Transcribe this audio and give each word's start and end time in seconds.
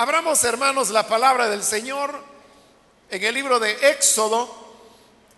Abramos, 0.00 0.44
hermanos, 0.44 0.90
la 0.90 1.08
palabra 1.08 1.48
del 1.48 1.64
Señor 1.64 2.22
en 3.10 3.24
el 3.24 3.34
libro 3.34 3.58
de 3.58 3.90
Éxodo. 3.90 4.48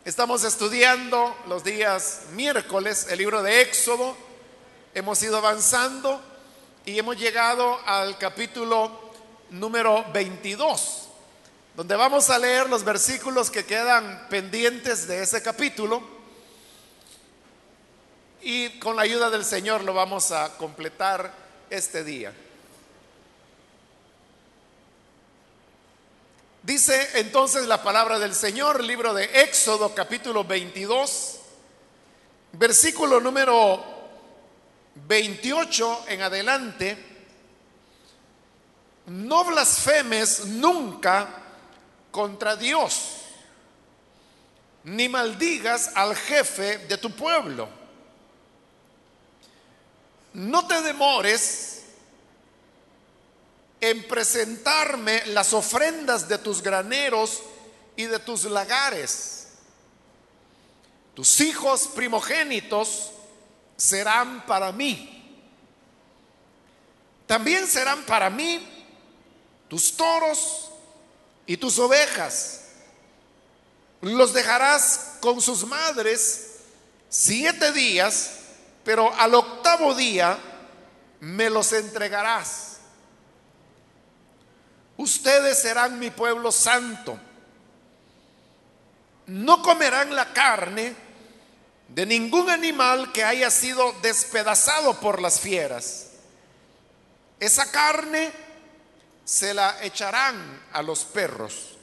Estamos 0.04 0.44
estudiando 0.44 1.34
los 1.48 1.64
días 1.64 2.24
miércoles 2.34 3.06
el 3.08 3.16
libro 3.20 3.42
de 3.42 3.62
Éxodo. 3.62 4.14
Hemos 4.92 5.22
ido 5.22 5.38
avanzando 5.38 6.20
y 6.84 6.98
hemos 6.98 7.16
llegado 7.16 7.80
al 7.86 8.18
capítulo 8.18 9.00
número 9.48 10.04
22, 10.12 11.08
donde 11.74 11.96
vamos 11.96 12.28
a 12.28 12.38
leer 12.38 12.68
los 12.68 12.84
versículos 12.84 13.50
que 13.50 13.64
quedan 13.64 14.26
pendientes 14.28 15.08
de 15.08 15.22
ese 15.22 15.42
capítulo. 15.42 16.02
Y 18.42 18.78
con 18.78 18.94
la 18.94 19.02
ayuda 19.04 19.30
del 19.30 19.46
Señor 19.46 19.84
lo 19.84 19.94
vamos 19.94 20.32
a 20.32 20.58
completar 20.58 21.32
este 21.70 22.04
día. 22.04 22.34
Dice 26.62 27.08
entonces 27.14 27.66
la 27.66 27.82
palabra 27.82 28.18
del 28.18 28.34
Señor, 28.34 28.84
libro 28.84 29.14
de 29.14 29.24
Éxodo 29.42 29.94
capítulo 29.94 30.44
22, 30.44 31.40
versículo 32.52 33.18
número 33.18 33.82
28 34.94 36.04
en 36.08 36.20
adelante, 36.20 36.98
no 39.06 39.44
blasfemes 39.44 40.44
nunca 40.48 41.28
contra 42.10 42.56
Dios, 42.56 43.22
ni 44.84 45.08
maldigas 45.08 45.92
al 45.94 46.14
jefe 46.14 46.76
de 46.76 46.98
tu 46.98 47.10
pueblo. 47.10 47.70
No 50.34 50.66
te 50.66 50.82
demores 50.82 51.79
en 53.80 54.06
presentarme 54.06 55.24
las 55.26 55.52
ofrendas 55.52 56.28
de 56.28 56.38
tus 56.38 56.62
graneros 56.62 57.42
y 57.96 58.04
de 58.04 58.18
tus 58.18 58.44
lagares. 58.44 59.48
Tus 61.14 61.40
hijos 61.40 61.88
primogénitos 61.94 63.10
serán 63.76 64.44
para 64.46 64.70
mí. 64.70 65.16
También 67.26 67.66
serán 67.66 68.04
para 68.04 68.28
mí 68.28 68.66
tus 69.68 69.96
toros 69.96 70.70
y 71.46 71.56
tus 71.56 71.78
ovejas. 71.78 72.62
Los 74.02 74.32
dejarás 74.32 75.16
con 75.20 75.40
sus 75.40 75.64
madres 75.66 76.56
siete 77.08 77.72
días, 77.72 78.32
pero 78.84 79.14
al 79.14 79.34
octavo 79.34 79.94
día 79.94 80.38
me 81.20 81.48
los 81.48 81.72
entregarás 81.72 82.69
ustedes 85.00 85.60
serán 85.60 85.98
mi 85.98 86.10
pueblo 86.10 86.52
santo. 86.52 87.18
No 89.26 89.62
comerán 89.62 90.14
la 90.14 90.32
carne 90.32 90.94
de 91.88 92.06
ningún 92.06 92.50
animal 92.50 93.10
que 93.12 93.24
haya 93.24 93.50
sido 93.50 93.92
despedazado 94.02 95.00
por 95.00 95.20
las 95.20 95.40
fieras. 95.40 96.10
Esa 97.38 97.70
carne 97.70 98.30
se 99.24 99.54
la 99.54 99.82
echarán 99.82 100.62
a 100.72 100.82
los 100.82 101.04
perros. 101.04 101.78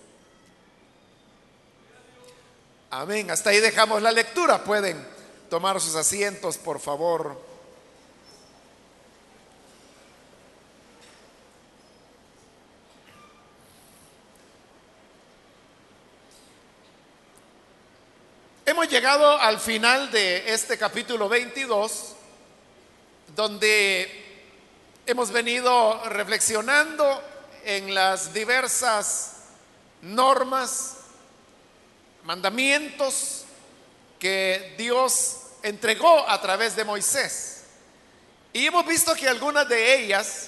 Amén. 2.92 3.32
Hasta 3.32 3.50
ahí 3.50 3.60
dejamos 3.60 4.02
la 4.02 4.12
lectura. 4.12 4.64
Pueden 4.64 5.06
tomar 5.50 5.82
sus 5.82 5.95
asientos, 5.95 6.58
por 6.58 6.80
favor. 6.80 7.47
Hemos 18.88 19.02
llegado 19.02 19.38
al 19.42 19.60
final 19.60 20.10
de 20.11 20.54
este 20.54 20.78
capítulo 20.78 21.28
22, 21.28 22.16
donde 23.36 24.50
hemos 25.06 25.30
venido 25.30 26.02
reflexionando 26.06 27.22
en 27.66 27.94
las 27.94 28.34
diversas 28.34 29.39
normas, 30.04 31.00
mandamientos 32.23 33.44
que 34.20 34.76
Dios 34.78 35.36
entregó 35.64 36.26
a 36.30 36.40
través 36.40 36.73
de 36.78 36.86
Moisés. 36.86 37.66
Y 38.54 38.67
hemos 38.67 38.86
visto 38.88 39.14
que 39.16 39.28
algunas 39.28 39.67
de 39.67 40.02
ellas 40.02 40.48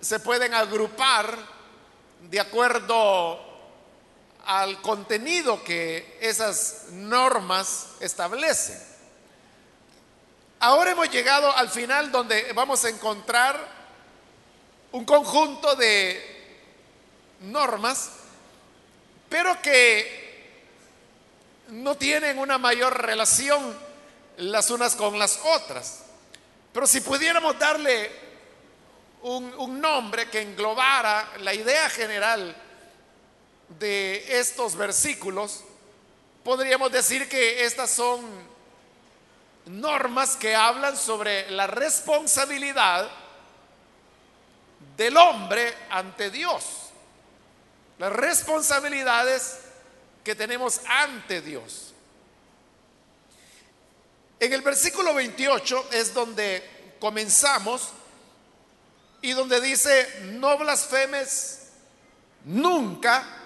se 0.00 0.18
pueden 0.18 0.52
agrupar 0.52 1.38
de 2.22 2.40
acuerdo 2.40 3.51
al 4.44 4.80
contenido 4.80 5.62
que 5.62 6.18
esas 6.20 6.86
normas 6.90 7.88
establecen. 8.00 8.80
Ahora 10.60 10.92
hemos 10.92 11.10
llegado 11.10 11.54
al 11.56 11.68
final 11.68 12.12
donde 12.12 12.52
vamos 12.52 12.84
a 12.84 12.88
encontrar 12.88 13.58
un 14.92 15.04
conjunto 15.04 15.74
de 15.74 16.32
normas, 17.40 18.10
pero 19.28 19.60
que 19.60 20.22
no 21.68 21.96
tienen 21.96 22.38
una 22.38 22.58
mayor 22.58 23.00
relación 23.00 23.76
las 24.36 24.70
unas 24.70 24.94
con 24.94 25.18
las 25.18 25.40
otras. 25.44 26.04
Pero 26.72 26.86
si 26.86 27.00
pudiéramos 27.00 27.58
darle 27.58 28.10
un, 29.22 29.80
nombre 29.80 30.28
que 30.28 30.40
englobara 30.40 31.28
la 31.40 31.54
idea 31.54 31.88
general 31.90 32.54
de 33.78 34.38
estos 34.38 34.76
versículos, 34.76 35.64
podríamos 36.44 36.90
decir 36.92 37.28
que 37.28 37.64
estas 37.64 37.90
son 37.90 38.20
normas 39.66 40.36
que 40.36 40.54
hablan 40.54 40.96
sobre 40.96 41.50
la 41.50 41.66
responsabilidad 41.66 43.10
del 44.96 45.16
hombre 45.16 45.74
ante 45.90 46.30
Dios. 46.30 46.64
Las 47.98 48.12
responsabilidades 48.12 49.58
que 50.24 50.34
tenemos 50.34 50.80
ante 50.86 51.40
Dios. 51.40 51.92
En 54.40 54.52
el 54.52 54.62
versículo 54.62 55.14
28 55.14 55.88
es 55.92 56.12
donde 56.12 56.96
comenzamos 56.98 57.90
y 59.20 59.32
donde 59.32 59.60
dice, 59.60 60.20
no 60.22 60.58
blasfemes 60.58 61.68
nunca 62.44 63.41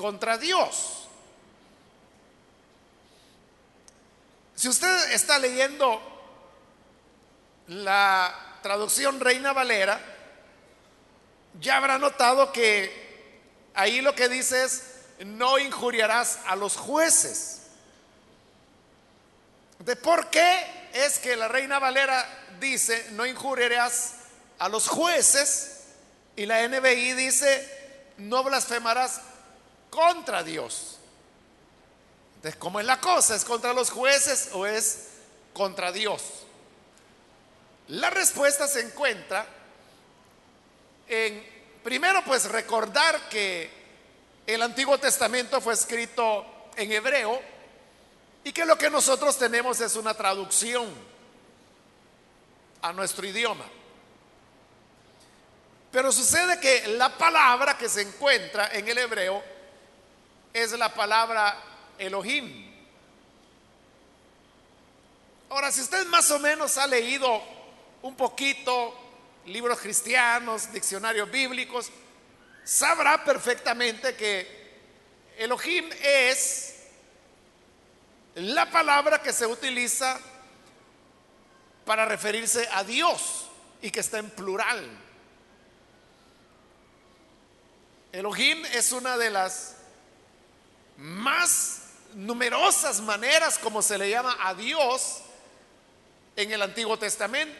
contra 0.00 0.38
Dios. 0.38 1.08
Si 4.56 4.66
usted 4.66 5.12
está 5.12 5.38
leyendo 5.38 6.00
la 7.68 8.34
traducción 8.62 9.20
Reina 9.20 9.52
Valera, 9.52 10.00
ya 11.60 11.76
habrá 11.76 11.98
notado 11.98 12.50
que 12.50 13.42
ahí 13.74 14.00
lo 14.00 14.14
que 14.14 14.30
dice 14.30 14.64
es, 14.64 14.84
no 15.18 15.58
injuriarás 15.58 16.38
a 16.46 16.56
los 16.56 16.78
jueces. 16.78 17.64
¿De 19.80 19.96
por 19.96 20.30
qué 20.30 20.88
es 20.94 21.18
que 21.18 21.36
la 21.36 21.48
Reina 21.48 21.78
Valera 21.78 22.26
dice, 22.58 23.08
no 23.10 23.26
injuriarás 23.26 24.14
a 24.58 24.70
los 24.70 24.88
jueces? 24.88 25.82
Y 26.36 26.46
la 26.46 26.66
NBI 26.66 27.12
dice, 27.12 28.14
no 28.16 28.42
blasfemarás 28.42 29.20
contra 29.90 30.42
Dios. 30.42 30.98
Entonces, 32.36 32.58
¿cómo 32.58 32.80
es 32.80 32.86
la 32.86 33.00
cosa? 33.00 33.34
¿Es 33.34 33.44
contra 33.44 33.74
los 33.74 33.90
jueces 33.90 34.50
o 34.52 34.64
es 34.64 35.08
contra 35.52 35.92
Dios? 35.92 36.22
La 37.88 38.08
respuesta 38.08 38.66
se 38.66 38.80
encuentra 38.80 39.46
en, 41.08 41.44
primero, 41.82 42.22
pues 42.24 42.44
recordar 42.44 43.28
que 43.28 43.68
el 44.46 44.62
Antiguo 44.62 44.96
Testamento 44.96 45.60
fue 45.60 45.74
escrito 45.74 46.46
en 46.76 46.92
hebreo 46.92 47.40
y 48.44 48.52
que 48.52 48.64
lo 48.64 48.78
que 48.78 48.88
nosotros 48.88 49.36
tenemos 49.36 49.80
es 49.80 49.96
una 49.96 50.14
traducción 50.14 50.88
a 52.80 52.92
nuestro 52.92 53.26
idioma. 53.26 53.64
Pero 55.92 56.12
sucede 56.12 56.60
que 56.60 56.86
la 56.88 57.18
palabra 57.18 57.76
que 57.76 57.88
se 57.88 58.02
encuentra 58.02 58.68
en 58.72 58.88
el 58.88 58.96
hebreo 58.96 59.42
es 60.52 60.72
la 60.72 60.92
palabra 60.92 61.56
Elohim. 61.98 62.70
Ahora, 65.50 65.72
si 65.72 65.80
usted 65.80 66.06
más 66.06 66.30
o 66.30 66.38
menos 66.38 66.78
ha 66.78 66.86
leído 66.86 67.42
un 68.02 68.14
poquito 68.14 68.94
libros 69.46 69.80
cristianos, 69.80 70.72
diccionarios 70.72 71.30
bíblicos, 71.30 71.90
sabrá 72.64 73.24
perfectamente 73.24 74.14
que 74.14 74.60
Elohim 75.38 75.88
es 76.02 76.76
la 78.34 78.70
palabra 78.70 79.20
que 79.20 79.32
se 79.32 79.46
utiliza 79.46 80.20
para 81.84 82.04
referirse 82.04 82.68
a 82.72 82.84
Dios 82.84 83.46
y 83.82 83.90
que 83.90 84.00
está 84.00 84.18
en 84.18 84.30
plural. 84.30 84.88
Elohim 88.12 88.64
es 88.66 88.92
una 88.92 89.16
de 89.16 89.30
las 89.30 89.79
más 91.00 91.80
numerosas 92.14 93.00
maneras 93.00 93.58
como 93.58 93.82
se 93.82 93.96
le 93.96 94.10
llama 94.10 94.36
a 94.40 94.54
Dios 94.54 95.22
en 96.36 96.52
el 96.52 96.62
Antiguo 96.62 96.98
Testamento. 96.98 97.58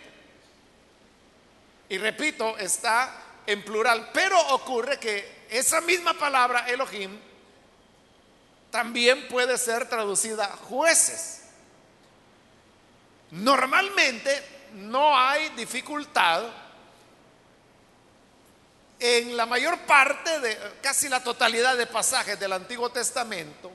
Y 1.88 1.98
repito, 1.98 2.56
está 2.58 3.12
en 3.46 3.64
plural, 3.64 4.10
pero 4.12 4.38
ocurre 4.54 4.98
que 4.98 5.46
esa 5.50 5.80
misma 5.80 6.14
palabra 6.14 6.68
Elohim 6.68 7.18
también 8.70 9.26
puede 9.28 9.58
ser 9.58 9.88
traducida 9.88 10.46
jueces. 10.68 11.42
Normalmente 13.30 14.70
no 14.74 15.16
hay 15.18 15.48
dificultad 15.50 16.44
en 19.00 19.34
la 19.36 19.46
mayor 19.46 19.78
parte 19.80 20.40
de 20.40 20.58
casi 20.82 21.08
la 21.08 21.22
totalidad 21.22 21.76
de 21.76 21.86
pasajes 21.86 22.38
del 22.38 22.52
Antiguo 22.52 22.90
Testamento 22.90 23.72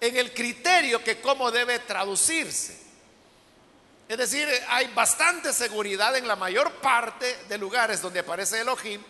en 0.00 0.16
el 0.16 0.32
criterio 0.32 1.02
que 1.02 1.20
cómo 1.20 1.50
debe 1.50 1.80
traducirse. 1.80 2.78
Es 4.08 4.16
decir, 4.16 4.48
hay 4.68 4.86
bastante 4.94 5.52
seguridad 5.52 6.16
en 6.16 6.28
la 6.28 6.36
mayor 6.36 6.72
parte 6.74 7.36
de 7.48 7.58
lugares 7.58 8.00
donde 8.00 8.20
aparece 8.20 8.60
Elohim 8.60 9.02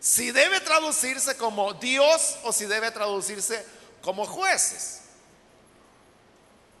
si 0.00 0.30
debe 0.30 0.60
traducirse 0.60 1.36
como 1.36 1.74
Dios 1.74 2.36
o 2.44 2.52
si 2.52 2.66
debe 2.66 2.90
traducirse 2.92 3.66
como 4.00 4.24
jueces. 4.24 5.00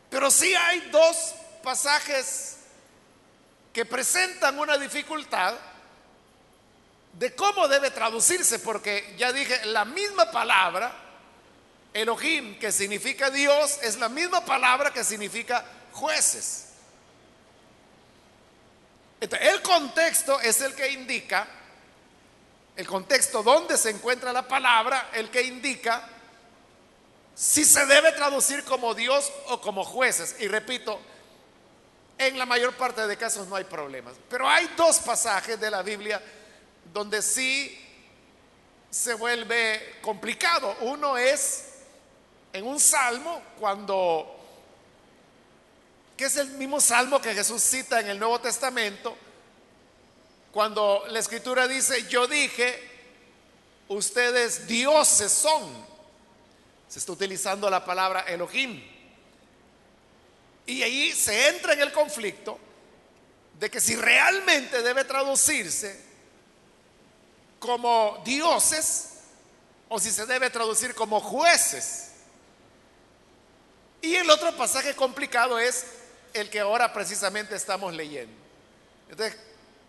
Pero 0.08 0.30
sí 0.30 0.54
hay 0.54 0.80
dos 0.92 1.34
pasajes 1.62 2.58
que 3.72 3.84
presentan 3.84 4.58
una 4.58 4.78
dificultad 4.78 5.54
de 7.12 7.34
cómo 7.34 7.66
debe 7.68 7.90
traducirse, 7.90 8.58
porque 8.58 9.14
ya 9.16 9.32
dije, 9.32 9.64
la 9.66 9.84
misma 9.84 10.30
palabra, 10.30 10.94
Elohim, 11.92 12.58
que 12.58 12.70
significa 12.70 13.30
Dios, 13.30 13.78
es 13.82 13.98
la 13.98 14.08
misma 14.08 14.44
palabra 14.44 14.92
que 14.92 15.02
significa 15.02 15.64
jueces. 15.92 16.66
el 19.20 19.62
contexto 19.62 20.40
es 20.40 20.60
el 20.60 20.74
que 20.74 20.92
indica, 20.92 21.46
el 22.76 22.86
contexto 22.86 23.42
donde 23.42 23.76
se 23.76 23.90
encuentra 23.90 24.32
la 24.32 24.46
palabra, 24.46 25.10
el 25.12 25.30
que 25.30 25.42
indica 25.42 26.08
si 27.34 27.64
se 27.64 27.86
debe 27.86 28.12
traducir 28.12 28.64
como 28.64 28.94
Dios 28.94 29.32
o 29.46 29.60
como 29.60 29.84
jueces. 29.84 30.36
Y 30.38 30.48
repito, 30.48 31.00
en 32.18 32.36
la 32.38 32.46
mayor 32.46 32.74
parte 32.74 33.06
de 33.06 33.16
casos 33.16 33.46
no 33.46 33.56
hay 33.56 33.64
problemas. 33.64 34.14
Pero 34.28 34.48
hay 34.48 34.68
dos 34.76 34.98
pasajes 34.98 35.58
de 35.58 35.70
la 35.70 35.82
Biblia 35.82 36.20
donde 36.92 37.22
sí 37.22 37.78
se 38.90 39.14
vuelve 39.14 39.98
complicado. 40.00 40.76
Uno 40.80 41.16
es 41.16 41.64
en 42.52 42.66
un 42.66 42.80
salmo 42.80 43.42
cuando, 43.58 44.34
que 46.16 46.24
es 46.24 46.36
el 46.36 46.48
mismo 46.50 46.80
salmo 46.80 47.20
que 47.20 47.34
Jesús 47.34 47.62
cita 47.62 48.00
en 48.00 48.08
el 48.08 48.18
Nuevo 48.18 48.40
Testamento, 48.40 49.16
cuando 50.52 51.04
la 51.08 51.18
escritura 51.18 51.68
dice, 51.68 52.08
yo 52.08 52.26
dije, 52.26 52.82
ustedes 53.88 54.66
dioses 54.66 55.30
son. 55.30 55.86
Se 56.88 56.98
está 56.98 57.12
utilizando 57.12 57.68
la 57.68 57.84
palabra 57.84 58.20
Elohim. 58.22 58.82
Y 60.66 60.82
ahí 60.82 61.12
se 61.12 61.48
entra 61.48 61.74
en 61.74 61.80
el 61.80 61.92
conflicto 61.92 62.58
de 63.58 63.70
que 63.70 63.80
si 63.80 63.94
realmente 63.94 64.82
debe 64.82 65.04
traducirse 65.04 66.07
como 67.58 68.20
dioses 68.24 69.10
o 69.88 69.98
si 69.98 70.10
se 70.10 70.26
debe 70.26 70.50
traducir 70.50 70.94
como 70.94 71.20
jueces. 71.20 72.12
Y 74.00 74.14
el 74.14 74.30
otro 74.30 74.56
pasaje 74.56 74.94
complicado 74.94 75.58
es 75.58 75.86
el 76.32 76.50
que 76.50 76.60
ahora 76.60 76.92
precisamente 76.92 77.56
estamos 77.56 77.92
leyendo. 77.94 78.36
Entonces, 79.08 79.36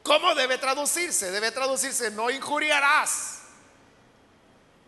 ¿cómo 0.03 0.33
debe 0.35 0.57
traducirse? 0.57 1.31
Debe 1.31 1.51
traducirse 1.51 2.09
no 2.11 2.29
injuriarás 2.29 3.39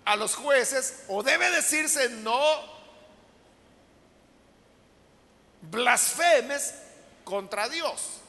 a 0.06 0.16
los 0.16 0.36
jueces 0.36 1.04
o 1.08 1.22
debe 1.22 1.52
decirse 1.52 2.10
no 2.10 2.42
blasfemes 5.62 6.74
contra 7.24 7.70
Dios. 7.70 8.21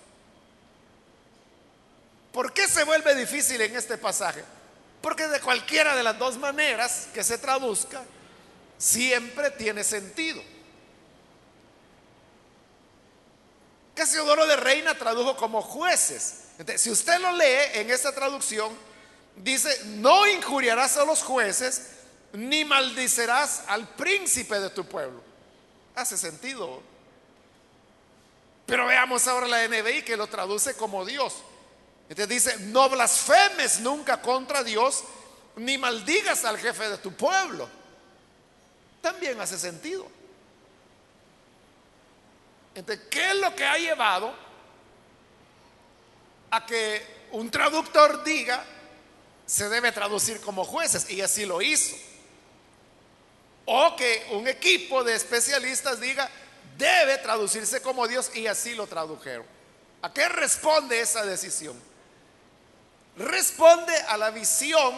¿Por 2.32 2.52
qué 2.52 2.66
se 2.66 2.84
vuelve 2.84 3.14
difícil 3.14 3.60
en 3.60 3.76
este 3.76 3.98
pasaje? 3.98 4.42
Porque 5.02 5.28
de 5.28 5.40
cualquiera 5.40 5.94
de 5.94 6.02
las 6.02 6.18
dos 6.18 6.38
maneras 6.38 7.08
que 7.12 7.22
se 7.22 7.36
traduzca, 7.36 8.02
siempre 8.78 9.50
tiene 9.50 9.84
sentido. 9.84 10.42
Casiodoro 13.94 14.46
de 14.46 14.56
Reina 14.56 14.96
tradujo 14.96 15.36
como 15.36 15.60
jueces. 15.60 16.44
si 16.76 16.90
usted 16.90 17.20
lo 17.20 17.32
lee 17.32 17.72
en 17.74 17.90
esta 17.90 18.12
traducción, 18.12 18.72
dice, 19.36 19.70
no 19.84 20.26
injuriarás 20.26 20.96
a 20.96 21.04
los 21.04 21.22
jueces, 21.22 21.90
ni 22.32 22.64
maldicerás 22.64 23.64
al 23.66 23.86
príncipe 23.88 24.58
de 24.58 24.70
tu 24.70 24.86
pueblo. 24.86 25.22
Hace 25.94 26.16
sentido. 26.16 26.82
Pero 28.64 28.86
veamos 28.86 29.26
ahora 29.26 29.46
la 29.46 29.68
NBI 29.68 30.02
que 30.02 30.16
lo 30.16 30.26
traduce 30.28 30.74
como 30.74 31.04
Dios. 31.04 31.34
Entonces 32.12 32.28
dice, 32.28 32.56
no 32.66 32.90
blasfemes 32.90 33.80
nunca 33.80 34.20
contra 34.20 34.62
Dios, 34.62 35.02
ni 35.56 35.78
maldigas 35.78 36.44
al 36.44 36.58
jefe 36.58 36.90
de 36.90 36.98
tu 36.98 37.14
pueblo. 37.14 37.66
También 39.00 39.40
hace 39.40 39.58
sentido. 39.58 40.06
Entonces, 42.74 43.06
¿qué 43.08 43.30
es 43.30 43.36
lo 43.36 43.56
que 43.56 43.64
ha 43.64 43.78
llevado 43.78 44.34
a 46.50 46.66
que 46.66 47.02
un 47.30 47.50
traductor 47.50 48.22
diga 48.22 48.62
se 49.46 49.70
debe 49.70 49.90
traducir 49.90 50.38
como 50.42 50.64
jueces? 50.64 51.08
Y 51.08 51.22
así 51.22 51.46
lo 51.46 51.62
hizo. 51.62 51.96
O 53.64 53.96
que 53.96 54.26
un 54.32 54.46
equipo 54.48 55.02
de 55.02 55.14
especialistas 55.14 55.98
diga 55.98 56.28
debe 56.76 57.16
traducirse 57.16 57.80
como 57.80 58.06
Dios 58.06 58.30
y 58.36 58.48
así 58.48 58.74
lo 58.74 58.86
tradujeron. 58.86 59.46
¿A 60.02 60.12
qué 60.12 60.28
responde 60.28 61.00
esa 61.00 61.24
decisión? 61.24 61.91
Responde 63.16 63.94
a 64.08 64.16
la 64.16 64.30
visión 64.30 64.94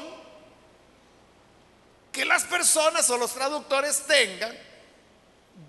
que 2.13 2.25
las 2.25 2.45
personas 2.45 3.09
o 3.11 3.19
los 3.19 3.35
traductores 3.35 4.05
tengan 4.07 4.57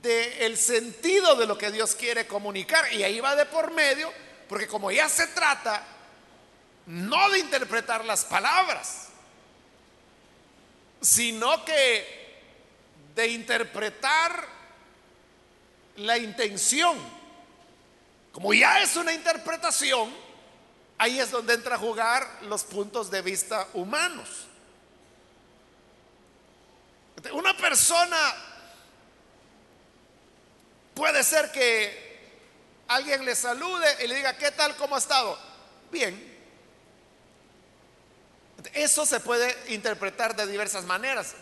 del 0.01 0.57
sentido 0.57 1.35
de 1.35 1.47
lo 1.47 1.57
que 1.57 1.71
Dios 1.71 1.95
quiere 1.95 2.27
comunicar. 2.27 2.91
Y 2.93 3.03
ahí 3.03 3.19
va 3.19 3.35
de 3.35 3.45
por 3.45 3.71
medio, 3.71 4.11
porque 4.47 4.67
como 4.67 4.91
ya 4.91 5.09
se 5.09 5.27
trata 5.27 5.83
no 6.87 7.29
de 7.31 7.39
interpretar 7.39 8.05
las 8.05 8.25
palabras, 8.25 9.07
sino 11.01 11.65
que 11.65 12.25
de 13.15 13.27
interpretar 13.27 14.47
la 15.97 16.17
intención. 16.17 16.97
Como 18.31 18.53
ya 18.53 18.81
es 18.81 18.95
una 18.97 19.13
interpretación, 19.13 20.13
Ahí 20.97 21.19
es 21.19 21.31
donde 21.31 21.53
entra 21.53 21.75
a 21.75 21.79
jugar 21.79 22.27
los 22.43 22.63
puntos 22.63 23.11
de 23.11 23.21
vista 23.21 23.67
humanos. 23.73 24.47
Una 27.33 27.55
persona 27.57 28.35
puede 30.93 31.23
ser 31.23 31.51
que 31.51 32.05
alguien 32.87 33.25
le 33.25 33.35
salude 33.35 34.03
y 34.03 34.07
le 34.07 34.15
diga, 34.15 34.37
¿qué 34.37 34.51
tal? 34.51 34.75
¿Cómo 34.77 34.95
ha 34.95 34.99
estado? 34.99 35.37
Bien. 35.91 36.33
Eso 38.73 39.05
se 39.05 39.19
puede 39.19 39.73
interpretar 39.73 40.35
de 40.35 40.47
diversas 40.47 40.85
maneras. 40.85 41.35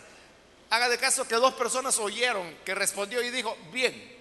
Haga 0.70 0.88
de 0.88 0.98
caso 0.98 1.28
que 1.28 1.36
dos 1.36 1.54
personas 1.54 1.98
oyeron 1.98 2.56
que 2.64 2.74
respondió 2.74 3.22
y 3.22 3.30
dijo, 3.30 3.56
bien. 3.72 4.12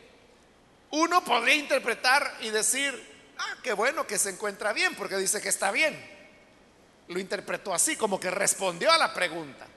Uno 0.92 1.24
podría 1.24 1.56
interpretar 1.56 2.38
y 2.42 2.52
decir, 2.52 3.13
Ah, 3.38 3.56
qué 3.62 3.74
bueno 3.74 4.06
que 4.06 4.18
se 4.18 4.30
encuentra 4.30 4.74
bien, 4.74 4.96
porque 4.96 5.18
dice 5.18 5.42
que 5.42 5.50
está 5.50 5.72
bien. 5.72 6.12
Lo 7.08 7.20
interpretó 7.20 7.74
así, 7.74 7.96
como 7.96 8.20
que 8.20 8.32
respondió 8.32 8.92
a 8.92 8.98
la 8.98 9.14
pregunta. 9.14 9.68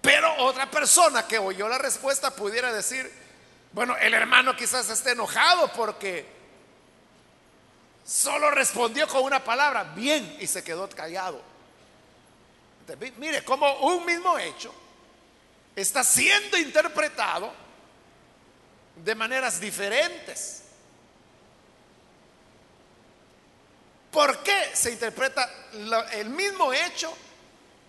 Pero 0.00 0.34
otra 0.38 0.70
persona 0.70 1.26
que 1.26 1.38
oyó 1.38 1.68
la 1.68 1.78
respuesta 1.78 2.30
pudiera 2.30 2.72
decir, 2.72 3.10
bueno, 3.72 3.96
el 3.96 4.14
hermano 4.14 4.54
quizás 4.56 4.88
esté 4.88 5.12
enojado 5.12 5.72
porque 5.72 6.26
solo 8.04 8.50
respondió 8.50 9.08
con 9.08 9.24
una 9.24 9.42
palabra, 9.42 9.82
bien, 9.94 10.36
y 10.40 10.46
se 10.46 10.62
quedó 10.62 10.88
callado. 10.88 11.42
mire, 13.18 13.44
como 13.44 13.70
un 13.80 14.06
mismo 14.06 14.38
hecho 14.38 14.72
está 15.74 16.02
siendo 16.04 16.56
interpretado 16.56 17.52
de 18.96 19.14
maneras 19.14 19.60
diferentes. 19.60 20.62
¿Por 24.16 24.42
qué 24.42 24.70
se 24.72 24.92
interpreta 24.92 25.46
el 26.12 26.30
mismo 26.30 26.72
hecho 26.72 27.14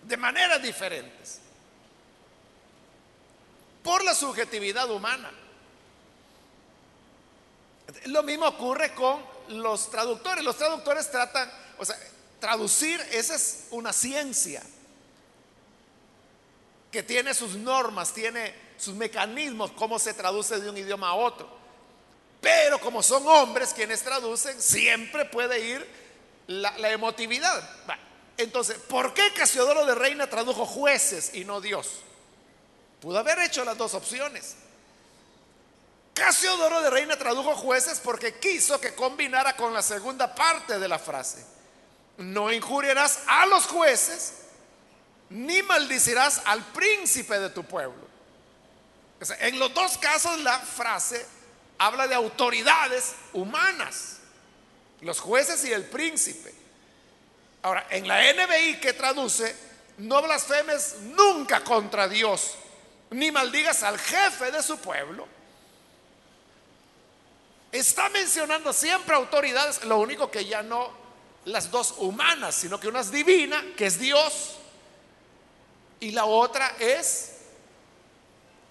de 0.02 0.14
maneras 0.18 0.62
diferentes, 0.62 1.40
por 3.82 4.04
la 4.04 4.14
subjetividad 4.14 4.90
humana. 4.90 5.30
Lo 8.04 8.22
mismo 8.24 8.46
ocurre 8.46 8.92
con 8.92 9.24
los 9.48 9.90
traductores. 9.90 10.44
Los 10.44 10.58
traductores 10.58 11.10
tratan, 11.10 11.50
o 11.78 11.86
sea, 11.86 11.98
traducir, 12.38 13.00
esa 13.10 13.34
es 13.34 13.68
una 13.70 13.94
ciencia 13.94 14.62
que 16.92 17.02
tiene 17.02 17.32
sus 17.32 17.54
normas, 17.54 18.12
tiene 18.12 18.54
sus 18.76 18.94
mecanismos, 18.94 19.72
cómo 19.72 19.98
se 19.98 20.12
traduce 20.12 20.60
de 20.60 20.68
un 20.68 20.76
idioma 20.76 21.08
a 21.08 21.14
otro. 21.14 21.48
Pero 22.42 22.78
como 22.80 23.02
son 23.02 23.26
hombres 23.26 23.72
quienes 23.72 24.02
traducen, 24.02 24.60
siempre 24.60 25.24
puede 25.24 25.58
ir 25.66 26.07
la, 26.48 26.90
emotividad. 26.90 27.62
Entonces, 28.36 28.78
¿por 28.78 29.14
qué 29.14 29.32
Casiodoro 29.32 29.86
de 29.86 29.94
Reina 29.94 30.28
tradujo 30.28 30.66
jueces 30.66 31.34
y 31.34 31.44
no 31.44 31.60
Dios? 31.60 32.02
Pudo 33.00 33.18
haber 33.18 33.38
hecho 33.40 33.64
las 33.64 33.78
dos 33.78 33.94
opciones. 33.94 34.56
Casiodoro 36.14 36.80
de 36.82 36.90
Reina 36.90 37.16
tradujo 37.16 37.54
jueces 37.54 38.00
porque 38.02 38.40
quiso 38.40 38.80
que 38.80 38.94
combinara 38.94 39.54
con 39.54 39.72
la 39.72 39.82
segunda 39.82 40.34
parte 40.34 40.78
de 40.78 40.88
la 40.88 40.98
frase. 40.98 41.44
No 42.16 42.52
injuriarás 42.52 43.20
a 43.26 43.46
los 43.46 43.66
jueces 43.66 44.32
ni 45.30 45.62
maldicirás 45.62 46.42
al 46.46 46.64
príncipe 46.72 47.38
de 47.38 47.50
tu 47.50 47.62
pueblo. 47.64 48.08
en 49.40 49.58
los 49.58 49.74
dos 49.74 49.98
casos 49.98 50.38
la 50.40 50.58
frase 50.58 51.24
habla 51.76 52.08
de 52.08 52.14
autoridades 52.14 53.14
humanas, 53.32 54.17
los 55.00 55.20
jueces 55.20 55.64
y 55.64 55.72
el 55.72 55.84
príncipe. 55.84 56.54
Ahora, 57.62 57.86
en 57.90 58.06
la 58.06 58.20
NBI 58.32 58.80
que 58.80 58.92
traduce, 58.92 59.54
no 59.98 60.22
blasfemes 60.22 60.96
nunca 61.00 61.62
contra 61.64 62.08
Dios, 62.08 62.54
ni 63.10 63.30
maldigas 63.30 63.82
al 63.82 63.98
jefe 63.98 64.50
de 64.50 64.62
su 64.62 64.78
pueblo. 64.78 65.26
Está 67.72 68.08
mencionando 68.08 68.72
siempre 68.72 69.14
autoridades, 69.14 69.84
lo 69.84 69.98
único 69.98 70.30
que 70.30 70.44
ya 70.44 70.62
no 70.62 70.90
las 71.44 71.70
dos 71.70 71.94
humanas, 71.98 72.54
sino 72.54 72.78
que 72.78 72.88
una 72.88 73.00
es 73.00 73.10
divina, 73.10 73.64
que 73.76 73.86
es 73.86 73.98
Dios, 73.98 74.56
y 76.00 76.12
la 76.12 76.26
otra 76.26 76.76
es 76.78 77.32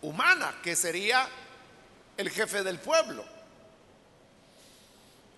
humana, 0.02 0.60
que 0.64 0.76
sería 0.76 1.28
el 2.16 2.30
jefe 2.30 2.64
del 2.64 2.80
pueblo. 2.80 3.26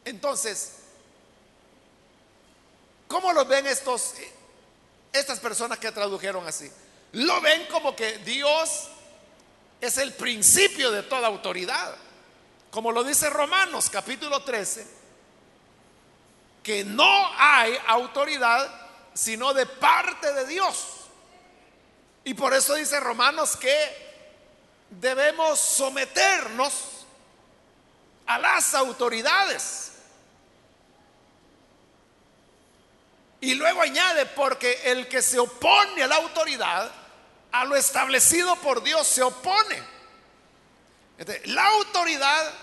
Entonces, 0.05 0.78
¿cómo 3.09 3.33
lo 3.33 3.43
ven 3.43 3.67
estos 3.67 4.13
estas 5.11 5.39
personas 5.39 5.79
que 5.79 5.91
tradujeron 5.91 6.47
así? 6.47 6.71
Lo 7.11 7.41
ven 7.41 7.65
como 7.65 7.93
que 7.93 8.19
Dios 8.19 8.87
es 9.81 9.97
el 9.97 10.13
principio 10.13 10.91
de 10.91 11.03
toda 11.03 11.27
autoridad. 11.27 11.95
Como 12.71 12.93
lo 12.93 13.03
dice 13.03 13.29
Romanos 13.29 13.89
capítulo 13.89 14.43
13, 14.43 14.87
que 16.63 16.85
no 16.85 17.29
hay 17.37 17.77
autoridad 17.87 18.87
sino 19.13 19.53
de 19.53 19.65
parte 19.65 20.31
de 20.33 20.45
Dios. 20.45 20.85
Y 22.23 22.33
por 22.35 22.53
eso 22.53 22.75
dice 22.75 22.99
Romanos 22.99 23.57
que 23.57 24.09
debemos 24.89 25.59
someternos 25.59 26.73
a 28.25 28.37
las 28.37 28.73
autoridades. 28.75 29.88
Y 33.41 33.55
luego 33.55 33.81
añade, 33.81 34.25
porque 34.25 34.91
el 34.91 35.07
que 35.07 35.21
se 35.21 35.39
opone 35.39 36.03
a 36.03 36.07
la 36.07 36.17
autoridad, 36.17 36.91
a 37.51 37.65
lo 37.65 37.75
establecido 37.75 38.55
por 38.57 38.83
Dios, 38.83 39.07
se 39.07 39.21
opone. 39.23 39.81
la 41.45 41.67
autoridad 41.67 42.53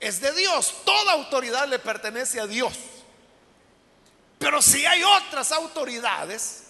es 0.00 0.20
de 0.20 0.32
Dios, 0.32 0.74
toda 0.84 1.12
autoridad 1.12 1.68
le 1.68 1.78
pertenece 1.78 2.40
a 2.40 2.46
Dios. 2.46 2.74
Pero 4.38 4.60
si 4.60 4.84
hay 4.84 5.02
otras 5.02 5.52
autoridades, 5.52 6.64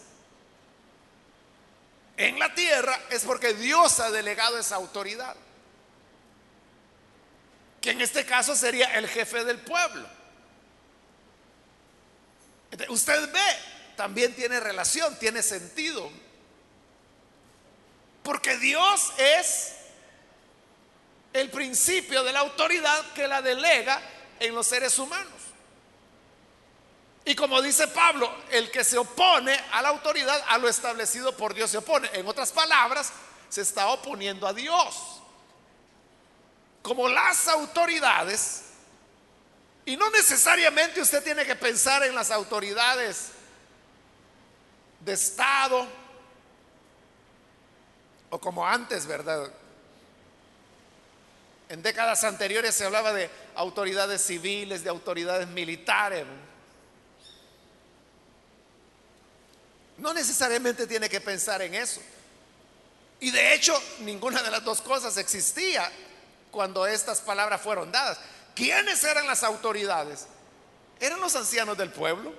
en 2.16 2.38
la 2.38 2.54
tierra 2.54 2.98
es 3.10 3.24
porque 3.24 3.54
Dios 3.54 4.00
ha 4.00 4.10
delegado 4.10 4.58
esa 4.58 4.76
autoridad. 4.76 5.36
Que 7.80 7.90
en 7.90 8.00
este 8.00 8.24
caso 8.24 8.56
sería 8.56 8.94
el 8.96 9.08
jefe 9.08 9.44
del 9.44 9.58
pueblo. 9.58 10.08
Usted 12.88 13.32
ve, 13.32 13.56
también 13.96 14.34
tiene 14.34 14.60
relación, 14.60 15.18
tiene 15.18 15.42
sentido. 15.42 16.10
Porque 18.22 18.56
Dios 18.58 19.12
es 19.18 19.72
el 21.32 21.50
principio 21.50 22.24
de 22.24 22.32
la 22.32 22.40
autoridad 22.40 23.12
que 23.12 23.28
la 23.28 23.42
delega 23.42 24.00
en 24.40 24.54
los 24.54 24.66
seres 24.66 24.98
humanos. 24.98 25.32
Y 27.24 27.34
como 27.34 27.60
dice 27.60 27.88
Pablo, 27.88 28.32
el 28.50 28.70
que 28.70 28.84
se 28.84 28.96
opone 28.96 29.58
a 29.72 29.82
la 29.82 29.88
autoridad, 29.88 30.44
a 30.48 30.58
lo 30.58 30.68
establecido 30.68 31.36
por 31.36 31.54
Dios 31.54 31.70
se 31.70 31.78
opone. 31.78 32.08
En 32.12 32.26
otras 32.26 32.52
palabras, 32.52 33.12
se 33.48 33.62
está 33.62 33.88
oponiendo 33.88 34.46
a 34.46 34.52
Dios. 34.52 34.94
Como 36.82 37.08
las 37.08 37.48
autoridades, 37.48 38.65
y 39.86 39.96
no 39.96 40.10
necesariamente 40.10 41.00
usted 41.00 41.22
tiene 41.22 41.46
que 41.46 41.54
pensar 41.54 42.02
en 42.02 42.14
las 42.14 42.32
autoridades 42.32 43.28
de 45.00 45.12
Estado, 45.12 45.86
o 48.30 48.40
como 48.40 48.66
antes, 48.66 49.06
¿verdad? 49.06 49.48
En 51.68 51.82
décadas 51.82 52.24
anteriores 52.24 52.74
se 52.74 52.84
hablaba 52.84 53.12
de 53.12 53.30
autoridades 53.54 54.22
civiles, 54.22 54.82
de 54.82 54.90
autoridades 54.90 55.46
militares. 55.46 56.26
No 59.98 60.12
necesariamente 60.12 60.88
tiene 60.88 61.08
que 61.08 61.20
pensar 61.20 61.62
en 61.62 61.74
eso. 61.74 62.00
Y 63.20 63.30
de 63.30 63.54
hecho, 63.54 63.80
ninguna 64.00 64.42
de 64.42 64.50
las 64.50 64.64
dos 64.64 64.82
cosas 64.82 65.16
existía 65.16 65.90
cuando 66.50 66.86
estas 66.86 67.20
palabras 67.20 67.60
fueron 67.60 67.92
dadas. 67.92 68.18
¿Quiénes 68.56 69.04
eran 69.04 69.28
las 69.28 69.44
autoridades? 69.44 70.26
Eran 70.98 71.20
los 71.20 71.36
ancianos 71.36 71.78
del 71.78 71.92
pueblo. 71.92 72.34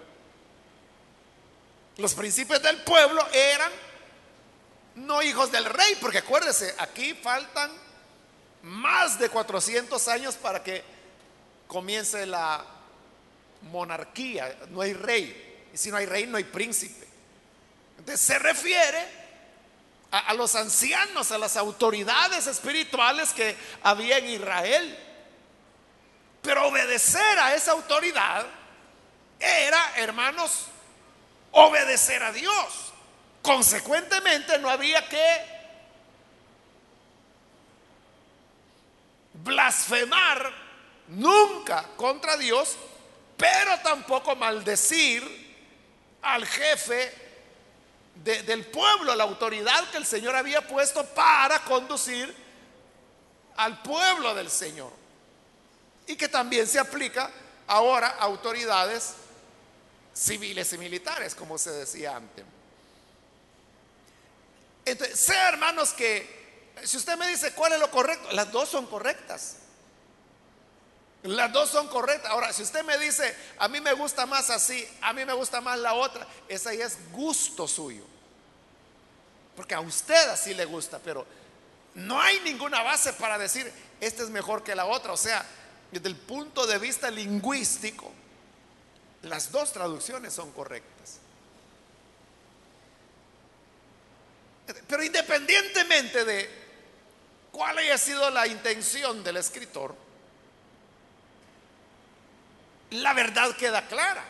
Los 1.95 2.13
príncipes 2.13 2.61
del 2.61 2.83
pueblo 2.83 3.25
eran 3.31 3.71
no 4.95 5.21
hijos 5.21 5.49
del 5.49 5.63
rey, 5.63 5.97
porque 6.01 6.17
acuérdese, 6.17 6.75
aquí 6.79 7.13
faltan 7.13 7.71
más 8.63 9.17
de 9.17 9.29
400 9.29 10.05
años 10.09 10.35
para 10.35 10.61
que 10.61 10.83
comience 11.67 12.25
la 12.25 12.65
monarquía. 13.71 14.57
No 14.71 14.81
hay 14.81 14.93
rey. 14.93 15.69
Y 15.73 15.77
si 15.77 15.89
no 15.89 15.95
hay 15.95 16.05
rey, 16.05 16.27
no 16.27 16.35
hay 16.35 16.43
príncipe 16.43 17.07
se 18.15 18.39
refiere 18.39 19.27
a, 20.11 20.33
los 20.33 20.55
ancianos, 20.55 21.31
a 21.31 21.37
las 21.37 21.57
autoridades 21.57 22.47
espirituales 22.47 23.33
que 23.33 23.57
había 23.83 24.19
en 24.19 24.29
Israel. 24.29 24.97
Pero 26.41 26.67
obedecer 26.67 27.39
a 27.39 27.55
esa 27.55 27.71
autoridad 27.71 28.45
era, 29.39 29.97
hermanos, 29.97 30.65
obedecer 31.51 32.23
a 32.23 32.31
Dios. 32.31 32.93
Consecuentemente 33.41 34.57
no 34.59 34.69
había 34.69 35.07
que 35.07 35.57
blasfemar 39.33 40.51
nunca 41.07 41.83
contra 41.95 42.37
Dios, 42.37 42.75
pero 43.37 43.79
tampoco 43.79 44.35
maldecir 44.35 45.47
al 46.21 46.45
jefe 46.45 47.13
del 48.15 48.65
pueblo, 48.65 49.15
la 49.15 49.23
autoridad 49.23 49.89
que 49.91 49.97
el 49.97 50.05
Señor 50.05 50.35
había 50.35 50.67
puesto 50.67 51.05
para 51.05 51.59
conducir 51.59 52.35
al 53.55 53.81
pueblo 53.81 54.33
del 54.33 54.49
Señor. 54.49 54.91
Y 56.07 56.15
que 56.15 56.27
también 56.27 56.65
se 56.65 56.79
aplica 56.79 57.29
ahora 57.67 58.07
a 58.07 58.23
autoridades 58.23 59.13
civiles 60.13 60.73
y 60.73 60.77
militares, 60.77 61.35
como 61.35 61.57
se 61.57 61.71
decía 61.71 62.15
antes. 62.15 62.43
Entonces, 64.85 65.19
sea 65.19 65.49
hermanos 65.49 65.91
que, 65.91 66.71
si 66.83 66.97
usted 66.97 67.17
me 67.17 67.27
dice 67.27 67.51
cuál 67.51 67.73
es 67.73 67.79
lo 67.79 67.91
correcto, 67.91 68.31
las 68.31 68.51
dos 68.51 68.69
son 68.69 68.87
correctas. 68.87 69.57
Las 71.23 71.51
dos 71.51 71.69
son 71.69 71.89
correctas. 71.89 72.31
Ahora, 72.31 72.53
si 72.53 72.63
usted 72.63 72.83
me 72.83 72.97
dice, 72.97 73.35
a 73.59 73.67
mí 73.67 73.81
me 73.81 73.91
gusta 73.93 74.25
más 74.25 74.49
así, 74.49 74.87
a 75.01 75.11
mí 75.11 75.25
me 75.25 75.33
gusta 75.33 75.59
más 75.59 75.77
la 75.79 75.93
otra, 75.93 76.25
esa 76.47 76.73
ya 76.73 76.85
es 76.85 76.97
gusto 77.11 77.67
suyo. 77.67 78.05
Porque 79.55 79.75
a 79.75 79.81
usted 79.81 80.29
así 80.29 80.53
le 80.53 80.65
gusta, 80.65 80.99
pero 81.03 81.25
no 81.95 82.21
hay 82.21 82.39
ninguna 82.41 82.81
base 82.81 83.11
para 83.13 83.37
decir, 83.37 83.71
esta 83.99 84.23
es 84.23 84.29
mejor 84.29 84.63
que 84.63 84.75
la 84.75 84.85
otra. 84.85 85.11
O 85.11 85.17
sea, 85.17 85.45
desde 85.91 86.09
el 86.09 86.15
punto 86.15 86.67
de 86.67 86.77
vista 86.79 87.09
lingüístico, 87.09 88.11
las 89.23 89.51
dos 89.51 89.71
traducciones 89.71 90.33
son 90.33 90.51
correctas. 90.51 91.19
Pero 94.87 95.03
independientemente 95.03 96.25
de 96.25 96.49
cuál 97.51 97.77
haya 97.77 97.97
sido 97.97 98.29
la 98.29 98.47
intención 98.47 99.23
del 99.23 99.37
escritor, 99.37 99.95
la 102.91 103.13
verdad 103.13 103.55
queda 103.55 103.87
clara. 103.87 104.23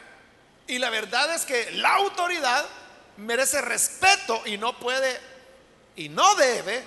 Y 0.68 0.80
la 0.80 0.90
verdad 0.90 1.34
es 1.34 1.46
que 1.46 1.72
la 1.72 1.96
autoridad 1.96 2.66
merece 3.18 3.62
respeto 3.62 4.42
y 4.46 4.58
no 4.58 4.78
puede 4.78 5.20
y 5.96 6.10
no 6.10 6.36
debe 6.36 6.84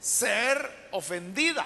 ser 0.00 0.88
ofendida. 0.92 1.64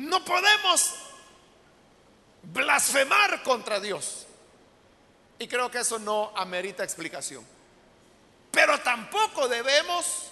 No 0.00 0.24
podemos 0.24 0.94
blasfemar 2.42 3.42
contra 3.42 3.78
Dios. 3.80 4.26
Y 5.38 5.46
creo 5.46 5.70
que 5.70 5.80
eso 5.80 5.98
no 5.98 6.32
amerita 6.36 6.82
explicación. 6.82 7.46
Pero 8.50 8.80
tampoco 8.80 9.46
debemos 9.46 10.28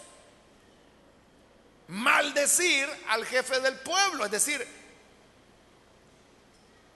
maldecir 1.89 2.89
al 3.09 3.27
jefe 3.27 3.61
del 3.61 3.79
pueblo. 3.81 4.25
Es 4.25 4.31
decir, 4.31 4.67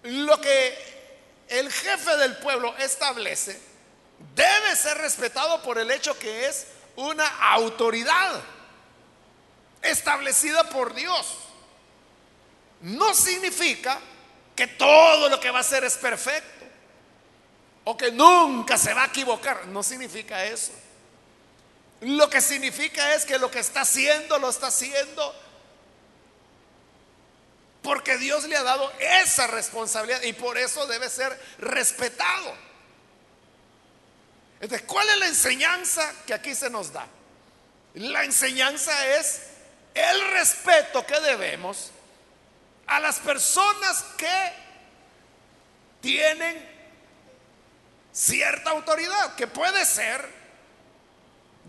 lo 0.05 0.41
que 0.41 1.45
el 1.49 1.71
jefe 1.71 2.17
del 2.17 2.39
pueblo 2.39 2.75
establece 2.79 3.61
debe 4.35 4.77
ser 4.77 4.97
respetado 4.97 5.63
por 5.63 5.77
el 5.77 5.91
hecho 5.91 6.19
que 6.19 6.47
es 6.47 6.69
una 6.97 7.27
autoridad 7.51 8.41
establecida 9.83 10.71
por 10.71 10.95
Dios. 10.95 11.52
No 12.83 13.15
significa 13.15 14.01
que 14.55 14.67
todo 14.67 15.29
lo 15.29 15.41
que 15.41 15.51
va 15.51 15.59
a 15.59 15.61
hacer 15.61 15.85
es 15.85 15.97
perfecto 15.97 16.67
o 17.85 17.97
que 17.97 18.11
nunca 18.11 18.77
se 18.77 18.93
va 18.93 19.05
a 19.05 19.07
equivocar. 19.07 19.67
No 19.69 19.83
significa 19.83 20.45
eso. 20.45 20.73
Lo 22.01 22.29
que 22.29 22.41
significa 22.41 23.15
es 23.15 23.25
que 23.25 23.39
lo 23.39 23.51
que 23.51 23.61
está 23.61 23.83
haciendo 23.83 24.39
lo 24.39 24.51
está 24.51 24.67
haciendo 24.67 25.35
porque 27.83 28.17
Dios 28.17 28.45
le 28.45 28.57
ha 28.57 28.63
dado 28.63 28.93
esa 28.99 29.47
responsabilidad 29.47 30.23
y 30.23 30.33
por 30.33 30.59
eso 30.59 30.87
debe 30.87 31.09
ser 31.09 31.39
respetado. 31.59 32.55
Entonces, 34.61 34.87
¿cuál 34.87 35.09
es 35.09 35.19
la 35.19 35.27
enseñanza 35.27 36.13
que 36.27 36.35
aquí 36.35 36.55
se 36.55 36.71
nos 36.71 36.93
da? 36.93 37.07
La 37.95 38.25
enseñanza 38.25 39.07
es 39.17 39.43
el 39.95 40.33
respeto 40.33 41.05
que 41.05 41.21
debemos 41.21 41.92
a 42.93 43.01
las 43.01 43.21
personas 43.21 44.05
que 44.19 44.53
tienen 46.03 46.69
cierta 48.13 48.69
autoridad, 48.69 49.35
que 49.35 49.47
puede 49.47 49.87
ser 49.87 50.29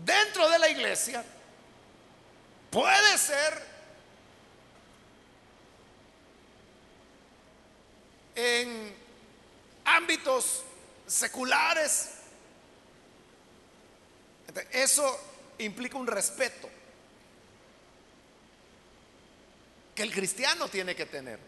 dentro 0.04 0.50
de 0.50 0.58
la 0.58 0.68
iglesia, 0.68 1.24
puede 2.70 3.16
ser 3.16 3.62
en 8.34 8.94
ámbitos 9.86 10.62
seculares. 11.06 12.10
Eso 14.72 15.20
implica 15.56 15.96
un 15.96 16.06
respeto 16.06 16.68
que 19.94 20.02
el 20.02 20.12
cristiano 20.12 20.68
tiene 20.68 20.94
que 20.94 21.06
tener. 21.06 21.38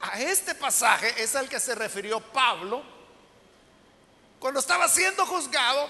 A 0.00 0.20
este 0.20 0.54
pasaje 0.54 1.22
es 1.22 1.34
al 1.34 1.48
que 1.48 1.60
se 1.60 1.74
refirió 1.74 2.20
Pablo 2.20 2.82
cuando 4.38 4.60
estaba 4.60 4.88
siendo 4.88 5.24
juzgado 5.26 5.88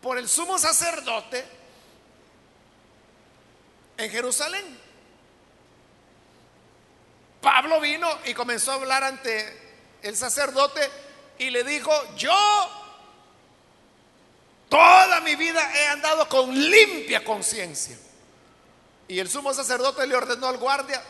por 0.00 0.18
el 0.18 0.28
sumo 0.28 0.58
sacerdote 0.58 1.44
en 3.96 4.10
Jerusalén. 4.10 4.86
Pablo 7.40 7.80
vino 7.80 8.08
y 8.24 8.34
comenzó 8.34 8.72
a 8.72 8.74
hablar 8.74 9.04
ante 9.04 9.66
el 10.02 10.16
sacerdote 10.16 10.80
y 11.38 11.50
le 11.50 11.62
dijo, 11.62 11.92
yo 12.16 12.36
toda 14.68 15.20
mi 15.20 15.36
vida 15.36 15.70
he 15.76 15.86
andado 15.88 16.28
con 16.28 16.52
limpia 16.52 17.24
conciencia. 17.24 17.96
Y 19.08 19.18
el 19.18 19.28
sumo 19.28 19.54
sacerdote 19.54 20.06
le 20.06 20.16
ordenó 20.16 20.48
al 20.48 20.56
guardia, 20.56 21.02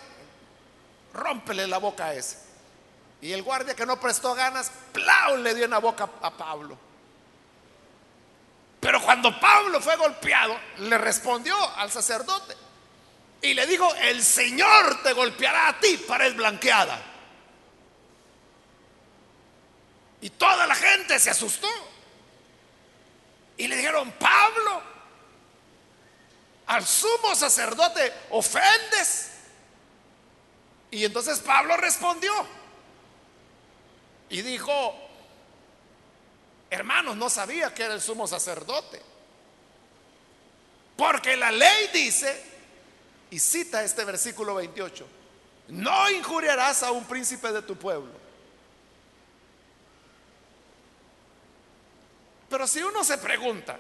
rómpele 1.15 1.67
la 1.67 1.79
boca 1.79 2.07
a 2.07 2.15
ese. 2.15 2.39
Y 3.21 3.33
el 3.33 3.43
guardia 3.43 3.75
que 3.75 3.87
no 3.87 3.99
prestó 3.99 4.35
ganas, 4.35 4.71
¡plau! 4.93 5.39
le 5.39 5.55
dio 5.55 5.65
en 5.65 5.71
la 5.71 5.79
boca 5.79 6.09
a 6.21 6.31
Pablo. 6.31 6.79
Pero 8.81 9.03
cuando 9.03 9.39
Pablo 9.41 9.81
fue 9.81 9.97
golpeado, 9.97 10.57
le 10.79 10.99
respondió 10.99 11.57
al 11.77 11.91
sacerdote 11.91 12.55
y 13.41 13.55
le 13.55 13.67
dijo, 13.67 13.93
el 13.97 14.23
Señor 14.23 15.03
te 15.03 15.13
golpeará 15.13 15.69
a 15.69 15.81
ti, 15.81 15.97
para 16.07 16.27
el 16.27 16.35
blanqueada. 16.35 17.01
Y 20.21 20.31
toda 20.31 20.67
la 20.67 20.75
gente 20.75 21.19
se 21.19 21.31
asustó. 21.31 21.69
Y 23.57 23.69
le 23.69 23.77
dijeron, 23.77 24.13
Pablo, 24.13 24.83
al 26.67 26.87
sumo 26.87 27.35
sacerdote 27.35 28.13
ofendes. 28.31 29.31
Y 30.91 31.05
entonces 31.05 31.41
Pablo 31.41 31.77
respondió, 31.77 32.33
y 34.29 34.43
dijo, 34.43 34.95
hermanos, 36.71 37.17
no 37.17 37.31
sabía 37.31 37.73
que 37.73 37.85
era 37.85 37.95
el 37.95 38.01
sumo 38.01 38.27
sacerdote. 38.27 39.01
Porque 40.97 41.37
la 41.37 41.51
ley 41.51 41.91
dice, 41.93 42.43
y 43.31 43.39
cita 43.39 43.85
este 43.85 44.05
versículo 44.05 44.55
28, 44.55 45.07
no 45.69 46.11
injuriarás 46.11 46.83
a 46.83 46.91
un 46.91 47.05
príncipe 47.05 47.53
de 47.53 47.63
tu 47.63 47.77
pueblo. 47.77 48.13
Pero 52.49 52.67
si 52.67 52.83
uno 52.83 53.05
se 53.05 53.19
pregunta, 53.19 53.79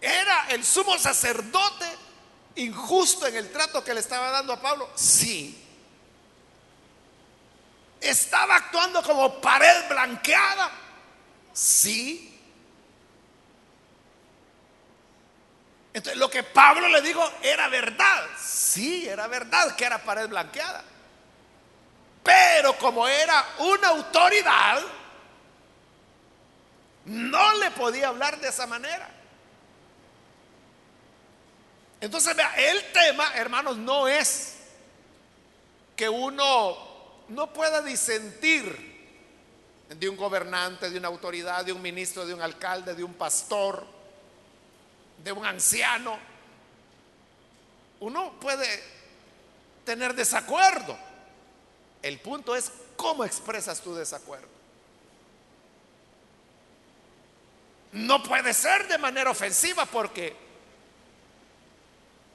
¿era 0.00 0.46
el 0.48 0.64
sumo 0.64 0.98
sacerdote 0.98 1.86
injusto 2.56 3.26
en 3.26 3.36
el 3.36 3.50
trato 3.52 3.82
que 3.84 3.94
le 3.94 4.00
estaba 4.00 4.30
dando 4.30 4.52
a 4.52 4.60
Pablo? 4.60 4.90
Sí. 4.94 5.66
¿Estaba 8.00 8.56
actuando 8.56 9.02
como 9.02 9.40
pared 9.40 9.88
blanqueada? 9.88 10.70
Sí. 11.52 12.26
Entonces, 15.92 16.18
lo 16.18 16.30
que 16.30 16.42
Pablo 16.42 16.88
le 16.88 17.02
dijo 17.02 17.22
era 17.42 17.68
verdad. 17.68 18.26
Sí, 18.38 19.06
era 19.08 19.26
verdad 19.26 19.74
que 19.74 19.84
era 19.84 19.98
pared 20.02 20.28
blanqueada. 20.28 20.84
Pero 22.22 22.76
como 22.78 23.08
era 23.08 23.44
una 23.58 23.88
autoridad, 23.88 24.80
no 27.06 27.54
le 27.58 27.70
podía 27.72 28.08
hablar 28.08 28.38
de 28.38 28.48
esa 28.48 28.66
manera. 28.66 29.19
Entonces, 32.00 32.34
vea, 32.34 32.54
el 32.56 32.92
tema, 32.92 33.34
hermanos, 33.34 33.76
no 33.76 34.08
es 34.08 34.56
que 35.94 36.08
uno 36.08 36.76
no 37.28 37.52
pueda 37.52 37.82
disentir 37.82 38.90
de 39.88 40.08
un 40.08 40.16
gobernante, 40.16 40.88
de 40.88 40.98
una 40.98 41.08
autoridad, 41.08 41.64
de 41.64 41.72
un 41.72 41.82
ministro, 41.82 42.24
de 42.24 42.32
un 42.32 42.40
alcalde, 42.40 42.94
de 42.94 43.04
un 43.04 43.14
pastor, 43.14 43.84
de 45.22 45.32
un 45.32 45.44
anciano. 45.44 46.18
Uno 48.00 48.32
puede 48.40 48.82
tener 49.84 50.14
desacuerdo. 50.14 50.96
El 52.02 52.18
punto 52.20 52.56
es 52.56 52.72
cómo 52.96 53.24
expresas 53.24 53.80
tu 53.80 53.94
desacuerdo. 53.94 54.48
No 57.92 58.22
puede 58.22 58.54
ser 58.54 58.88
de 58.88 58.96
manera 58.96 59.30
ofensiva 59.30 59.84
porque 59.84 60.49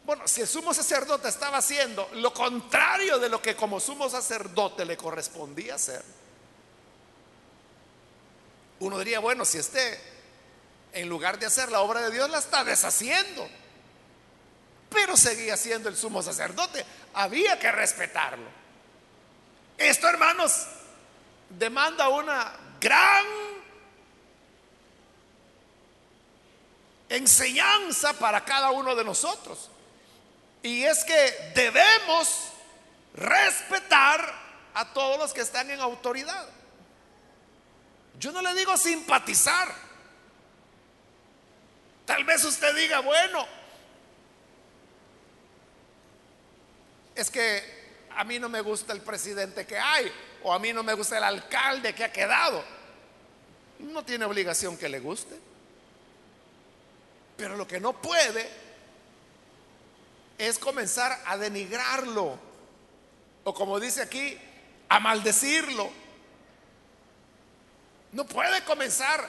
bueno, 0.06 0.28
si 0.28 0.41
el 0.41 0.48
sumo 0.48 0.72
sacerdote 0.74 1.30
estaba 1.30 1.58
haciendo 1.58 2.08
lo 2.13 2.32
contrario 2.32 3.18
de 3.18 3.28
lo 3.28 3.41
que 3.41 3.56
como 3.56 3.80
sumo 3.80 4.08
sacerdote 4.08 4.86
le 4.86 4.96
correspondía 4.96 5.76
hacer, 5.76 6.04
uno 8.80 9.00
diría, 9.00 9.20
bueno, 9.20 9.46
si 9.46 9.58
este, 9.58 10.00
en 10.94 11.10
lugar 11.10 11.39
de 11.39 11.48
hacer 11.48 11.72
la 11.72 11.82
obra 11.82 12.02
de 12.02 12.12
Dios, 12.12 12.30
la 12.30 12.38
está 12.38 12.63
deshaciendo. 12.63 13.48
Pero 14.89 15.18
seguía 15.18 15.58
siendo 15.58 15.89
el 15.89 15.98
sumo 15.98 16.22
sacerdote. 16.22 16.86
Había 17.13 17.58
que 17.58 17.72
respetarlo. 17.72 18.48
Esto, 19.78 20.08
hermanos, 20.08 20.68
demanda 21.50 22.10
una 22.10 22.54
gran 22.80 23.26
enseñanza 27.10 28.13
para 28.13 28.44
cada 28.46 28.72
uno 28.72 28.94
de 28.96 29.04
nosotros. 29.04 29.72
Y 30.65 30.84
es 30.84 31.04
que 31.04 31.51
debemos 31.54 32.49
respetar 33.13 34.34
a 34.73 34.93
todos 34.93 35.19
los 35.19 35.32
que 35.32 35.41
están 35.41 35.69
en 35.69 35.80
autoridad. 35.80 36.49
Yo 38.17 38.32
no 38.32 38.41
le 38.41 38.51
digo 38.56 38.75
simpatizar. 38.75 39.71
Tal 42.08 42.23
vez 42.23 42.43
usted 42.43 42.75
diga, 42.75 43.01
bueno, 43.01 43.45
es 47.13 47.30
que 47.30 48.08
a 48.15 48.23
mí 48.23 48.39
no 48.39 48.49
me 48.49 48.62
gusta 48.62 48.91
el 48.91 49.01
presidente 49.01 49.67
que 49.67 49.78
hay 49.78 50.12
o 50.41 50.51
a 50.51 50.58
mí 50.58 50.73
no 50.73 50.82
me 50.82 50.95
gusta 50.95 51.19
el 51.19 51.25
alcalde 51.25 51.93
que 51.93 52.06
ha 52.06 52.12
quedado. 52.12 52.65
No 53.78 54.04
tiene 54.04 54.25
obligación 54.25 54.78
que 54.78 54.89
le 54.89 54.99
guste. 54.99 55.38
Pero 57.38 57.56
lo 57.56 57.67
que 57.67 57.80
no 57.80 58.01
puede 58.01 58.64
es 60.38 60.60
comenzar 60.60 61.21
a 61.26 61.38
denigrarlo. 61.38 62.38
O 63.43 63.54
como 63.54 63.80
dice 63.80 64.02
aquí, 64.02 64.38
a 64.89 65.00
maldecirlo. 65.00 65.89
No 68.12 68.26
puede 68.26 68.63
comenzar 68.63 69.28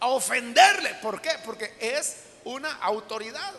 a 0.00 0.06
ofenderle. 0.08 0.94
¿Por 0.96 1.20
qué? 1.20 1.30
Porque 1.44 1.74
es 1.80 2.16
una 2.44 2.72
autoridad. 2.76 3.54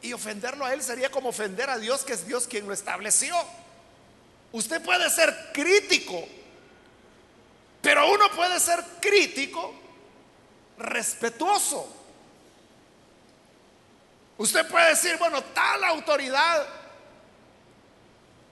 Y 0.00 0.12
ofenderlo 0.12 0.64
a 0.64 0.74
él 0.74 0.82
sería 0.82 1.10
como 1.10 1.28
ofender 1.28 1.70
a 1.70 1.78
Dios, 1.78 2.02
que 2.02 2.14
es 2.14 2.26
Dios 2.26 2.46
quien 2.46 2.66
lo 2.66 2.74
estableció. 2.74 3.36
Usted 4.50 4.82
puede 4.82 5.08
ser 5.10 5.50
crítico, 5.52 6.26
pero 7.80 8.12
uno 8.12 8.30
puede 8.34 8.58
ser 8.60 8.84
crítico 9.00 9.72
respetuoso. 10.76 12.01
Usted 14.42 14.66
puede 14.66 14.88
decir, 14.88 15.16
bueno, 15.18 15.40
tal 15.54 15.84
autoridad, 15.84 16.66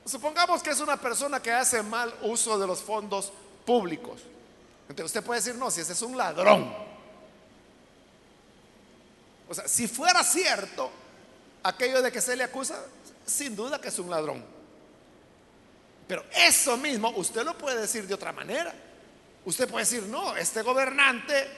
supongamos 0.04 0.62
que 0.62 0.70
es 0.70 0.78
una 0.78 0.96
persona 0.96 1.42
que 1.42 1.50
hace 1.50 1.82
mal 1.82 2.14
uso 2.22 2.56
de 2.60 2.64
los 2.64 2.78
fondos 2.78 3.32
públicos. 3.66 4.20
Entonces 4.88 5.06
usted 5.06 5.24
puede 5.24 5.40
decir, 5.40 5.56
no, 5.56 5.68
si 5.68 5.80
ese 5.80 5.94
es 5.94 6.02
un 6.02 6.16
ladrón. 6.16 6.72
O 9.48 9.52
sea, 9.52 9.66
si 9.66 9.88
fuera 9.88 10.22
cierto 10.22 10.92
aquello 11.64 12.00
de 12.02 12.12
que 12.12 12.20
se 12.20 12.36
le 12.36 12.44
acusa, 12.44 12.80
sin 13.26 13.56
duda 13.56 13.80
que 13.80 13.88
es 13.88 13.98
un 13.98 14.10
ladrón. 14.10 14.44
Pero 16.06 16.24
eso 16.36 16.76
mismo 16.76 17.10
usted 17.16 17.42
lo 17.42 17.58
puede 17.58 17.80
decir 17.80 18.06
de 18.06 18.14
otra 18.14 18.30
manera. 18.32 18.72
Usted 19.44 19.68
puede 19.68 19.86
decir, 19.86 20.04
no, 20.04 20.36
este 20.36 20.62
gobernante, 20.62 21.48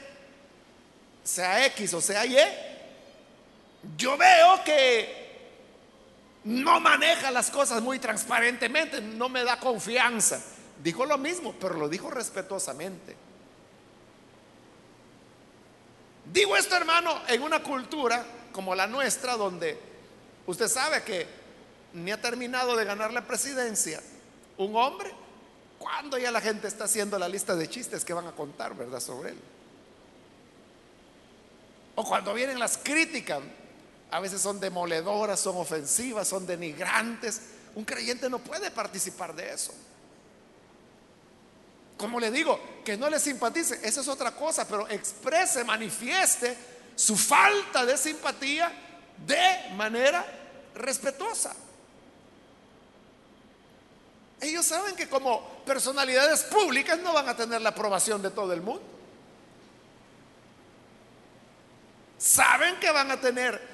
sea 1.22 1.66
X 1.66 1.92
o 1.92 2.00
sea 2.00 2.24
Y, 2.24 2.71
yo 3.96 4.16
veo 4.16 4.62
que 4.64 5.22
no 6.44 6.80
maneja 6.80 7.30
las 7.30 7.50
cosas 7.50 7.82
muy 7.82 7.98
transparentemente, 7.98 9.00
no 9.00 9.28
me 9.28 9.44
da 9.44 9.58
confianza. 9.58 10.42
Dijo 10.82 11.06
lo 11.06 11.18
mismo, 11.18 11.54
pero 11.60 11.74
lo 11.74 11.88
dijo 11.88 12.10
respetuosamente. 12.10 13.16
Digo 16.32 16.56
esto, 16.56 16.76
hermano, 16.76 17.20
en 17.28 17.42
una 17.42 17.62
cultura 17.62 18.24
como 18.52 18.74
la 18.74 18.86
nuestra, 18.86 19.36
donde 19.36 19.78
usted 20.46 20.68
sabe 20.68 21.02
que 21.02 21.26
ni 21.92 22.10
ha 22.10 22.20
terminado 22.20 22.76
de 22.76 22.84
ganar 22.84 23.12
la 23.12 23.26
presidencia 23.26 24.00
un 24.56 24.76
hombre, 24.76 25.10
cuando 25.78 26.18
ya 26.18 26.30
la 26.30 26.40
gente 26.40 26.68
está 26.68 26.84
haciendo 26.84 27.18
la 27.18 27.28
lista 27.28 27.56
de 27.56 27.68
chistes 27.68 28.04
que 28.04 28.12
van 28.12 28.26
a 28.26 28.32
contar, 28.32 28.74
¿verdad?, 28.74 29.00
sobre 29.00 29.30
él. 29.30 29.38
O 31.94 32.04
cuando 32.04 32.32
vienen 32.34 32.58
las 32.58 32.78
críticas, 32.78 33.40
a 34.12 34.20
veces 34.20 34.42
son 34.42 34.60
demoledoras, 34.60 35.40
son 35.40 35.56
ofensivas, 35.56 36.28
son 36.28 36.46
denigrantes. 36.46 37.40
Un 37.74 37.84
creyente 37.86 38.28
no 38.28 38.40
puede 38.40 38.70
participar 38.70 39.34
de 39.34 39.54
eso. 39.54 39.72
Como 41.96 42.20
le 42.20 42.30
digo, 42.30 42.60
que 42.84 42.98
no 42.98 43.08
le 43.08 43.18
simpatice, 43.18 43.80
eso 43.82 44.02
es 44.02 44.08
otra 44.08 44.32
cosa, 44.32 44.68
pero 44.68 44.86
exprese, 44.90 45.64
manifieste 45.64 46.54
su 46.94 47.16
falta 47.16 47.86
de 47.86 47.96
simpatía 47.96 48.70
de 49.26 49.74
manera 49.76 50.26
respetuosa. 50.74 51.54
Ellos 54.42 54.66
saben 54.66 54.94
que 54.94 55.08
como 55.08 55.62
personalidades 55.64 56.42
públicas 56.42 56.98
no 56.98 57.14
van 57.14 57.30
a 57.30 57.36
tener 57.36 57.62
la 57.62 57.70
aprobación 57.70 58.20
de 58.20 58.30
todo 58.30 58.52
el 58.52 58.60
mundo. 58.60 58.82
Saben 62.18 62.78
que 62.78 62.90
van 62.90 63.10
a 63.10 63.18
tener 63.18 63.71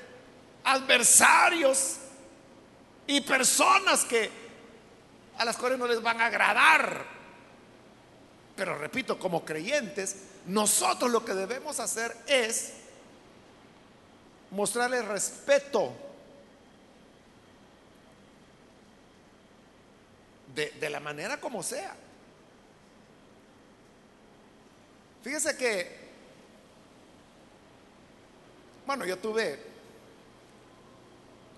adversarios 0.69 1.97
y 3.07 3.23
personas 3.23 4.05
que 4.05 4.31
a 5.39 5.45
las 5.45 5.57
cuales 5.57 5.79
no 5.79 5.87
les 5.87 6.03
van 6.03 6.21
a 6.21 6.27
agradar. 6.27 7.07
Pero 8.55 8.77
repito, 8.77 9.19
como 9.19 9.45
creyentes, 9.45 10.17
nosotros 10.47 11.11
lo 11.11 11.25
que 11.25 11.33
debemos 11.33 11.81
hacer 11.81 12.15
es 12.27 12.75
mostrarle 14.51 15.01
respeto 15.01 15.95
de, 20.55 20.71
de, 20.73 20.91
la 20.91 21.01
manera 21.01 21.41
como 21.41 21.63
sea. 21.63 21.97
Fíjese 25.23 25.57
que, 25.57 26.09
bueno, 28.87 29.07
yo 29.07 29.19
tuve 29.19 29.68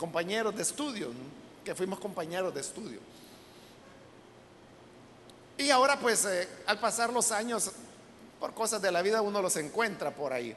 compañeros 0.00 0.56
de 0.56 0.62
estudio, 0.62 1.10
que 1.62 1.74
fuimos 1.74 2.00
compañeros 2.00 2.54
de 2.54 2.62
estudio. 2.62 3.00
Y 5.58 5.68
ahora 5.70 6.00
pues 6.00 6.24
eh, 6.24 6.48
al 6.64 6.80
pasar 6.80 7.12
los 7.12 7.30
años, 7.30 7.70
por 8.40 8.54
cosas 8.54 8.80
de 8.80 8.90
la 8.90 9.02
vida 9.02 9.20
uno 9.20 9.42
los 9.42 9.54
encuentra 9.56 10.10
por 10.10 10.32
ahí. 10.32 10.56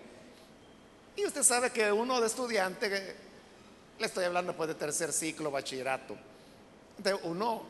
Y 1.18 1.26
usted 1.26 1.44
sabe 1.44 1.72
que 1.72 1.92
uno 1.92 2.22
de 2.22 2.28
estudiante, 2.28 3.18
le 4.00 4.06
estoy 4.06 4.24
hablando 4.24 4.56
pues 4.56 4.70
de 4.70 4.76
tercer 4.76 5.12
ciclo, 5.12 5.52
bachillerato, 5.52 6.16
de 6.98 7.14
uno, 7.14 7.64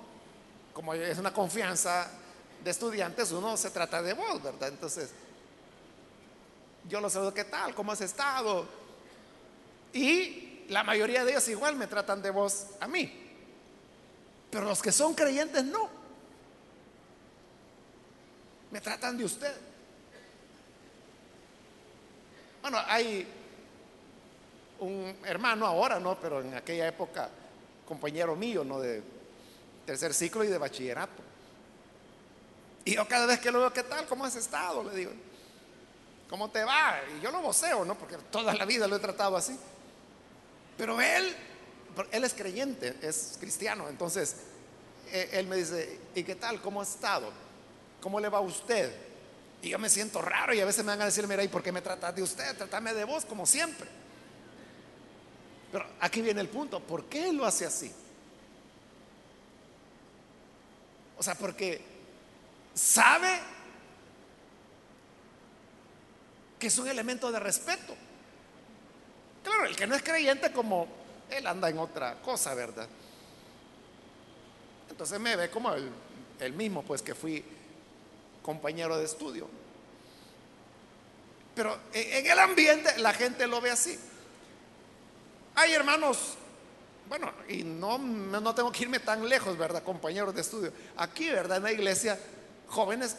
como 0.73 0.93
es 0.93 1.17
una 1.17 1.33
confianza 1.33 2.07
de 2.63 2.69
estudiantes, 2.69 3.31
uno 3.31 3.57
se 3.57 3.71
trata 3.71 3.99
de 4.03 4.13
vos, 4.13 4.43
¿verdad? 4.43 4.69
Entonces, 4.69 5.09
yo 6.87 7.01
lo 7.01 7.09
saludo, 7.09 7.33
¿qué 7.33 7.45
tal? 7.45 7.73
¿Cómo 7.73 7.91
has 7.91 8.01
estado? 8.01 8.67
Y 9.91 10.42
la 10.69 10.83
mayoría 10.83 11.25
de 11.25 11.31
ellos 11.31 11.47
igual 11.49 11.75
me 11.75 11.87
tratan 11.87 12.21
de 12.21 12.29
vos 12.29 12.67
a 12.79 12.87
mí. 12.87 13.19
Pero 14.49 14.65
los 14.65 14.81
que 14.81 14.91
son 14.91 15.13
creyentes 15.13 15.63
no 15.63 16.03
me 18.73 18.81
tratan 18.81 19.15
de 19.15 19.23
usted. 19.23 19.55
Bueno, 22.63 22.79
hay 22.87 23.27
un 24.79 25.15
hermano 25.25 25.67
ahora, 25.67 25.99
¿no? 25.99 26.19
Pero 26.19 26.41
en 26.41 26.55
aquella 26.55 26.87
época, 26.87 27.29
compañero 27.87 28.35
mío, 28.35 28.63
¿no? 28.63 28.79
De 28.79 29.03
tercer 29.85 30.11
ciclo 30.13 30.43
y 30.43 30.47
de 30.47 30.57
bachillerato. 30.57 31.21
Y 32.85 32.95
yo 32.95 33.07
cada 33.07 33.27
vez 33.27 33.39
que 33.39 33.51
lo 33.51 33.59
veo, 33.59 33.71
¿qué 33.71 33.83
tal? 33.83 34.07
¿Cómo 34.07 34.25
has 34.25 34.35
estado? 34.35 34.83
Le 34.83 34.95
digo, 34.95 35.11
¿cómo 36.27 36.49
te 36.49 36.63
va? 36.63 36.99
Y 37.15 37.21
yo 37.21 37.29
lo 37.29 37.41
voceo, 37.41 37.85
¿no? 37.85 37.95
Porque 37.95 38.17
toda 38.31 38.55
la 38.55 38.65
vida 38.65 38.87
lo 38.87 38.95
he 38.95 38.99
tratado 38.99 39.37
así. 39.37 39.55
Pero 40.77 40.99
él, 40.99 41.35
él 42.11 42.23
es 42.23 42.33
creyente, 42.33 42.95
es 43.01 43.37
cristiano. 43.39 43.89
Entonces, 43.89 44.35
e, 45.11 45.29
él 45.33 45.47
me 45.47 45.57
dice, 45.57 45.99
¿y 46.15 46.23
qué 46.23 46.35
tal? 46.35 46.61
¿Cómo 46.61 46.81
has 46.81 46.89
estado? 46.89 47.31
¿Cómo 48.01 48.19
le 48.19 48.29
va 48.29 48.39
a 48.39 48.41
usted? 48.41 48.93
Y 49.61 49.69
yo 49.69 49.79
me 49.79 49.89
siento 49.89 50.21
raro 50.21 50.53
y 50.53 50.59
a 50.59 50.65
veces 50.65 50.83
me 50.83 50.91
van 50.91 51.01
a 51.01 51.05
decir, 51.05 51.27
mira, 51.27 51.43
¿y 51.43 51.47
por 51.47 51.63
qué 51.63 51.71
me 51.71 51.81
tratas 51.81 52.15
de 52.15 52.21
usted? 52.21 52.57
Trátame 52.57 52.93
de 52.93 53.05
vos 53.05 53.25
como 53.25 53.45
siempre. 53.45 53.87
Pero 55.71 55.85
aquí 56.01 56.21
viene 56.21 56.41
el 56.41 56.49
punto, 56.49 56.79
¿por 56.79 57.05
qué 57.05 57.31
lo 57.31 57.45
hace 57.45 57.65
así? 57.65 57.91
O 61.17 61.23
sea, 61.23 61.35
porque 61.35 61.81
sabe 62.73 63.39
que 66.59 66.67
es 66.67 66.77
un 66.77 66.87
elemento 66.87 67.31
de 67.31 67.39
respeto. 67.39 67.95
Claro, 69.43 69.65
el 69.65 69.75
que 69.75 69.87
no 69.87 69.95
es 69.95 70.03
creyente 70.03 70.51
como 70.51 70.87
él 71.29 71.45
anda 71.47 71.69
en 71.69 71.77
otra 71.77 72.21
cosa, 72.21 72.53
¿verdad? 72.53 72.87
Entonces 74.89 75.19
me 75.19 75.35
ve 75.35 75.49
como 75.49 75.73
el, 75.73 76.53
mismo, 76.53 76.83
pues 76.83 77.01
que 77.01 77.15
fui 77.15 77.43
compañero 78.41 78.97
de 78.97 79.05
estudio. 79.05 79.49
Pero 81.55 81.77
en 81.93 82.25
el 82.25 82.39
ambiente 82.39 82.97
la 82.99 83.13
gente 83.13 83.47
lo 83.47 83.59
ve 83.61 83.71
así. 83.71 83.97
Hay 85.55 85.73
hermanos, 85.73 86.35
bueno, 87.07 87.31
y 87.47 87.63
no, 87.63 87.97
no 87.97 88.55
tengo 88.55 88.71
que 88.71 88.83
irme 88.83 88.99
tan 88.99 89.27
lejos, 89.27 89.57
¿verdad? 89.57 89.83
Compañeros 89.83 90.33
de 90.33 90.41
estudio. 90.41 90.73
Aquí, 90.97 91.29
¿verdad? 91.29 91.57
En 91.57 91.63
la 91.63 91.71
iglesia, 91.71 92.19
jóvenes 92.67 93.17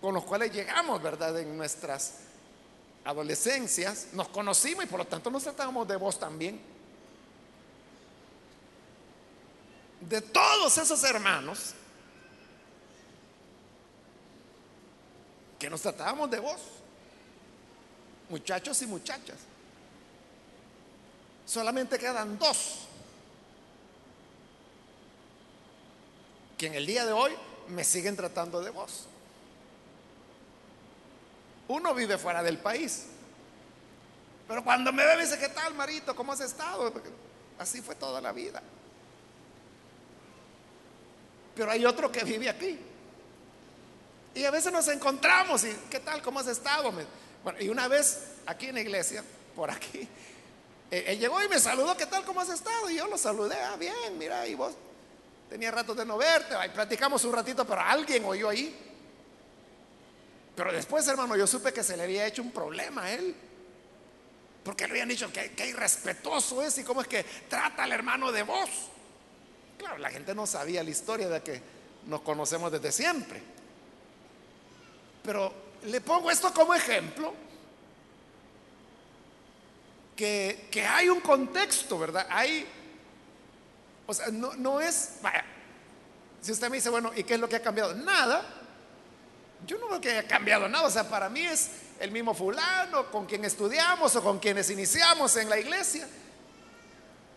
con 0.00 0.14
los 0.14 0.24
cuales 0.24 0.52
llegamos, 0.52 1.02
¿verdad? 1.02 1.38
En 1.38 1.56
nuestras 1.56 2.14
adolescencias, 3.04 4.08
nos 4.12 4.28
conocimos 4.28 4.84
y 4.84 4.86
por 4.86 4.98
lo 4.98 5.06
tanto 5.06 5.30
nos 5.30 5.42
tratamos 5.42 5.86
de 5.88 5.96
vos 5.96 6.18
también. 6.18 6.60
De 10.00 10.20
todos 10.20 10.78
esos 10.78 11.02
hermanos, 11.04 11.74
que 15.58 15.70
nos 15.70 15.80
tratábamos 15.80 16.28
de 16.30 16.40
vos, 16.40 16.60
muchachos 18.28 18.82
y 18.82 18.86
muchachas. 18.86 19.36
Solamente 21.46 21.98
quedan 21.98 22.38
dos 22.38 22.88
que 26.58 26.66
en 26.66 26.74
el 26.74 26.86
día 26.86 27.04
de 27.04 27.12
hoy 27.12 27.32
me 27.68 27.84
siguen 27.84 28.16
tratando 28.16 28.60
de 28.60 28.70
vos. 28.70 29.06
Uno 31.68 31.94
vive 31.94 32.18
fuera 32.18 32.42
del 32.42 32.58
país. 32.58 33.06
Pero 34.48 34.64
cuando 34.64 34.92
me 34.92 35.04
ve, 35.04 35.16
me 35.16 35.22
dice, 35.22 35.38
¿qué 35.38 35.48
tal, 35.48 35.74
Marito? 35.74 36.14
¿Cómo 36.14 36.32
has 36.32 36.40
estado? 36.40 36.92
así 37.58 37.80
fue 37.80 37.94
toda 37.94 38.20
la 38.20 38.32
vida. 38.32 38.62
Pero 41.54 41.70
hay 41.70 41.84
otro 41.84 42.10
que 42.10 42.24
vive 42.24 42.48
aquí. 42.48 42.78
Y 44.34 44.44
a 44.44 44.50
veces 44.50 44.72
nos 44.72 44.88
encontramos 44.88 45.64
y, 45.64 45.72
¿qué 45.90 46.00
tal? 46.00 46.22
¿Cómo 46.22 46.40
has 46.40 46.46
estado? 46.48 46.92
Y 47.60 47.68
una 47.68 47.88
vez 47.88 48.24
aquí 48.46 48.66
en 48.66 48.74
la 48.74 48.80
iglesia, 48.80 49.22
por 49.54 49.70
aquí, 49.70 50.08
eh, 50.90 51.04
él 51.08 51.18
llegó 51.18 51.42
y 51.42 51.48
me 51.48 51.58
saludó, 51.58 51.96
¿qué 51.96 52.06
tal? 52.06 52.24
¿Cómo 52.24 52.40
has 52.40 52.48
estado? 52.48 52.90
Y 52.90 52.96
yo 52.96 53.06
lo 53.06 53.18
saludé, 53.18 53.56
ah, 53.56 53.76
bien, 53.76 54.18
mira, 54.18 54.46
y 54.46 54.54
vos 54.54 54.74
tenía 55.48 55.70
rato 55.70 55.94
de 55.94 56.04
no 56.04 56.16
verte, 56.16 56.54
ahí 56.54 56.70
platicamos 56.70 57.24
un 57.24 57.32
ratito, 57.32 57.66
pero 57.66 57.80
alguien 57.80 58.24
oyó 58.24 58.48
ahí. 58.48 58.91
Pero 60.54 60.72
después, 60.72 61.06
hermano, 61.08 61.36
yo 61.36 61.46
supe 61.46 61.72
que 61.72 61.82
se 61.82 61.96
le 61.96 62.02
había 62.02 62.26
hecho 62.26 62.42
un 62.42 62.52
problema 62.52 63.04
a 63.04 63.12
él. 63.12 63.34
Porque 64.64 64.84
le 64.84 64.92
habían 64.92 65.08
dicho 65.08 65.32
que, 65.32 65.52
que 65.52 65.66
irrespetuoso 65.66 66.62
es 66.62 66.78
y 66.78 66.84
cómo 66.84 67.00
es 67.00 67.08
que 67.08 67.24
trata 67.48 67.84
al 67.84 67.92
hermano 67.92 68.30
de 68.30 68.42
vos. 68.42 68.70
Claro, 69.78 69.98
la 69.98 70.10
gente 70.10 70.34
no 70.34 70.46
sabía 70.46 70.84
la 70.84 70.90
historia 70.90 71.28
de 71.28 71.42
que 71.42 71.62
nos 72.06 72.20
conocemos 72.20 72.70
desde 72.70 72.92
siempre. 72.92 73.42
Pero 75.24 75.52
le 75.84 76.00
pongo 76.00 76.30
esto 76.30 76.52
como 76.52 76.74
ejemplo, 76.74 77.34
que, 80.14 80.68
que 80.70 80.84
hay 80.86 81.08
un 81.08 81.20
contexto, 81.20 81.98
¿verdad? 81.98 82.26
Hay, 82.30 82.66
o 84.06 84.14
sea, 84.14 84.28
no, 84.28 84.54
no 84.54 84.80
es, 84.80 85.14
vaya, 85.22 85.44
si 86.40 86.52
usted 86.52 86.68
me 86.68 86.76
dice, 86.76 86.90
bueno, 86.90 87.12
¿y 87.14 87.24
qué 87.24 87.34
es 87.34 87.40
lo 87.40 87.48
que 87.48 87.56
ha 87.56 87.62
cambiado? 87.62 87.94
Nada. 87.94 88.61
Yo 89.66 89.78
no 89.78 89.88
veo 89.88 90.00
que 90.00 90.10
haya 90.10 90.26
cambiado 90.26 90.68
nada. 90.68 90.86
O 90.86 90.90
sea, 90.90 91.08
para 91.08 91.28
mí 91.28 91.40
es 91.40 91.70
el 92.00 92.10
mismo 92.10 92.34
fulano 92.34 93.10
con 93.10 93.26
quien 93.26 93.44
estudiamos 93.44 94.14
o 94.16 94.22
con 94.22 94.38
quienes 94.38 94.70
iniciamos 94.70 95.36
en 95.36 95.48
la 95.48 95.58
iglesia. 95.58 96.08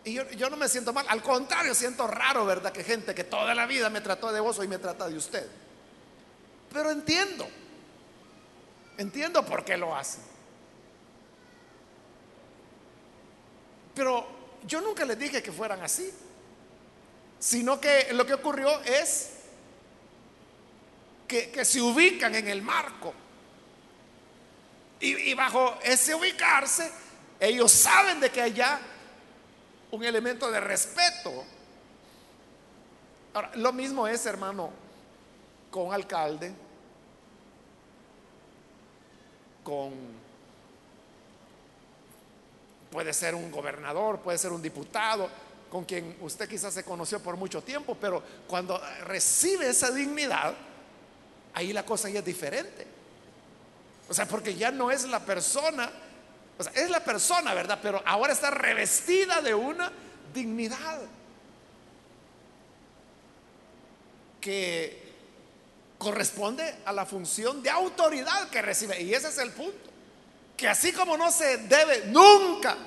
Y 0.03 0.13
yo, 0.13 0.49
no 0.51 0.57
me 0.57 0.69
siento 0.69 0.93
mal, 0.93 1.05
al 1.09 1.23
contrario, 1.23 1.73
siento 1.73 2.05
raro, 2.05 2.45
¿verdad? 2.45 2.71
Que 2.71 2.83
gente 2.83 3.15
que 3.15 3.23
toda 3.23 3.55
la 3.55 3.65
vida 3.65 3.89
me 3.89 4.01
trató 4.01 4.31
de 4.31 4.39
vos 4.39 4.59
hoy 4.59 4.67
me 4.67 4.77
trata 4.77 5.09
de 5.09 5.17
usted. 5.17 5.47
Pero 6.71 6.91
entiendo, 6.91 7.47
entiendo 8.97 9.43
por 9.43 9.65
qué 9.65 9.77
lo 9.77 9.95
hace. 9.95 10.19
Pero 13.95 14.27
yo 14.67 14.81
nunca 14.81 15.05
les 15.05 15.17
dije 15.17 15.41
que 15.41 15.51
fueran 15.51 15.81
así, 15.81 16.11
sino 17.39 17.81
que 17.81 18.09
lo 18.13 18.27
que 18.27 18.35
ocurrió 18.35 18.81
es 18.81 19.35
que, 21.27 21.65
se 21.65 21.81
ubican 21.81 22.33
en 22.35 22.47
el 22.47 22.61
marco. 22.61 23.13
Y, 24.99 25.33
bajo 25.33 25.77
ese 25.83 26.15
ubicarse, 26.15 26.91
ellos 27.39 27.71
saben 27.71 28.19
de 28.19 28.31
que 28.31 28.41
allá 28.41 28.79
un 29.91 30.03
elemento 30.03 30.49
de 30.49 30.59
respeto. 30.59 31.43
Ahora, 33.33 33.51
lo 33.55 33.73
mismo 33.73 34.07
es, 34.07 34.25
hermano, 34.25 34.71
con 35.69 35.93
alcalde, 35.93 36.53
con, 39.63 39.93
puede 42.89 43.13
ser 43.13 43.35
un 43.35 43.51
gobernador, 43.51 44.21
puede 44.21 44.38
ser 44.38 44.53
un 44.53 44.61
diputado, 44.61 45.29
con 45.69 45.83
quien 45.83 46.15
usted 46.21 46.47
quizás 46.47 46.73
se 46.73 46.85
conoció 46.85 47.19
por 47.19 47.35
mucho 47.35 47.61
tiempo, 47.61 47.97
pero 47.99 48.23
cuando 48.47 48.81
recibe 49.03 49.67
esa 49.67 49.91
dignidad, 49.91 50.55
ahí 51.55 51.73
la 51.73 51.83
cosa 51.83 52.09
ya 52.09 52.19
es 52.19 52.25
diferente. 52.25 52.85
O 54.07 54.13
sea, 54.13 54.27
porque 54.27 54.53
ya 54.53 54.69
no 54.69 54.91
es 54.91 55.05
la 55.05 55.19
persona 55.19 55.91
o 56.57 56.63
sea, 56.63 56.71
es 56.73 56.89
la 56.89 57.03
persona, 57.03 57.53
¿verdad? 57.53 57.79
Pero 57.81 58.01
ahora 58.05 58.33
está 58.33 58.49
revestida 58.49 59.41
de 59.41 59.53
una 59.53 59.91
dignidad 60.33 61.01
que 64.39 65.03
corresponde 65.97 66.75
a 66.85 66.93
la 66.93 67.05
función 67.05 67.61
de 67.61 67.69
autoridad 67.69 68.49
que 68.49 68.61
recibe. 68.61 69.01
Y 69.01 69.13
ese 69.13 69.29
es 69.29 69.37
el 69.37 69.51
punto. 69.51 69.89
Que 70.55 70.69
así 70.69 70.93
como 70.93 71.17
no 71.17 71.29
se 71.31 71.57
debe 71.57 72.05
nunca 72.07 72.77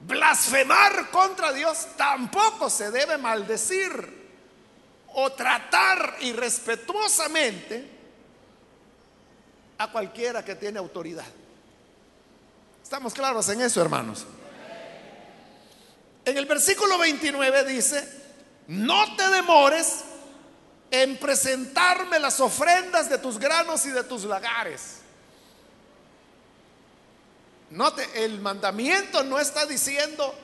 blasfemar 0.00 1.10
contra 1.10 1.52
Dios, 1.52 1.86
tampoco 1.96 2.68
se 2.68 2.90
debe 2.90 3.18
maldecir 3.18 4.15
o 5.18 5.32
tratar 5.32 6.18
irrespetuosamente 6.20 7.88
a 9.78 9.90
cualquiera 9.90 10.44
que 10.44 10.54
tiene 10.54 10.78
autoridad. 10.78 11.24
¿Estamos 12.82 13.14
claros 13.14 13.48
en 13.48 13.62
eso, 13.62 13.80
hermanos? 13.80 14.26
En 16.22 16.36
el 16.36 16.44
versículo 16.44 16.98
29 16.98 17.64
dice, 17.64 18.06
no 18.68 19.16
te 19.16 19.26
demores 19.30 20.04
en 20.90 21.16
presentarme 21.16 22.18
las 22.18 22.38
ofrendas 22.38 23.08
de 23.08 23.16
tus 23.16 23.38
granos 23.38 23.86
y 23.86 23.90
de 23.90 24.04
tus 24.04 24.24
lagares. 24.24 24.98
Note, 27.70 28.06
el 28.22 28.38
mandamiento 28.40 29.24
no 29.24 29.38
está 29.38 29.64
diciendo, 29.64 30.34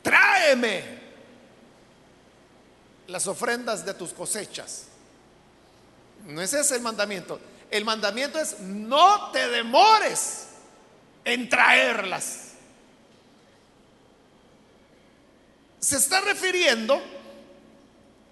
tráeme 0.00 1.01
las 3.12 3.26
ofrendas 3.26 3.84
de 3.84 3.92
tus 3.92 4.12
cosechas. 4.12 4.84
No 6.26 6.40
es 6.40 6.52
ese 6.54 6.74
el 6.76 6.80
mandamiento. 6.80 7.38
El 7.70 7.84
mandamiento 7.84 8.38
es 8.38 8.58
no 8.60 9.30
te 9.30 9.48
demores 9.48 10.46
en 11.24 11.48
traerlas. 11.48 12.52
Se 15.78 15.96
está 15.96 16.22
refiriendo 16.22 17.02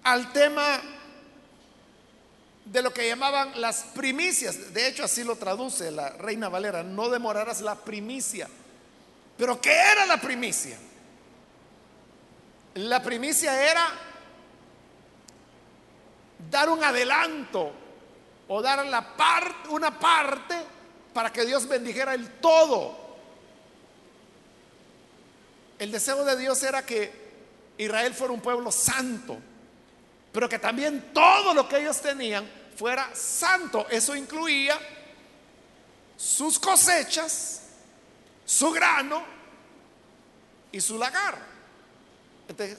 al 0.03 0.33
tema 0.33 0.81
de 2.65 2.81
lo 2.81 2.91
que 2.91 3.07
llamaban 3.07 3.61
las 3.61 3.83
primicias. 3.93 4.73
De 4.73 4.87
hecho, 4.87 5.03
así 5.03 5.23
lo 5.23 5.35
traduce 5.35 5.91
la 5.91 6.09
Reina 6.09 6.49
Valera. 6.49 6.81
No 6.81 7.09
demorarás 7.09 7.61
la 7.61 7.75
primicia. 7.75 8.47
Pero 9.37 9.61
¿qué 9.61 9.73
era 9.73 10.07
la 10.07 10.19
primicia? 10.19 10.77
La 12.75 13.03
primicia 13.03 13.69
era 13.69 14.10
dar 16.49 16.69
un 16.69 16.83
adelanto 16.83 17.71
o 18.47 18.61
dar 18.61 18.85
la 18.85 19.15
una 19.69 19.97
parte 19.97 20.55
para 21.13 21.31
que 21.31 21.45
Dios 21.45 21.67
bendijera 21.67 22.13
el 22.13 22.29
todo. 22.39 22.99
El 25.79 25.91
deseo 25.91 26.23
de 26.23 26.35
Dios 26.37 26.61
era 26.63 26.85
que 26.85 27.11
Israel 27.77 28.13
fuera 28.13 28.33
un 28.33 28.41
pueblo 28.41 28.71
santo, 28.71 29.37
pero 30.31 30.47
que 30.47 30.59
también 30.59 31.11
todo 31.13 31.53
lo 31.53 31.67
que 31.67 31.79
ellos 31.79 31.99
tenían 32.01 32.49
fuera 32.75 33.09
santo. 33.15 33.87
Eso 33.89 34.15
incluía 34.15 34.77
sus 36.17 36.59
cosechas, 36.59 37.63
su 38.45 38.71
grano 38.71 39.23
y 40.71 40.79
su 40.79 40.97
lagar. 40.97 41.39
Entonces, 42.47 42.77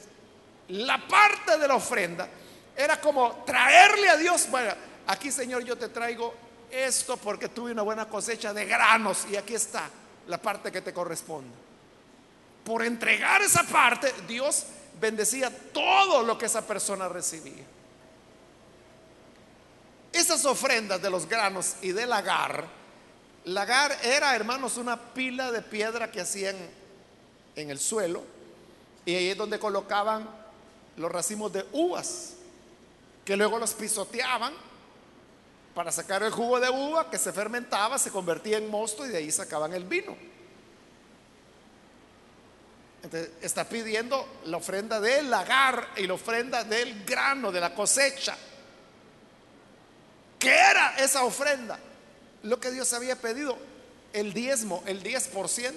la 0.68 1.07
parte 1.09 1.59
de 1.59 1.68
la 1.68 1.75
ofrenda 1.75 2.29
era 2.77 3.01
como 3.01 3.45
traerle 3.45 4.09
a 4.09 4.17
Dios, 4.17 4.49
bueno, 4.51 4.73
aquí 5.07 5.31
Señor 5.31 5.65
yo 5.65 5.77
te 5.77 5.89
traigo 5.89 6.35
esto 6.71 7.17
porque 7.17 7.49
tuve 7.49 7.73
una 7.73 7.83
buena 7.83 8.09
cosecha 8.09 8.53
de 8.53 8.65
granos 8.65 9.27
y 9.31 9.37
aquí 9.37 9.55
está 9.55 9.91
la 10.27 10.39
parte 10.39 10.73
que 10.73 10.81
te 10.81 10.93
corresponde. 10.93 11.55
Por 12.65 12.83
entregar 12.83 13.43
esa 13.43 13.65
parte, 13.65 14.13
Dios 14.27 14.65
bendecía 15.01 15.51
todo 15.73 16.23
lo 16.23 16.39
que 16.39 16.47
esa 16.47 16.67
persona 16.67 17.09
recibía. 17.09 17.65
Esas 20.13 20.45
ofrendas 20.45 21.01
de 21.03 21.11
los 21.11 21.27
granos 21.27 21.77
y 21.83 21.93
del 21.93 22.11
lagar, 22.11 22.67
lagar 23.45 23.97
era, 24.03 24.35
hermanos, 24.37 24.77
una 24.77 24.99
pila 25.13 25.51
de 25.51 25.63
piedra 25.63 26.11
que 26.11 26.21
hacían 26.21 26.57
en 27.57 27.71
el 27.71 27.79
suelo 27.79 28.23
y 29.05 29.15
ahí 29.15 29.29
es 29.31 29.37
donde 29.37 29.59
colocaban 29.59 30.29
los 30.97 31.11
racimos 31.11 31.53
de 31.53 31.67
uvas, 31.73 32.35
que 33.25 33.37
luego 33.37 33.59
los 33.59 33.75
pisoteaban 33.75 34.53
para 35.75 35.91
sacar 35.91 36.23
el 36.23 36.31
jugo 36.31 36.61
de 36.61 36.71
uva 36.71 37.11
que 37.11 37.19
se 37.19 37.33
fermentaba, 37.33 37.99
se 37.99 38.11
convertía 38.11 38.59
en 38.59 38.69
mosto 38.69 39.07
y 39.07 39.09
de 39.09 39.19
ahí 39.19 39.31
sacaban 39.31 39.73
el 39.73 39.85
vino. 39.85 40.17
Entonces, 43.03 43.31
está 43.41 43.69
pidiendo 43.69 44.41
la 44.45 44.59
ofrenda 44.59 45.01
del 45.01 45.29
lagar 45.29 45.89
y 45.97 46.07
la 46.07 46.15
ofrenda 46.15 46.63
del 46.63 47.05
grano, 47.05 47.51
de 47.51 47.61
la 47.61 47.75
cosecha. 47.75 48.37
¿Qué 50.39 50.55
era 50.55 50.97
esa 50.99 51.25
ofrenda? 51.25 51.79
Lo 52.45 52.61
que 52.61 52.71
Dios 52.71 52.93
había 52.93 53.17
pedido, 53.17 53.57
el 54.13 54.33
diezmo, 54.33 54.83
el 54.87 55.03
10%. 55.03 55.73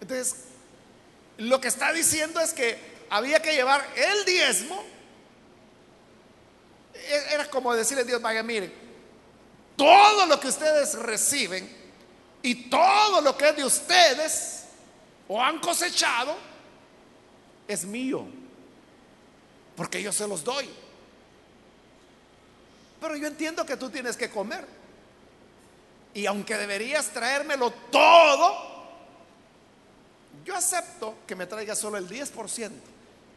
Entonces, 0.00 0.36
lo 1.38 1.60
que 1.60 1.68
está 1.68 1.92
diciendo 1.92 2.40
es 2.40 2.52
que 2.52 2.78
había 3.10 3.40
que 3.40 3.52
llevar 3.52 3.86
el 3.96 4.24
diezmo. 4.24 4.82
Era 7.10 7.48
como 7.50 7.74
decirle 7.74 8.02
a 8.02 8.06
Dios, 8.06 8.22
vaya, 8.22 8.42
miren, 8.42 8.72
todo 9.76 10.26
lo 10.26 10.38
que 10.38 10.48
ustedes 10.48 10.94
reciben 10.94 11.68
y 12.42 12.68
todo 12.68 13.20
lo 13.20 13.36
que 13.36 13.48
es 13.48 13.56
de 13.56 13.64
ustedes 13.64 14.64
o 15.28 15.42
han 15.42 15.58
cosechado 15.60 16.36
es 17.66 17.84
mío, 17.84 18.26
porque 19.76 20.02
yo 20.02 20.12
se 20.12 20.26
los 20.26 20.42
doy. 20.42 20.68
Pero 23.00 23.16
yo 23.16 23.26
entiendo 23.26 23.64
que 23.64 23.76
tú 23.76 23.88
tienes 23.88 24.16
que 24.16 24.28
comer. 24.28 24.66
Y 26.12 26.26
aunque 26.26 26.56
deberías 26.56 27.08
traérmelo 27.08 27.70
todo, 27.90 28.70
yo 30.44 30.54
acepto 30.56 31.14
que 31.26 31.36
me 31.36 31.46
traigas 31.46 31.78
solo 31.78 31.96
el 31.96 32.08
10% 32.08 32.70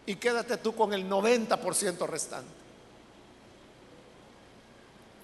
y 0.05 0.15
quédate 0.15 0.57
tú 0.57 0.75
con 0.75 0.93
el 0.93 1.07
90% 1.07 2.07
restante. 2.07 2.62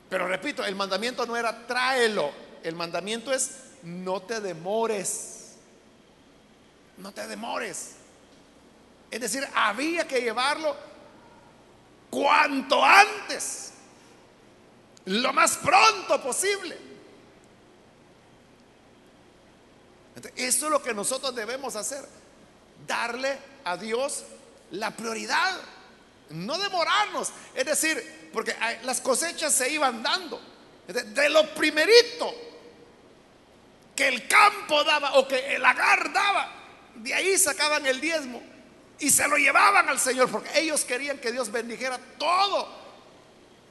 Pero 0.10 0.28
repito, 0.28 0.66
el 0.66 0.76
mandamiento 0.76 1.26
no 1.26 1.38
era 1.38 1.68
tráelo, 1.68 2.32
el 2.64 2.76
mandamiento 2.76 3.32
es 3.32 3.52
no 3.84 4.22
te 4.22 4.42
demores, 4.42 5.56
no 6.98 7.12
te 7.12 7.28
demores. 7.28 7.96
Es 9.12 9.22
decir, 9.22 9.48
había 9.54 10.08
que 10.08 10.22
llevarlo 10.22 10.76
cuanto 12.10 12.84
antes, 12.84 13.74
lo 15.06 15.32
más 15.34 15.58
pronto 15.58 16.22
posible. 16.22 16.90
Eso 20.36 20.66
es 20.66 20.72
lo 20.72 20.82
que 20.82 20.94
nosotros 20.94 21.34
debemos 21.34 21.76
hacer, 21.76 22.06
darle 22.86 23.38
a 23.64 23.78
Dios 23.78 24.26
la 24.72 24.92
prioridad, 24.92 25.56
no 26.30 26.58
demorarnos. 26.58 27.32
Es 27.54 27.66
decir, 27.66 28.30
porque 28.34 28.56
las 28.84 29.02
cosechas 29.02 29.54
se 29.54 29.70
iban 29.70 30.04
dando. 30.04 30.42
De 30.88 31.30
lo 31.30 31.54
primerito 31.54 32.34
que 33.96 34.08
el 34.08 34.28
campo 34.28 34.84
daba 34.84 35.16
o 35.16 35.28
que 35.28 35.56
el 35.56 35.64
agar 35.64 36.12
daba, 36.12 36.52
de 36.96 37.14
ahí 37.14 37.38
sacaban 37.38 37.86
el 37.86 38.02
diezmo 38.02 38.42
y 39.00 39.10
se 39.10 39.28
lo 39.28 39.38
llevaban 39.38 39.88
al 39.88 40.00
Señor, 40.00 40.30
porque 40.30 40.60
ellos 40.60 40.84
querían 40.84 41.20
que 41.20 41.32
Dios 41.32 41.52
bendijera 41.52 42.00
todo 42.18 42.68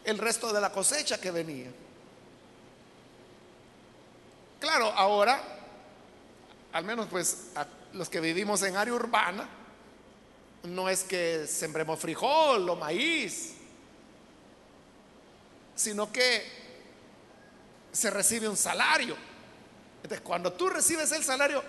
el 0.05 0.19
resto 0.19 0.53
de 0.53 0.61
la 0.61 0.71
cosecha 0.71 1.21
que 1.21 1.31
venía. 1.31 1.71
Claro, 4.61 4.87
ahora, 4.87 5.41
al 6.73 6.85
menos 6.85 7.07
pues 7.11 7.49
los 7.93 8.09
que 8.09 8.21
vivimos 8.21 8.63
en 8.63 8.77
área 8.77 8.95
urbana, 8.95 9.49
no 10.69 10.89
es 10.89 11.05
que 11.05 11.47
sembremos 11.47 11.99
frijol 11.99 12.69
o 12.69 12.77
maíz, 12.77 13.55
sino 15.75 16.13
que 16.13 16.43
se 17.93 18.11
recibe 18.11 18.49
un 18.49 18.57
salario. 18.57 19.17
Entonces, 19.97 20.21
cuando 20.21 20.53
tú 20.53 20.69
recibes 20.69 21.11
el 21.13 21.25
salario, 21.25 21.63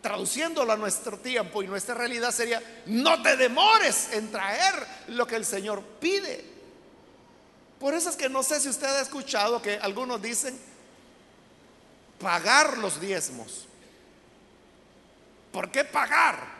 traduciéndolo 0.00 0.72
a 0.72 0.76
nuestro 0.76 1.18
tiempo 1.18 1.62
y 1.62 1.66
nuestra 1.66 1.94
realidad 1.94 2.30
sería, 2.30 2.62
no 2.86 3.22
te 3.22 3.36
demores 3.36 4.10
en 4.12 4.30
traer 4.30 4.74
lo 5.08 5.26
que 5.26 5.36
el 5.36 5.44
Señor 5.44 5.82
pide. 6.00 6.44
Por 7.78 7.94
eso 7.94 8.10
es 8.10 8.16
que 8.16 8.28
no 8.28 8.42
sé 8.42 8.60
si 8.60 8.68
usted 8.68 8.86
ha 8.86 9.00
escuchado 9.00 9.62
que 9.62 9.78
algunos 9.78 10.20
dicen 10.20 10.58
pagar 12.20 12.78
los 12.78 13.00
diezmos. 13.00 13.66
¿Por 15.52 15.70
qué 15.70 15.84
pagar? 15.84 16.57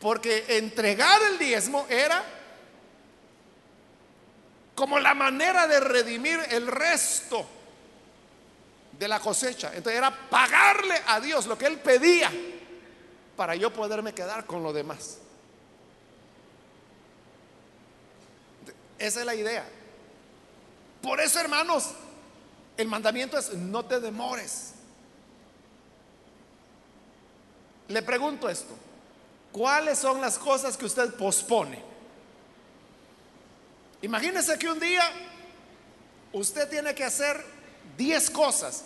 Porque 0.00 0.44
entregar 0.48 1.20
el 1.30 1.38
diezmo 1.38 1.86
era 1.88 2.22
como 4.74 4.98
la 4.98 5.14
manera 5.14 5.66
de 5.66 5.80
redimir 5.80 6.38
el 6.50 6.66
resto 6.66 7.46
de 8.98 9.08
la 9.08 9.20
cosecha. 9.20 9.68
Entonces 9.68 9.98
era 9.98 10.10
pagarle 10.28 11.00
a 11.06 11.20
Dios 11.20 11.46
lo 11.46 11.56
que 11.56 11.66
Él 11.66 11.78
pedía 11.78 12.30
para 13.36 13.54
yo 13.54 13.72
poderme 13.72 14.14
quedar 14.14 14.46
con 14.46 14.62
lo 14.62 14.72
demás. 14.72 15.18
Esa 18.98 19.20
es 19.20 19.26
la 19.26 19.34
idea. 19.34 19.66
Por 21.02 21.20
eso, 21.20 21.38
hermanos, 21.38 21.90
el 22.76 22.88
mandamiento 22.88 23.38
es 23.38 23.52
no 23.52 23.84
te 23.84 24.00
demores. 24.00 24.72
Le 27.88 28.02
pregunto 28.02 28.48
esto. 28.48 28.74
¿Cuáles 29.56 29.98
son 29.98 30.20
las 30.20 30.38
cosas 30.38 30.76
que 30.76 30.84
usted 30.84 31.14
pospone? 31.14 31.82
Imagínese 34.02 34.58
que 34.58 34.68
un 34.68 34.78
día 34.78 35.02
usted 36.34 36.68
tiene 36.68 36.94
que 36.94 37.02
hacer 37.02 37.42
10 37.96 38.30
cosas, 38.32 38.84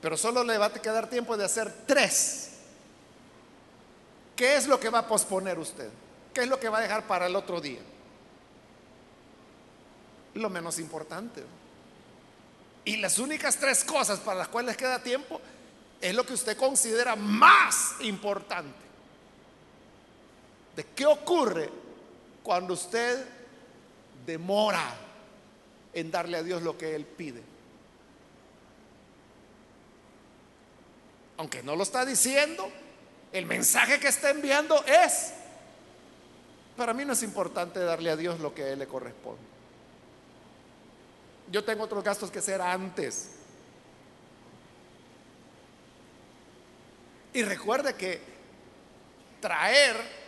pero 0.00 0.16
solo 0.16 0.42
le 0.42 0.56
va 0.56 0.66
a 0.66 0.72
quedar 0.72 1.10
tiempo 1.10 1.36
de 1.36 1.44
hacer 1.44 1.70
3. 1.86 2.50
¿Qué 4.34 4.56
es 4.56 4.66
lo 4.66 4.80
que 4.80 4.88
va 4.88 5.00
a 5.00 5.06
posponer 5.06 5.58
usted? 5.58 5.90
¿Qué 6.32 6.40
es 6.40 6.48
lo 6.48 6.58
que 6.58 6.70
va 6.70 6.78
a 6.78 6.80
dejar 6.80 7.06
para 7.06 7.26
el 7.26 7.36
otro 7.36 7.60
día? 7.60 7.80
Lo 10.32 10.48
menos 10.48 10.78
importante. 10.78 11.44
Y 12.86 12.96
las 12.96 13.18
únicas 13.18 13.58
tres 13.58 13.84
cosas 13.84 14.18
para 14.18 14.38
las 14.38 14.48
cuales 14.48 14.78
queda 14.78 15.02
tiempo 15.02 15.42
es 16.00 16.14
lo 16.14 16.24
que 16.24 16.32
usted 16.32 16.56
considera 16.56 17.16
más 17.16 17.96
importante 18.00 18.81
de 20.76 20.84
qué 20.84 21.06
ocurre 21.06 21.70
cuando 22.42 22.74
usted 22.74 23.24
demora 24.26 24.94
en 25.92 26.10
darle 26.10 26.38
a 26.38 26.42
Dios 26.42 26.62
lo 26.62 26.76
que 26.76 26.94
Él 26.94 27.04
pide. 27.04 27.42
Aunque 31.36 31.62
no 31.62 31.76
lo 31.76 31.82
está 31.82 32.04
diciendo, 32.04 32.70
el 33.32 33.46
mensaje 33.46 33.98
que 33.98 34.08
está 34.08 34.30
enviando 34.30 34.84
es, 34.84 35.32
para 36.76 36.94
mí 36.94 37.04
no 37.04 37.12
es 37.12 37.22
importante 37.22 37.80
darle 37.80 38.10
a 38.10 38.16
Dios 38.16 38.40
lo 38.40 38.54
que 38.54 38.64
a 38.64 38.68
Él 38.68 38.78
le 38.78 38.86
corresponde. 38.86 39.42
Yo 41.50 41.64
tengo 41.64 41.84
otros 41.84 42.02
gastos 42.02 42.30
que 42.30 42.38
hacer 42.38 42.60
antes. 42.62 43.30
Y 47.34 47.42
recuerde 47.42 47.94
que 47.94 48.20
traer 49.40 50.21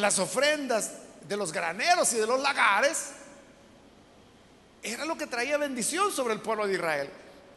las 0.00 0.18
ofrendas 0.18 0.92
de 1.28 1.36
los 1.36 1.52
graneros 1.52 2.12
y 2.12 2.16
de 2.16 2.26
los 2.26 2.40
lagares, 2.40 3.10
era 4.82 5.04
lo 5.04 5.16
que 5.16 5.26
traía 5.26 5.56
bendición 5.56 6.12
sobre 6.12 6.34
el 6.34 6.40
pueblo 6.40 6.66
de 6.66 6.74
Israel. 6.74 7.10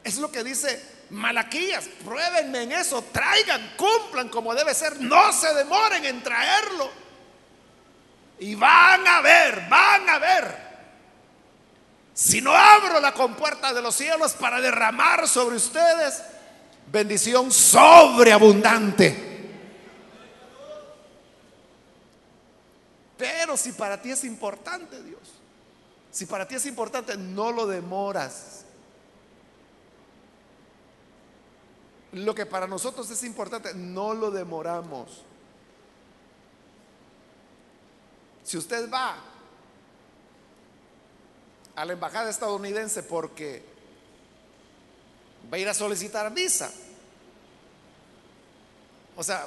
Es 0.04 0.18
lo 0.18 0.32
que 0.32 0.44
dice 0.44 0.82
Malaquías, 1.10 1.86
pruébenme 2.04 2.64
en 2.64 2.72
eso, 2.72 3.04
traigan, 3.12 3.74
cumplan 3.76 4.30
como 4.30 4.56
debe 4.56 4.74
ser, 4.74 5.02
no 5.02 5.34
se 5.34 5.54
demoren 5.54 6.06
en 6.06 6.24
traerlo. 6.24 6.90
Y 8.40 8.56
van 8.56 9.06
a 9.06 9.22
ver, 9.22 9.68
van 9.70 10.10
a 10.10 10.20
ver. 10.20 10.68
Si 12.14 12.42
no 12.42 12.56
abro 12.56 13.00
la 13.00 13.14
compuerta 13.14 13.74
de 13.74 13.82
los 13.82 13.96
cielos 13.96 14.34
para 14.34 14.62
derramar 14.62 15.28
sobre 15.28 15.58
ustedes 15.58 16.24
bendición 16.92 17.52
sobreabundante 17.52 19.27
Pero 23.18 23.58
si 23.58 23.72
para 23.72 24.02
ti 24.02 24.12
es 24.12 24.24
importante 24.24 25.02
Dios, 25.02 25.22
si 26.12 26.26
para 26.26 26.48
ti 26.48 26.56
es 26.56 26.66
importante, 26.66 27.18
no 27.18 27.52
lo 27.52 27.68
demoras. 27.68 28.66
Lo 32.14 32.34
que 32.34 32.46
para 32.46 32.68
nosotros 32.68 33.10
es 33.12 33.24
importante, 33.24 33.74
no 33.74 34.14
lo 34.14 34.32
demoramos. 34.32 35.24
Si 38.44 38.58
usted 38.58 38.90
va 38.92 39.18
a 41.76 41.86
la 41.86 41.94
embajada 41.94 42.30
estadounidense 42.30 43.04
porque 43.04 43.64
va 45.52 45.58
a 45.58 45.60
ir 45.60 45.68
a 45.68 45.74
solicitar 45.74 46.34
visa, 46.34 46.72
o 49.16 49.24
sea, 49.24 49.46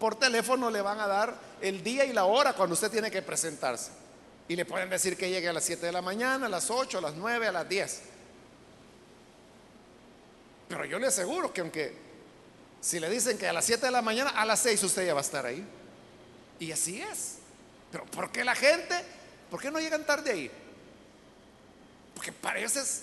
por 0.00 0.14
teléfono 0.14 0.70
le 0.70 0.80
van 0.80 0.98
a 0.98 1.06
dar 1.06 1.45
el 1.60 1.82
día 1.82 2.04
y 2.04 2.12
la 2.12 2.24
hora 2.24 2.52
cuando 2.52 2.74
usted 2.74 2.90
tiene 2.90 3.10
que 3.10 3.22
presentarse. 3.22 3.90
Y 4.48 4.56
le 4.56 4.64
pueden 4.64 4.88
decir 4.88 5.16
que 5.16 5.28
llegue 5.28 5.48
a 5.48 5.52
las 5.52 5.64
7 5.64 5.86
de 5.86 5.92
la 5.92 6.02
mañana, 6.02 6.46
a 6.46 6.48
las 6.48 6.70
8, 6.70 6.98
a 6.98 7.00
las 7.00 7.14
9, 7.14 7.48
a 7.48 7.52
las 7.52 7.68
10. 7.68 8.02
Pero 10.68 10.84
yo 10.84 10.98
le 10.98 11.08
aseguro 11.08 11.52
que 11.52 11.60
aunque 11.60 11.96
si 12.80 13.00
le 13.00 13.10
dicen 13.10 13.38
que 13.38 13.48
a 13.48 13.52
las 13.52 13.64
7 13.64 13.86
de 13.86 13.92
la 13.92 14.02
mañana, 14.02 14.30
a 14.30 14.44
las 14.44 14.60
6 14.60 14.82
usted 14.84 15.06
ya 15.06 15.14
va 15.14 15.20
a 15.20 15.22
estar 15.22 15.44
ahí. 15.46 15.66
Y 16.60 16.72
así 16.72 17.00
es. 17.00 17.36
Pero 17.90 18.04
¿por 18.06 18.30
qué 18.30 18.44
la 18.44 18.54
gente? 18.54 18.94
¿Por 19.50 19.60
qué 19.60 19.70
no 19.70 19.80
llegan 19.80 20.04
tarde 20.04 20.30
ahí? 20.30 20.50
Porque 22.14 22.32
para 22.32 22.58
ellos 22.58 22.76
es 22.76 23.02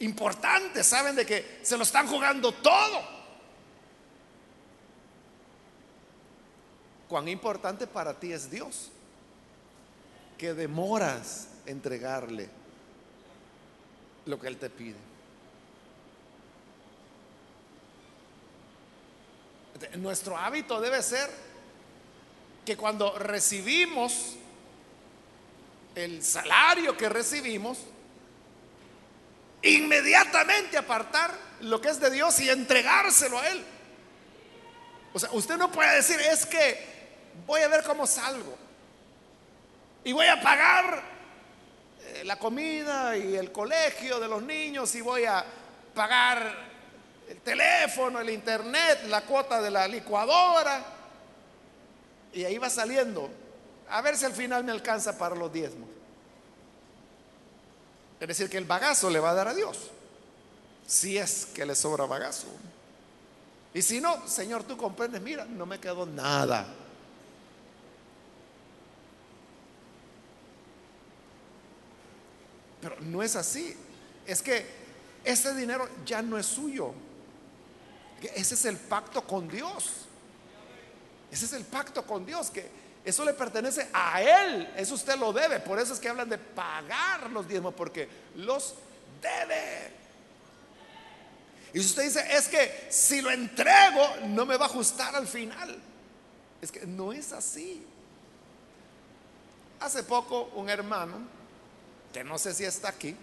importante, 0.00 0.82
saben 0.82 1.16
de 1.16 1.24
que 1.24 1.60
se 1.62 1.76
lo 1.76 1.84
están 1.84 2.06
jugando 2.08 2.52
todo. 2.52 3.13
Cuán 7.08 7.28
importante 7.28 7.86
para 7.86 8.18
ti 8.18 8.32
es 8.32 8.50
Dios, 8.50 8.90
que 10.38 10.54
demoras 10.54 11.48
entregarle 11.66 12.48
lo 14.26 14.40
que 14.40 14.48
Él 14.48 14.56
te 14.56 14.70
pide. 14.70 14.96
Nuestro 19.96 20.36
hábito 20.36 20.80
debe 20.80 21.02
ser 21.02 21.30
que 22.64 22.76
cuando 22.76 23.18
recibimos 23.18 24.36
el 25.94 26.22
salario 26.22 26.96
que 26.96 27.08
recibimos, 27.08 27.78
inmediatamente 29.62 30.76
apartar 30.76 31.36
lo 31.60 31.80
que 31.80 31.88
es 31.88 32.00
de 32.00 32.10
Dios 32.10 32.40
y 32.40 32.50
entregárselo 32.50 33.38
a 33.38 33.48
Él. 33.48 33.64
O 35.12 35.18
sea, 35.18 35.30
usted 35.32 35.56
no 35.56 35.70
puede 35.70 35.96
decir, 35.96 36.20
es 36.20 36.44
que 36.46 36.93
voy 37.46 37.62
a 37.62 37.68
ver 37.68 37.82
cómo 37.84 38.06
salgo. 38.06 38.56
Y 40.04 40.12
voy 40.12 40.26
a 40.26 40.40
pagar 40.40 41.02
eh, 42.02 42.24
la 42.24 42.38
comida 42.38 43.16
y 43.16 43.36
el 43.36 43.50
colegio 43.50 44.20
de 44.20 44.28
los 44.28 44.42
niños 44.42 44.94
y 44.94 45.00
voy 45.00 45.24
a 45.24 45.44
pagar 45.94 46.54
el 47.28 47.40
teléfono, 47.40 48.20
el 48.20 48.30
internet, 48.30 49.04
la 49.06 49.22
cuota 49.22 49.60
de 49.62 49.70
la 49.70 49.88
licuadora. 49.88 50.84
Y 52.32 52.44
ahí 52.44 52.58
va 52.58 52.68
saliendo. 52.68 53.30
A 53.88 54.02
ver 54.02 54.16
si 54.16 54.24
al 54.24 54.32
final 54.32 54.64
me 54.64 54.72
alcanza 54.72 55.16
para 55.16 55.34
los 55.34 55.52
diezmos. 55.52 55.88
Es 58.20 58.28
decir, 58.28 58.48
que 58.48 58.58
el 58.58 58.64
bagazo 58.64 59.10
le 59.10 59.20
va 59.20 59.30
a 59.30 59.34
dar 59.34 59.48
a 59.48 59.54
Dios. 59.54 59.90
Si 60.86 61.16
es 61.16 61.46
que 61.46 61.64
le 61.64 61.74
sobra 61.74 62.04
bagazo. 62.06 62.46
Y 63.72 63.82
si 63.82 64.00
no, 64.00 64.26
Señor, 64.28 64.64
tú 64.64 64.76
comprendes, 64.76 65.20
mira, 65.20 65.44
no 65.44 65.66
me 65.66 65.80
quedó 65.80 66.06
nada. 66.06 66.66
Pero 72.84 73.00
no 73.00 73.22
es 73.22 73.34
así. 73.34 73.74
Es 74.26 74.42
que 74.42 74.66
ese 75.24 75.54
dinero 75.54 75.88
ya 76.04 76.20
no 76.20 76.36
es 76.36 76.44
suyo. 76.44 76.92
Ese 78.34 78.54
es 78.54 78.64
el 78.66 78.76
pacto 78.76 79.22
con 79.22 79.48
Dios. 79.48 79.90
Ese 81.32 81.46
es 81.46 81.54
el 81.54 81.64
pacto 81.64 82.06
con 82.06 82.26
Dios, 82.26 82.50
que 82.50 82.68
eso 83.06 83.24
le 83.24 83.32
pertenece 83.32 83.88
a 83.90 84.20
Él. 84.20 84.70
Eso 84.76 84.96
usted 84.96 85.16
lo 85.16 85.32
debe. 85.32 85.60
Por 85.60 85.78
eso 85.78 85.94
es 85.94 85.98
que 85.98 86.10
hablan 86.10 86.28
de 86.28 86.36
pagar 86.36 87.30
los 87.30 87.48
diezmos, 87.48 87.72
porque 87.72 88.06
los 88.36 88.74
debe. 89.22 89.90
Y 91.72 91.80
si 91.80 91.86
usted 91.86 92.02
dice, 92.02 92.36
es 92.36 92.48
que 92.48 92.88
si 92.90 93.22
lo 93.22 93.30
entrego, 93.30 94.06
no 94.26 94.44
me 94.44 94.58
va 94.58 94.66
a 94.66 94.68
ajustar 94.68 95.16
al 95.16 95.26
final. 95.26 95.74
Es 96.60 96.70
que 96.70 96.84
no 96.84 97.14
es 97.14 97.32
así. 97.32 97.82
Hace 99.80 100.02
poco 100.02 100.50
un 100.54 100.68
hermano 100.68 101.43
que 102.14 102.22
no 102.22 102.38
sé 102.38 102.54
si 102.54 102.64
está 102.64 102.90
aquí, 102.90 103.16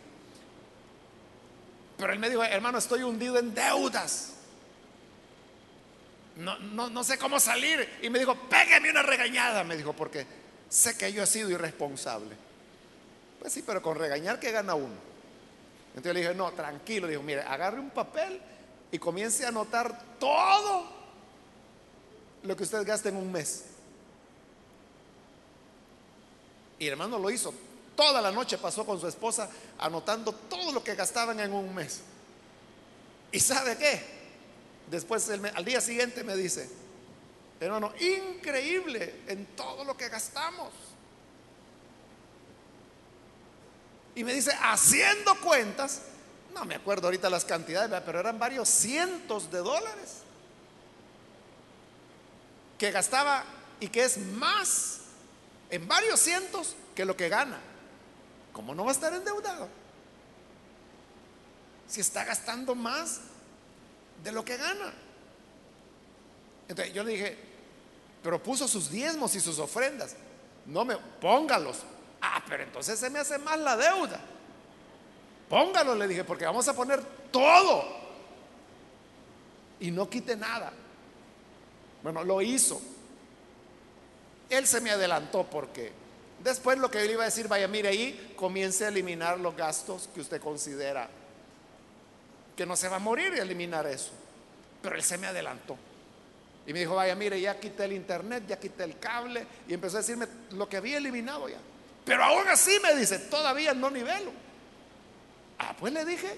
pero 1.98 2.12
él 2.12 2.20
me 2.20 2.30
dijo, 2.30 2.44
hermano, 2.44 2.78
estoy 2.78 3.04
hundido 3.04 3.40
en 3.40 3.54
deudas. 3.54 4.34
No, 6.36 6.60
no, 6.60 7.04
sé 7.04 7.18
cómo 7.18 7.40
salir. 7.40 7.88
Y 8.02 8.10
me 8.10 8.20
dijo, 8.20 8.36
pégame 8.50 8.90
una 8.90 9.02
regañada, 9.02 9.64
me 9.64 9.78
dijo, 9.78 9.94
porque 9.94 10.26
sé 10.68 10.98
que 10.98 11.14
yo 11.14 11.24
he 11.24 11.28
sido 11.28 11.50
irresponsable. 11.50 12.36
Pues 13.40 13.54
sí, 13.54 13.64
pero 13.66 13.82
con 13.82 13.98
regañar 13.98 14.40
que 14.42 14.52
gana 14.52 14.76
uno. 14.76 14.96
Entonces 15.90 16.14
le 16.14 16.20
dije, 16.20 16.36
no, 16.36 16.52
tranquilo, 16.52 17.08
dijo, 17.08 17.24
mire, 17.24 17.44
agarre 17.44 17.80
un 17.80 17.92
papel 17.92 18.42
y 18.92 19.00
comience 19.00 19.46
a 19.46 19.50
anotar 19.50 20.18
todo 20.20 20.86
lo 22.44 22.58
que 22.58 22.64
usted 22.64 22.86
gasta 22.86 23.08
en 23.08 23.16
un 23.16 23.32
mes. 23.32 23.66
Y 26.80 26.88
hermano 26.88 27.20
lo 27.20 27.30
hizo, 27.30 27.54
Toda 27.96 28.22
la 28.22 28.32
noche 28.32 28.58
pasó 28.58 28.86
con 28.86 29.00
su 29.00 29.08
esposa 29.08 29.50
anotando 29.78 30.34
todo 30.34 30.72
lo 30.72 30.84
que 30.84 30.96
gastaban 30.96 31.40
en 31.40 31.52
un 31.54 31.74
mes. 31.74 32.02
¿Y 33.32 33.40
sabe 33.40 33.78
qué? 33.78 34.22
Después, 34.90 35.30
al 35.30 35.66
día 35.66 35.80
siguiente 35.80 36.24
me 36.24 36.36
dice, 36.36 36.70
hermano, 37.60 37.94
increíble 38.00 39.22
en 39.28 39.46
todo 39.56 39.84
lo 39.84 39.96
que 39.96 40.10
gastamos. 40.10 40.70
Y 44.16 44.24
me 44.24 44.34
dice, 44.34 44.52
haciendo 44.62 45.40
cuentas, 45.40 46.02
no 46.54 46.66
me 46.66 46.76
acuerdo 46.76 47.08
ahorita 47.08 47.30
las 47.30 47.46
cantidades, 47.46 48.02
pero 48.06 48.20
eran 48.20 48.38
varios 48.38 48.68
cientos 48.68 49.50
de 49.50 49.60
dólares 49.60 50.24
que 52.78 52.92
gastaba 52.92 53.46
y 53.80 53.88
que 53.88 54.04
es 54.04 54.18
más 54.18 55.02
en 55.70 55.88
varios 55.88 56.20
cientos 56.20 56.76
que 56.96 57.06
lo 57.06 57.16
que 57.16 57.30
gana. 57.30 57.60
¿Cómo 58.54 58.76
no 58.76 58.84
va 58.84 58.92
a 58.92 58.94
estar 58.94 59.14
endeudado? 59.14 59.68
Si 61.88 62.02
está 62.02 62.24
gastando 62.24 62.76
más 62.76 63.22
de 64.24 64.32
lo 64.32 64.46
que 64.46 64.58
gana. 64.58 64.94
Entonces 66.68 66.94
yo 66.94 67.04
le 67.04 67.12
dije, 67.12 67.38
pero 68.24 68.42
puso 68.42 68.68
sus 68.68 68.90
diezmos 68.90 69.36
y 69.36 69.40
sus 69.40 69.60
ofrendas. 69.60 70.16
No 70.66 70.86
me, 70.86 70.98
póngalos. 71.20 71.80
Ah, 72.22 72.42
pero 72.48 72.64
entonces 72.64 73.00
se 73.00 73.10
me 73.10 73.20
hace 73.20 73.38
más 73.38 73.60
la 73.60 73.76
deuda. 73.76 74.20
Póngalo, 75.50 75.96
le 75.96 76.08
dije, 76.08 76.24
porque 76.24 76.46
vamos 76.46 76.68
a 76.68 76.74
poner 76.74 77.04
todo. 77.32 77.84
Y 79.80 79.92
no 79.92 80.10
quite 80.10 80.36
nada. 80.36 80.72
Bueno, 82.04 82.24
lo 82.24 82.42
hizo. 82.42 82.82
Él 84.50 84.68
se 84.68 84.82
me 84.82 84.92
adelantó 84.92 85.44
porque 85.50 85.92
Después 86.44 86.78
lo 86.78 86.90
que 86.90 87.06
yo 87.06 87.12
iba 87.12 87.24
a 87.24 87.26
decir, 87.26 87.48
vaya, 87.48 87.68
mire 87.68 87.90
ahí, 87.90 88.34
comience 88.36 88.86
a 88.86 88.88
eliminar 88.88 89.40
los 89.40 89.56
gastos 89.56 90.10
que 90.14 90.22
usted 90.22 90.42
considera 90.42 91.10
que 92.56 92.66
no 92.66 92.76
se 92.76 92.90
va 92.90 92.98
a 92.98 93.00
morir 93.00 93.34
y 93.36 93.40
eliminar 93.40 93.86
eso. 93.88 94.12
Pero 94.82 94.96
él 94.96 95.04
se 95.04 95.18
me 95.18 95.28
adelantó. 95.28 95.78
Y 96.66 96.74
me 96.74 96.80
dijo, 96.80 96.96
vaya, 96.96 97.16
mire, 97.16 97.40
ya 97.40 97.60
quité 97.60 97.86
el 97.86 97.94
internet, 97.94 98.44
ya 98.48 98.60
quité 98.60 98.84
el 98.84 98.98
cable. 99.00 99.46
Y 99.68 99.74
empezó 99.74 99.98
a 99.98 100.02
decirme 100.02 100.28
lo 100.52 100.68
que 100.68 100.78
había 100.78 100.98
eliminado 100.98 101.48
ya. 101.50 101.58
Pero 102.06 102.24
aún 102.24 102.48
así 102.48 102.80
me 102.82 102.96
dice, 102.96 103.20
todavía 103.20 103.74
no 103.74 103.90
nivelo. 103.90 104.32
Ah, 105.60 105.76
pues 105.80 105.94
le 105.94 106.04
dije, 106.06 106.38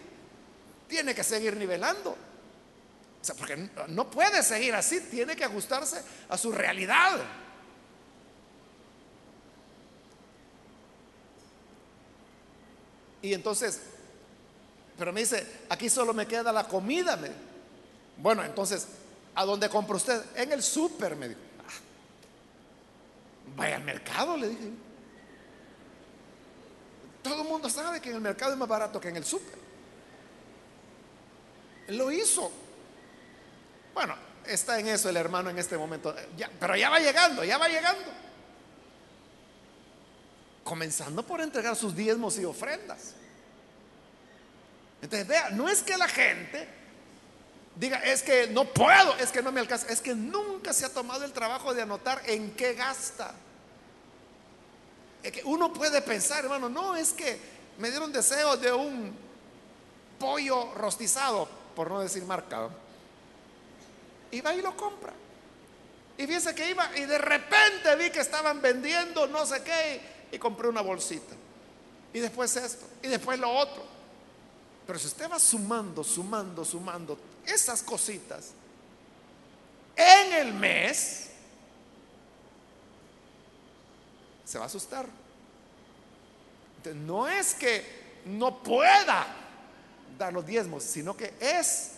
tiene 0.88 1.16
que 1.16 1.24
seguir 1.24 1.56
nivelando. 1.56 2.12
O 2.12 3.26
sea, 3.26 3.36
porque 3.36 3.70
no 3.88 4.12
puede 4.12 4.44
seguir 4.44 4.76
así, 4.76 5.00
tiene 5.00 5.36
que 5.36 5.46
ajustarse 5.46 6.04
a 6.28 6.38
su 6.38 6.52
realidad. 6.52 7.22
Y 13.24 13.34
entonces, 13.34 13.80
pero 14.98 15.14
me 15.14 15.22
dice, 15.22 15.48
aquí 15.70 15.90
solo 15.90 16.14
me 16.14 16.28
queda 16.28 16.52
la 16.52 16.68
comida. 16.68 17.16
Me 17.16 17.30
bueno, 18.18 18.44
entonces, 18.44 18.86
¿a 19.34 19.46
dónde 19.46 19.70
compra 19.70 19.96
usted? 19.96 20.22
En 20.36 20.52
el 20.52 20.62
súper, 20.62 21.16
me 21.16 21.30
dijo. 21.30 21.40
Ah, 21.66 21.72
vaya 23.56 23.78
al 23.78 23.84
mercado, 23.84 24.36
le 24.38 24.50
dije. 24.50 24.70
Todo 27.24 27.44
el 27.44 27.48
mundo 27.48 27.70
sabe 27.70 28.02
que 28.02 28.10
en 28.10 28.16
el 28.16 28.22
mercado 28.22 28.52
es 28.52 28.58
más 28.58 28.68
barato 28.68 29.00
que 29.00 29.08
en 29.08 29.16
el 29.16 29.24
súper. 29.24 29.58
Lo 31.88 32.12
hizo. 32.12 32.52
Bueno, 33.94 34.16
está 34.46 34.80
en 34.80 34.90
eso 34.90 35.08
el 35.08 35.16
hermano 35.16 35.50
en 35.50 35.58
este 35.58 35.78
momento. 35.78 36.14
pero 36.60 36.76
ya 36.76 36.90
va 36.90 37.00
llegando, 37.00 37.46
ya 37.46 37.58
va 37.58 37.70
llegando. 37.70 38.23
Comenzando 40.64 41.26
por 41.26 41.42
entregar 41.42 41.76
sus 41.76 41.96
diezmos 41.96 42.38
y 42.40 42.46
ofrendas. 42.46 43.14
Entonces, 45.02 45.28
vea, 45.28 45.50
no 45.50 45.68
es 45.68 45.84
que 45.84 45.98
la 45.98 46.08
gente 46.08 46.68
diga, 47.76 47.98
es 48.00 48.24
que 48.24 48.48
no 48.48 48.66
puedo, 48.66 49.18
es 49.18 49.32
que 49.32 49.42
no 49.42 49.52
me 49.52 49.60
alcanza, 49.60 49.88
es 49.92 50.02
que 50.02 50.16
nunca 50.16 50.74
se 50.74 50.86
ha 50.86 50.90
tomado 50.90 51.26
el 51.26 51.34
trabajo 51.34 51.74
de 51.74 51.82
anotar 51.82 52.22
en 52.26 52.52
qué 52.56 52.74
gasta. 52.74 53.34
Que 55.22 55.42
uno 55.46 55.72
puede 55.72 56.02
pensar, 56.02 56.44
hermano, 56.44 56.70
no, 56.70 56.96
es 56.96 57.14
que 57.14 57.40
me 57.78 57.90
dieron 57.90 58.12
deseo 58.12 58.58
de 58.58 58.72
un 58.74 59.16
pollo 60.20 60.74
rostizado, 60.76 61.48
por 61.76 61.90
no 61.90 62.02
decir 62.02 62.24
marcado. 62.24 62.72
Y 64.32 64.42
va 64.42 64.54
y 64.54 64.62
lo 64.62 64.76
compra. 64.76 65.14
Y 66.18 66.28
fíjese 66.28 66.54
que 66.54 66.70
iba 66.70 66.90
y 66.98 67.06
de 67.06 67.18
repente 67.18 67.96
vi 67.98 68.10
que 68.10 68.20
estaban 68.20 68.62
vendiendo 68.62 69.26
no 69.28 69.46
sé 69.46 69.64
qué 69.64 70.02
y 70.34 70.40
compré 70.40 70.68
una 70.68 70.82
bolsita. 70.82 71.36
Y 72.12 72.20
después 72.20 72.56
esto, 72.56 72.86
y 73.04 73.08
después 73.08 73.40
lo 73.40 73.52
otro. 73.52 73.84
Pero 74.86 74.98
si 74.98 75.06
usted 75.06 75.30
va 75.30 75.38
sumando, 75.38 76.04
sumando, 76.04 76.66
sumando 76.66 77.18
esas 77.46 77.84
cositas 77.84 78.50
en 79.96 80.34
el 80.34 80.54
mes, 80.54 81.30
se 84.44 84.58
va 84.58 84.66
a 84.66 84.68
asustar. 84.68 85.06
no 86.96 87.28
es 87.28 87.54
que 87.54 88.22
no 88.26 88.62
pueda 88.64 89.28
dar 90.18 90.34
los 90.34 90.46
diezmos, 90.46 90.84
sino 90.84 91.16
que 91.16 91.36
es 91.40 91.92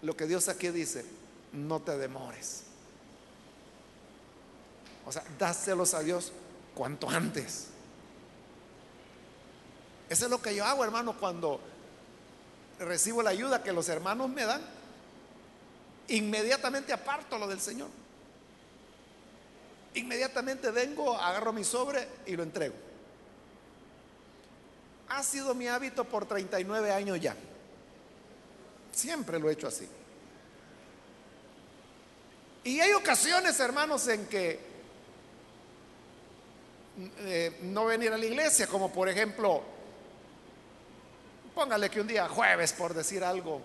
lo 0.00 0.16
que 0.16 0.26
Dios 0.26 0.48
aquí 0.48 0.68
dice, 0.70 1.04
no 1.52 1.80
te 1.80 1.98
demores. 1.98 2.62
O 5.06 5.12
sea, 5.12 5.24
dáselos 5.38 5.92
a 5.92 6.00
Dios 6.00 6.32
cuanto 6.74 7.08
antes. 7.08 7.68
Eso 10.08 10.24
es 10.24 10.30
lo 10.30 10.42
que 10.42 10.54
yo 10.54 10.64
hago, 10.64 10.84
hermano, 10.84 11.16
cuando 11.18 11.60
recibo 12.80 13.22
la 13.22 13.30
ayuda 13.30 13.62
que 13.62 13.72
los 13.72 13.88
hermanos 13.88 14.28
me 14.28 14.44
dan. 14.44 14.60
Inmediatamente 16.08 16.92
aparto 16.92 17.38
lo 17.38 17.46
del 17.46 17.60
Señor. 17.60 17.88
Inmediatamente 19.94 20.70
vengo, 20.70 21.16
agarro 21.16 21.52
mi 21.52 21.64
sobre 21.64 22.08
y 22.26 22.36
lo 22.36 22.42
entrego. 22.42 22.74
Ha 25.08 25.22
sido 25.22 25.54
mi 25.54 25.68
hábito 25.68 26.04
por 26.04 26.26
39 26.26 26.92
años 26.92 27.20
ya. 27.20 27.36
Siempre 28.92 29.38
lo 29.38 29.50
he 29.50 29.52
hecho 29.52 29.68
así. 29.68 29.88
Y 32.64 32.80
hay 32.80 32.92
ocasiones, 32.92 33.58
hermanos, 33.60 34.06
en 34.08 34.26
que 34.26 34.69
eh, 37.20 37.58
no 37.62 37.86
venir 37.86 38.12
a 38.12 38.18
la 38.18 38.26
iglesia, 38.26 38.66
como 38.66 38.92
por 38.92 39.08
ejemplo, 39.08 39.62
póngale 41.54 41.88
que 41.88 42.00
un 42.00 42.06
día 42.06 42.28
jueves, 42.28 42.72
por 42.72 42.92
decir 42.92 43.24
algo, 43.24 43.62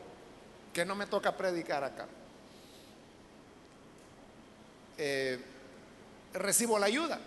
que 0.74 0.86
no 0.86 0.96
me 0.96 1.08
toca 1.08 1.36
predicar 1.36 1.84
acá, 1.84 2.08
eh, 4.98 5.40
recibo 6.34 6.80
la 6.80 6.86
ayuda. 6.86 7.20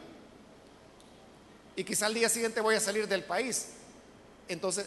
Y 1.76 1.84
quizá 1.84 2.06
al 2.06 2.14
día 2.14 2.28
siguiente 2.28 2.60
voy 2.60 2.74
a 2.74 2.80
salir 2.80 3.06
del 3.06 3.24
país. 3.24 3.68
Entonces, 4.48 4.86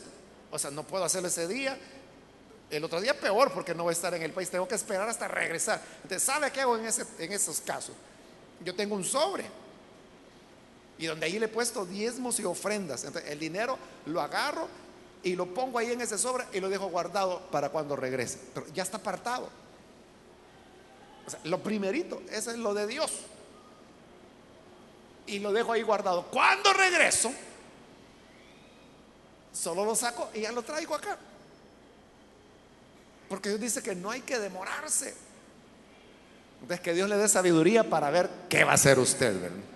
o 0.50 0.60
sea, 0.60 0.72
no 0.72 0.84
puedo 0.84 1.06
hacerlo 1.06 1.28
ese 1.28 1.48
día. 1.48 1.78
El 2.70 2.84
otro 2.84 3.00
día 3.00 3.18
peor 3.20 3.52
porque 3.54 3.76
no 3.76 3.84
voy 3.84 3.92
a 3.92 3.94
estar 3.94 4.14
en 4.14 4.22
el 4.24 4.32
país. 4.32 4.50
Tengo 4.50 4.68
que 4.68 4.76
esperar 4.76 5.08
hasta 5.08 5.28
regresar. 5.28 5.82
Entonces, 6.04 6.24
¿sabe 6.24 6.52
qué 6.52 6.62
hago 6.62 6.78
en, 6.78 6.86
ese, 6.86 7.06
en 7.20 7.32
esos 7.32 7.62
casos? 7.62 7.96
Yo 8.64 8.76
tengo 8.76 8.96
un 8.96 9.04
sobre 9.04 9.46
y 11.02 11.08
donde 11.08 11.26
ahí 11.26 11.40
le 11.40 11.48
he 11.48 11.50
puesto 11.50 11.84
diezmos 11.84 12.40
y 12.40 12.46
ofrendas. 12.46 13.04
Entonces, 13.04 13.32
el 13.32 13.40
dinero 13.40 13.76
lo 14.06 14.22
agarro 14.22 14.68
y 15.24 15.36
lo 15.36 15.52
pongo 15.52 15.80
ahí 15.80 15.92
en 15.92 16.00
ese 16.00 16.16
sobre 16.16 16.46
y 16.54 16.60
lo 16.60 16.70
dejo 16.70 16.90
guardado 16.90 17.42
para 17.50 17.70
cuando 17.70 17.96
regrese. 17.96 18.38
Pero 18.54 18.68
ya 18.68 18.84
está 18.84 18.98
apartado. 18.98 19.50
Lo 21.46 21.64
primerito, 21.64 22.22
eso 22.32 22.52
es 22.52 22.58
lo 22.58 22.76
de 22.76 22.86
Dios. 22.86 23.12
Y 25.26 25.40
lo 25.40 25.52
dejo 25.52 25.72
ahí 25.74 25.82
guardado. 25.82 26.28
Cuando 26.28 26.72
regreso, 26.72 27.32
solo 29.52 29.84
lo 29.84 29.96
saco 29.96 30.30
y 30.36 30.42
ya 30.42 30.52
lo 30.52 30.62
traigo 30.62 30.94
acá. 30.94 31.18
Porque 33.28 33.50
Dios 33.50 33.62
dice 33.62 33.82
que 33.82 33.96
no 33.96 34.12
hay 34.12 34.22
que 34.22 34.38
demorarse. 34.38 35.16
Entonces 36.62 36.80
que 36.82 36.94
Dios 36.94 37.10
le 37.10 37.18
dé 37.18 37.28
sabiduría 37.28 37.90
para 37.90 38.12
ver 38.12 38.30
qué 38.50 38.64
va 38.64 38.74
a 38.74 38.76
hacer 38.76 39.00
usted. 39.00 39.42
¿verdad? 39.42 39.71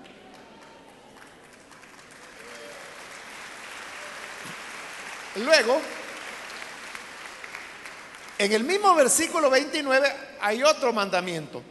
Luego, 5.36 5.82
en 8.38 8.52
el 8.52 8.64
mismo 8.64 8.96
versículo 8.96 9.50
29 9.50 10.14
hay 10.42 10.64
otro 10.64 10.94
mandamiento. 10.94 11.62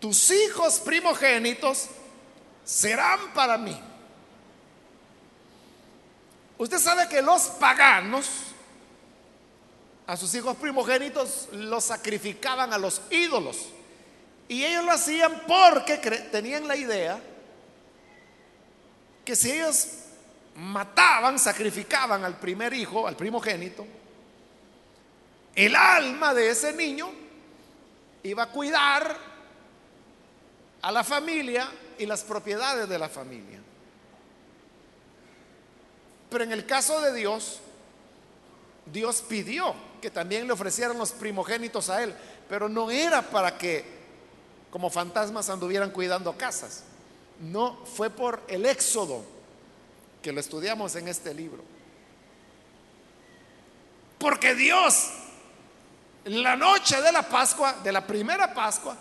Tus 0.00 0.30
hijos 0.30 0.80
primogénitos 0.80 1.86
serán 2.64 3.32
para 3.34 3.58
mí. 3.58 3.80
Usted 6.58 6.78
sabe 6.78 7.08
que 7.08 7.22
los 7.22 7.42
paganos 7.42 8.26
a 10.06 10.16
sus 10.16 10.34
hijos 10.34 10.56
primogénitos 10.56 11.48
los 11.52 11.84
sacrificaban 11.84 12.72
a 12.72 12.78
los 12.78 13.02
ídolos. 13.10 13.66
Y 14.48 14.64
ellos 14.64 14.84
lo 14.84 14.92
hacían 14.92 15.42
porque 15.46 15.96
tenían 16.30 16.68
la 16.68 16.76
idea 16.76 17.20
que 19.24 19.34
si 19.34 19.50
ellos 19.50 19.88
mataban, 20.56 21.38
sacrificaban 21.38 22.24
al 22.24 22.38
primer 22.38 22.72
hijo, 22.72 23.06
al 23.06 23.16
primogénito, 23.16 23.86
el 25.54 25.74
alma 25.74 26.34
de 26.34 26.50
ese 26.50 26.72
niño 26.72 27.10
iba 28.22 28.44
a 28.44 28.50
cuidar 28.50 29.16
a 30.82 30.92
la 30.92 31.04
familia 31.04 31.70
y 31.98 32.06
las 32.06 32.22
propiedades 32.22 32.88
de 32.88 32.98
la 32.98 33.08
familia. 33.08 33.58
Pero 36.30 36.44
en 36.44 36.52
el 36.52 36.66
caso 36.66 37.00
de 37.00 37.14
Dios, 37.14 37.60
Dios 38.86 39.22
pidió 39.28 39.74
que 40.00 40.10
también 40.10 40.46
le 40.46 40.52
ofrecieran 40.52 40.98
los 40.98 41.12
primogénitos 41.12 41.88
a 41.88 42.02
él, 42.02 42.14
pero 42.48 42.68
no 42.68 42.90
era 42.90 43.22
para 43.22 43.56
que 43.56 43.84
como 44.70 44.90
fantasmas 44.90 45.48
anduvieran 45.48 45.90
cuidando 45.90 46.36
casas. 46.36 46.84
No, 47.40 47.84
fue 47.86 48.10
por 48.10 48.42
el 48.48 48.66
éxodo 48.66 49.35
que 50.26 50.32
lo 50.32 50.40
estudiamos 50.40 50.96
en 50.96 51.06
este 51.06 51.32
libro. 51.32 51.62
Porque 54.18 54.56
Dios, 54.56 55.08
la 56.24 56.56
noche 56.56 57.00
de 57.00 57.12
la 57.12 57.22
Pascua, 57.22 57.74
de 57.74 57.92
la 57.92 58.04
primera 58.04 58.52
Pascua, 58.52 58.96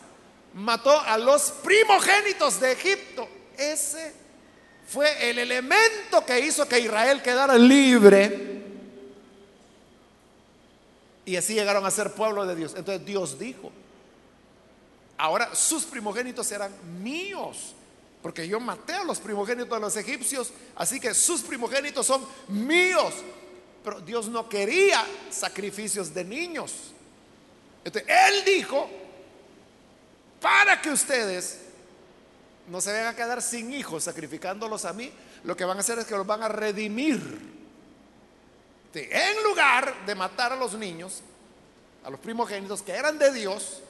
mató 0.54 1.00
a 1.00 1.18
los 1.18 1.50
primogénitos 1.50 2.60
de 2.60 2.74
Egipto. 2.74 3.28
Ese 3.58 4.14
fue 4.88 5.28
el 5.28 5.40
elemento 5.40 6.24
que 6.24 6.42
hizo 6.42 6.68
que 6.68 6.80
Israel 6.80 7.24
quedara 7.24 7.58
libre. 7.58 8.64
Y 11.26 11.36
así 11.38 11.56
llegaron 11.56 11.88
a 11.88 11.90
ser 11.90 12.14
pueblo 12.14 12.46
de 12.46 12.56
Dios. 12.56 12.76
Entonces 12.78 13.04
Dios 13.04 13.40
dijo, 13.40 13.72
ahora 15.18 15.56
sus 15.56 15.86
primogénitos 15.86 16.46
serán 16.46 16.72
míos 17.02 17.74
porque 18.26 18.48
yo 18.48 18.60
maté 18.60 18.96
a 18.96 19.04
los 19.04 19.20
primogénitos 19.20 19.70
de 19.70 19.80
los 19.80 19.96
egipcios, 19.98 20.52
así 20.78 21.00
que 21.00 21.14
sus 21.14 21.44
primogénitos 21.44 22.08
son 22.08 22.28
míos. 22.48 23.14
Pero 23.84 24.02
Dios 24.02 24.30
no 24.30 24.50
quería 24.50 25.06
sacrificios 25.30 26.12
de 26.12 26.24
niños. 26.24 26.92
Él 27.84 28.44
dijo, 28.44 28.90
para 30.42 30.82
que 30.82 30.90
ustedes 30.90 31.60
no 32.68 32.82
se 32.82 32.94
vayan 32.94 33.14
a 33.14 33.16
quedar 33.16 33.44
sin 33.44 33.72
hijos 33.72 34.06
sacrificándolos 34.06 34.86
a 34.86 34.94
mí, 34.94 35.12
lo 35.44 35.56
que 35.56 35.64
van 35.64 35.78
a 35.78 35.82
hacer 35.82 36.00
es 36.00 36.06
que 36.06 36.16
los 36.16 36.26
van 36.26 36.42
a 36.42 36.48
redimir. 36.48 37.22
En 38.92 39.44
lugar 39.44 40.04
de 40.08 40.16
matar 40.16 40.52
a 40.52 40.56
los 40.56 40.74
niños, 40.74 41.22
a 42.04 42.10
los 42.10 42.20
primogénitos 42.20 42.82
que 42.82 42.94
eran 42.94 43.20
de 43.20 43.32
Dios, 43.32 43.84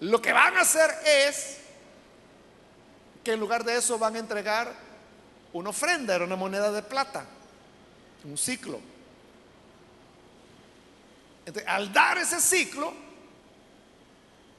lo 0.00 0.20
que 0.20 0.34
van 0.34 0.54
a 0.58 0.60
hacer 0.60 0.90
es 1.06 1.67
en 3.30 3.40
lugar 3.40 3.64
de 3.64 3.76
eso 3.76 3.98
van 3.98 4.16
a 4.16 4.18
entregar 4.18 4.72
una 5.52 5.70
ofrenda, 5.70 6.14
era 6.14 6.24
una 6.24 6.36
moneda 6.36 6.70
de 6.72 6.82
plata, 6.82 7.24
un 8.24 8.36
ciclo. 8.36 8.80
al 11.66 11.92
dar 11.92 12.18
ese 12.18 12.40
ciclo, 12.40 12.92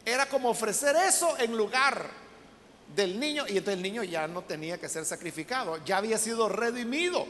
era 0.03 0.26
como 0.28 0.49
ofrecer 0.49 0.95
eso 0.95 1.38
en 1.38 1.55
lugar 1.55 2.09
del 2.95 3.20
niño, 3.20 3.45
y 3.47 3.57
entonces 3.57 3.76
el 3.76 3.84
niño 3.84 4.03
ya 4.03 4.28
no 4.28 4.41
tenía 4.41 4.80
que 4.80 4.89
ser 4.89 5.05
sacrificado, 5.05 5.84
ya 5.86 5.97
había 5.97 6.17
sido 6.17 6.49
redimido. 6.49 7.28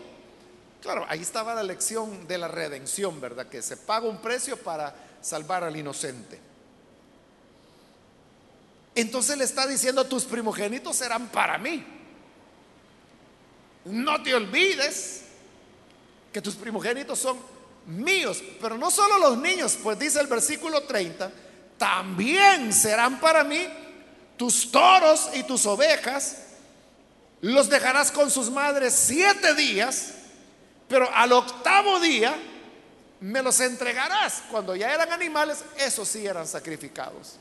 Claro, 0.82 1.06
ahí 1.10 1.22
estaba 1.22 1.54
la 1.54 1.64
lección 1.64 2.26
de 2.28 2.38
la 2.38 2.48
redención, 2.48 3.20
¿verdad? 3.20 3.48
Que 3.48 3.62
se 3.62 3.76
paga 3.76 4.08
un 4.08 4.22
precio 4.22 4.56
para 4.56 4.96
salvar 5.22 5.66
al 5.66 5.76
inocente. 5.76 6.49
Entonces 9.00 9.38
le 9.38 9.46
está 9.46 9.66
diciendo, 9.66 10.06
tus 10.06 10.26
primogénitos 10.26 10.98
serán 10.98 11.30
para 11.30 11.58
mí. 11.58 11.86
No 13.86 14.22
te 14.22 14.36
olvides 14.36 15.22
que 16.34 16.42
tus 16.42 16.56
primogénitos 16.56 17.18
son 17.18 17.38
míos, 17.86 18.44
pero 18.60 18.78
no 18.78 18.92
solo 18.92 19.18
los 19.18 19.38
niños, 19.38 19.78
pues 19.82 19.98
dice 19.98 20.20
el 20.20 20.28
versículo 20.28 20.84
30, 20.84 21.32
también 21.78 22.74
serán 22.74 23.22
para 23.22 23.46
mí 23.46 23.66
tus 24.36 24.70
toros 24.70 25.30
y 25.34 25.44
tus 25.44 25.66
ovejas, 25.66 26.44
los 27.40 27.70
dejarás 27.70 28.12
con 28.12 28.30
sus 28.30 28.50
madres 28.50 28.94
siete 28.94 29.54
días, 29.54 30.12
pero 30.90 31.10
al 31.16 31.32
octavo 31.32 32.02
día 32.02 32.36
me 33.22 33.42
los 33.42 33.62
entregarás. 33.62 34.44
Cuando 34.52 34.76
ya 34.76 34.94
eran 34.94 35.14
animales, 35.14 35.64
esos 35.78 36.06
sí 36.06 36.28
eran 36.28 36.46
sacrificados. 36.46 37.38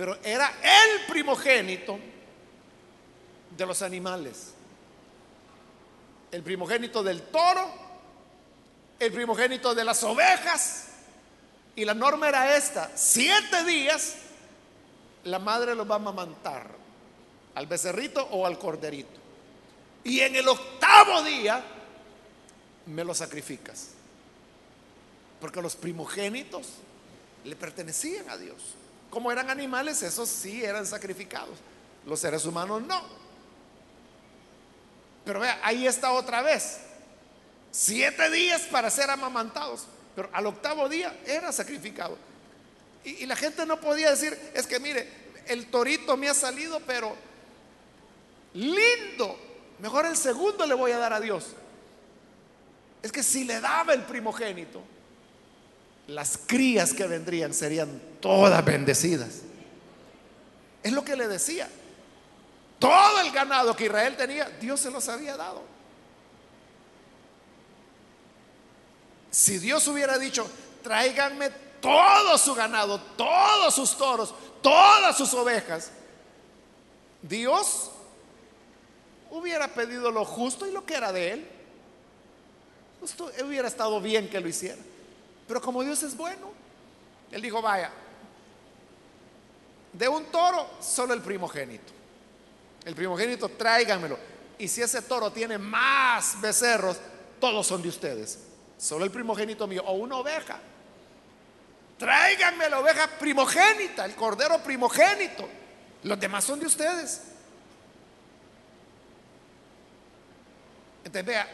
Pero 0.00 0.16
era 0.24 0.50
el 0.62 1.04
primogénito 1.12 1.98
de 3.54 3.66
los 3.66 3.82
animales. 3.82 4.54
El 6.32 6.42
primogénito 6.42 7.02
del 7.02 7.20
toro, 7.24 7.70
el 8.98 9.12
primogénito 9.12 9.74
de 9.74 9.84
las 9.84 10.02
ovejas. 10.02 10.86
Y 11.76 11.84
la 11.84 11.92
norma 11.92 12.30
era 12.30 12.56
esta, 12.56 12.90
siete 12.94 13.62
días 13.64 14.14
la 15.24 15.38
madre 15.38 15.74
los 15.74 15.86
va 15.86 15.96
a 15.96 15.98
amamantar 15.98 16.70
al 17.54 17.66
becerrito 17.66 18.26
o 18.30 18.46
al 18.46 18.58
corderito. 18.58 19.20
Y 20.02 20.20
en 20.20 20.34
el 20.34 20.48
octavo 20.48 21.22
día 21.24 21.62
me 22.86 23.04
lo 23.04 23.12
sacrificas. 23.12 23.88
Porque 25.42 25.60
los 25.60 25.76
primogénitos 25.76 26.68
le 27.44 27.54
pertenecían 27.54 28.30
a 28.30 28.38
Dios. 28.38 28.79
Como 29.10 29.32
eran 29.32 29.50
animales, 29.50 30.02
esos 30.02 30.28
sí 30.28 30.64
eran 30.64 30.86
sacrificados. 30.86 31.58
Los 32.06 32.20
seres 32.20 32.44
humanos 32.44 32.82
no. 32.82 33.02
Pero 35.24 35.40
vea, 35.40 35.58
ahí 35.62 35.86
está 35.86 36.12
otra 36.12 36.42
vez. 36.42 36.78
Siete 37.72 38.30
días 38.30 38.62
para 38.62 38.88
ser 38.90 39.10
amamantados. 39.10 39.86
Pero 40.14 40.30
al 40.32 40.46
octavo 40.46 40.88
día 40.88 41.18
era 41.26 41.52
sacrificado. 41.52 42.16
Y, 43.04 43.22
y, 43.22 43.26
la 43.26 43.36
gente 43.36 43.64
no 43.66 43.80
podía 43.80 44.10
decir, 44.10 44.38
es 44.54 44.66
que 44.66 44.78
mire, 44.78 45.08
el 45.46 45.66
torito 45.70 46.16
me 46.16 46.28
ha 46.28 46.34
salido, 46.34 46.80
pero 46.80 47.16
lindo. 48.54 49.38
Mejor 49.78 50.06
el 50.06 50.16
segundo 50.16 50.66
le 50.66 50.74
voy 50.74 50.92
a 50.92 50.98
dar 50.98 51.12
a 51.12 51.20
Dios. 51.20 51.54
Es 53.02 53.10
que 53.10 53.22
si 53.22 53.44
le 53.44 53.60
daba 53.60 53.94
el 53.94 54.02
primogénito, 54.02 54.82
las 56.10 56.38
crías 56.38 56.92
que 56.92 57.06
vendrían 57.06 57.54
serían 57.54 58.00
todas 58.20 58.64
bendecidas. 58.64 59.42
Es 60.82 60.92
lo 60.92 61.04
que 61.04 61.14
le 61.14 61.28
decía. 61.28 61.68
Todo 62.78 63.20
el 63.20 63.30
ganado 63.30 63.76
que 63.76 63.84
Israel 63.84 64.16
tenía, 64.16 64.48
Dios 64.60 64.80
se 64.80 64.90
los 64.90 65.08
había 65.08 65.36
dado. 65.36 65.62
Si 69.30 69.58
Dios 69.58 69.86
hubiera 69.86 70.18
dicho, 70.18 70.50
tráiganme 70.82 71.50
todo 71.80 72.36
su 72.38 72.54
ganado, 72.54 73.00
todos 73.16 73.74
sus 73.74 73.96
toros, 73.96 74.34
todas 74.62 75.16
sus 75.16 75.32
ovejas, 75.34 75.92
Dios 77.22 77.90
hubiera 79.30 79.68
pedido 79.68 80.10
lo 80.10 80.24
justo 80.24 80.66
y 80.66 80.72
lo 80.72 80.84
que 80.84 80.94
era 80.94 81.12
de 81.12 81.32
él. 81.32 81.48
Esto 83.04 83.30
hubiera 83.44 83.68
estado 83.68 84.00
bien 84.00 84.28
que 84.28 84.40
lo 84.40 84.48
hiciera. 84.48 84.78
Pero 85.50 85.60
como 85.60 85.82
Dios 85.82 86.00
es 86.04 86.16
bueno, 86.16 86.52
Él 87.32 87.42
dijo, 87.42 87.60
vaya, 87.60 87.90
de 89.92 90.06
un 90.08 90.26
toro 90.26 90.64
solo 90.80 91.12
el 91.12 91.22
primogénito. 91.22 91.92
El 92.84 92.94
primogénito 92.94 93.48
tráiganmelo. 93.48 94.16
Y 94.60 94.68
si 94.68 94.80
ese 94.80 95.02
toro 95.02 95.32
tiene 95.32 95.58
más 95.58 96.40
becerros, 96.40 96.98
todos 97.40 97.66
son 97.66 97.82
de 97.82 97.88
ustedes. 97.88 98.38
Solo 98.78 99.04
el 99.04 99.10
primogénito 99.10 99.66
mío. 99.66 99.82
O 99.86 99.94
una 99.94 100.18
oveja. 100.18 100.60
Tráiganme 101.98 102.70
la 102.70 102.78
oveja 102.78 103.08
primogénita, 103.18 104.04
el 104.04 104.14
cordero 104.14 104.62
primogénito. 104.62 105.48
Los 106.04 106.20
demás 106.20 106.44
son 106.44 106.60
de 106.60 106.66
ustedes. 106.66 107.22
Entonces 110.98 111.26
vea, 111.26 111.48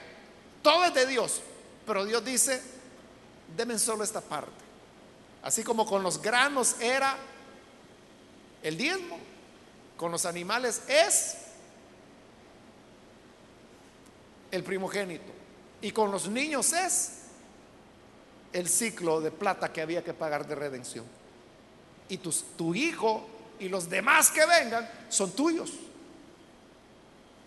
todo 0.60 0.84
es 0.84 0.92
de 0.92 1.06
Dios. 1.06 1.40
Pero 1.86 2.04
Dios 2.04 2.22
dice, 2.22 2.75
Deme 3.54 3.78
solo 3.78 4.02
esta 4.02 4.20
parte. 4.20 4.50
Así 5.42 5.62
como 5.62 5.86
con 5.86 6.02
los 6.02 6.20
granos 6.20 6.76
era 6.80 7.16
el 8.62 8.76
diezmo, 8.76 9.18
con 9.96 10.10
los 10.10 10.26
animales 10.26 10.82
es 10.88 11.36
el 14.50 14.64
primogénito. 14.64 15.32
Y 15.82 15.92
con 15.92 16.10
los 16.10 16.28
niños 16.28 16.72
es 16.72 17.12
el 18.52 18.68
ciclo 18.68 19.20
de 19.20 19.30
plata 19.30 19.72
que 19.72 19.82
había 19.82 20.02
que 20.02 20.14
pagar 20.14 20.46
de 20.46 20.54
redención. 20.54 21.04
Y 22.08 22.16
tu, 22.18 22.32
tu 22.56 22.74
hijo 22.74 23.28
y 23.58 23.68
los 23.68 23.88
demás 23.88 24.30
que 24.30 24.44
vengan 24.46 24.88
son 25.08 25.32
tuyos. 25.32 25.72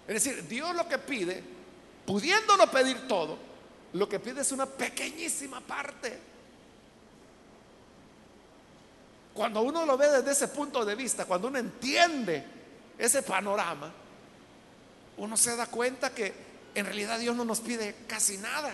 Es 0.07 0.23
decir, 0.23 0.47
Dios 0.47 0.75
lo 0.75 0.87
que 0.87 0.97
pide, 0.97 1.43
pudiéndolo 2.05 2.69
pedir 2.71 3.07
todo, 3.07 3.37
lo 3.93 4.07
que 4.07 4.19
pide 4.19 4.41
es 4.41 4.51
una 4.51 4.65
pequeñísima 4.65 5.61
parte. 5.61 6.17
Cuando 9.33 9.61
uno 9.61 9.85
lo 9.85 9.97
ve 9.97 10.09
desde 10.09 10.31
ese 10.31 10.47
punto 10.49 10.83
de 10.85 10.95
vista, 10.95 11.25
cuando 11.25 11.47
uno 11.47 11.59
entiende 11.59 12.43
ese 12.97 13.23
panorama, 13.23 13.91
uno 15.17 15.37
se 15.37 15.55
da 15.55 15.67
cuenta 15.67 16.13
que 16.13 16.33
en 16.75 16.85
realidad 16.85 17.19
Dios 17.19 17.35
no 17.35 17.45
nos 17.45 17.61
pide 17.61 17.95
casi 18.07 18.37
nada. 18.37 18.73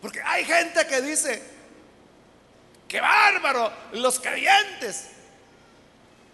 Porque 0.00 0.22
hay 0.22 0.44
gente 0.44 0.86
que 0.86 1.02
dice, 1.02 1.42
que 2.88 3.00
bárbaro, 3.00 3.70
los 3.92 4.18
creyentes, 4.18 5.08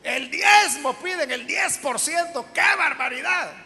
el 0.03 0.31
diezmo 0.31 0.95
piden 0.95 1.31
el 1.31 1.47
10%, 1.47 2.53
qué 2.53 2.77
barbaridad. 2.79 3.66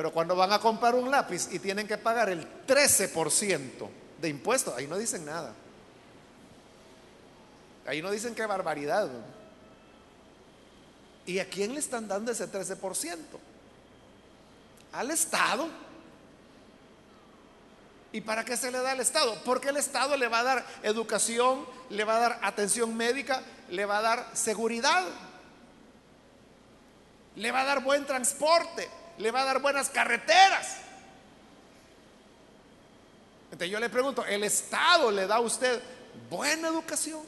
Pero 0.00 0.14
cuando 0.14 0.34
van 0.34 0.50
a 0.50 0.58
comprar 0.58 0.94
un 0.94 1.10
lápiz 1.10 1.52
y 1.52 1.58
tienen 1.58 1.86
que 1.86 1.98
pagar 1.98 2.30
el 2.30 2.48
13% 2.66 3.86
de 4.18 4.28
impuestos, 4.30 4.74
ahí 4.74 4.86
no 4.86 4.96
dicen 4.96 5.26
nada. 5.26 5.52
Ahí 7.84 8.00
no 8.00 8.10
dicen 8.10 8.34
qué 8.34 8.46
barbaridad. 8.46 9.10
¿Y 11.26 11.38
a 11.38 11.50
quién 11.50 11.74
le 11.74 11.80
están 11.80 12.08
dando 12.08 12.32
ese 12.32 12.50
13%? 12.50 13.18
Al 14.92 15.10
Estado. 15.10 15.68
¿Y 18.10 18.22
para 18.22 18.42
qué 18.42 18.56
se 18.56 18.70
le 18.70 18.78
da 18.78 18.92
al 18.92 19.00
Estado? 19.00 19.36
Porque 19.44 19.68
el 19.68 19.76
Estado 19.76 20.16
le 20.16 20.28
va 20.28 20.38
a 20.38 20.44
dar 20.44 20.66
educación, 20.82 21.66
le 21.90 22.04
va 22.04 22.16
a 22.16 22.20
dar 22.20 22.38
atención 22.40 22.96
médica, 22.96 23.42
le 23.68 23.84
va 23.84 23.98
a 23.98 24.00
dar 24.00 24.30
seguridad, 24.32 25.04
le 27.36 27.52
va 27.52 27.60
a 27.60 27.64
dar 27.66 27.82
buen 27.82 28.06
transporte, 28.06 28.88
le 29.20 29.30
va 29.30 29.42
a 29.42 29.44
dar 29.44 29.60
buenas 29.60 29.90
carreteras. 29.90 30.76
Entonces 33.44 33.70
yo 33.70 33.78
le 33.78 33.90
pregunto, 33.90 34.24
¿el 34.24 34.44
Estado 34.44 35.10
le 35.10 35.26
da 35.26 35.36
a 35.36 35.40
usted 35.40 35.80
buena 36.30 36.68
educación? 36.68 37.22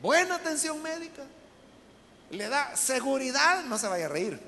¿Buena 0.00 0.36
atención 0.36 0.80
médica? 0.80 1.24
¿Le 2.30 2.48
da 2.48 2.76
seguridad? 2.76 3.64
No 3.64 3.76
se 3.76 3.88
vaya 3.88 4.06
a 4.06 4.08
reír. 4.08 4.38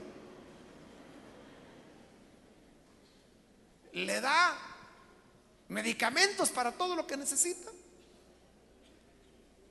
¿Le 3.92 4.20
da 4.20 4.56
medicamentos 5.68 6.50
para 6.50 6.72
todo 6.72 6.94
lo 6.94 7.06
que 7.06 7.16
necesita? 7.16 7.70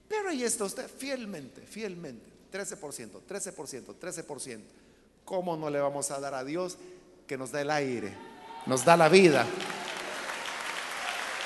Pero 0.09 0.29
ahí 0.29 0.43
está 0.43 0.65
usted 0.65 0.89
fielmente, 0.89 1.61
fielmente, 1.61 2.29
13%, 2.51 3.21
13%, 3.27 3.95
13%. 3.95 4.82
¿Cómo 5.25 5.55
no 5.55 5.69
le 5.69 5.79
vamos 5.79 6.11
a 6.11 6.19
dar 6.19 6.33
a 6.33 6.43
Dios 6.43 6.77
que 7.27 7.37
nos 7.37 7.51
da 7.51 7.61
el 7.61 7.71
aire, 7.71 8.15
nos 8.65 8.83
da 8.83 8.97
la 8.97 9.07
vida, 9.07 9.45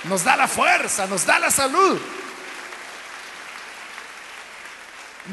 nos 0.06 0.24
da 0.24 0.36
la 0.36 0.48
fuerza, 0.48 1.06
nos 1.06 1.26
da 1.26 1.38
la 1.40 1.52
salud? 1.52 2.00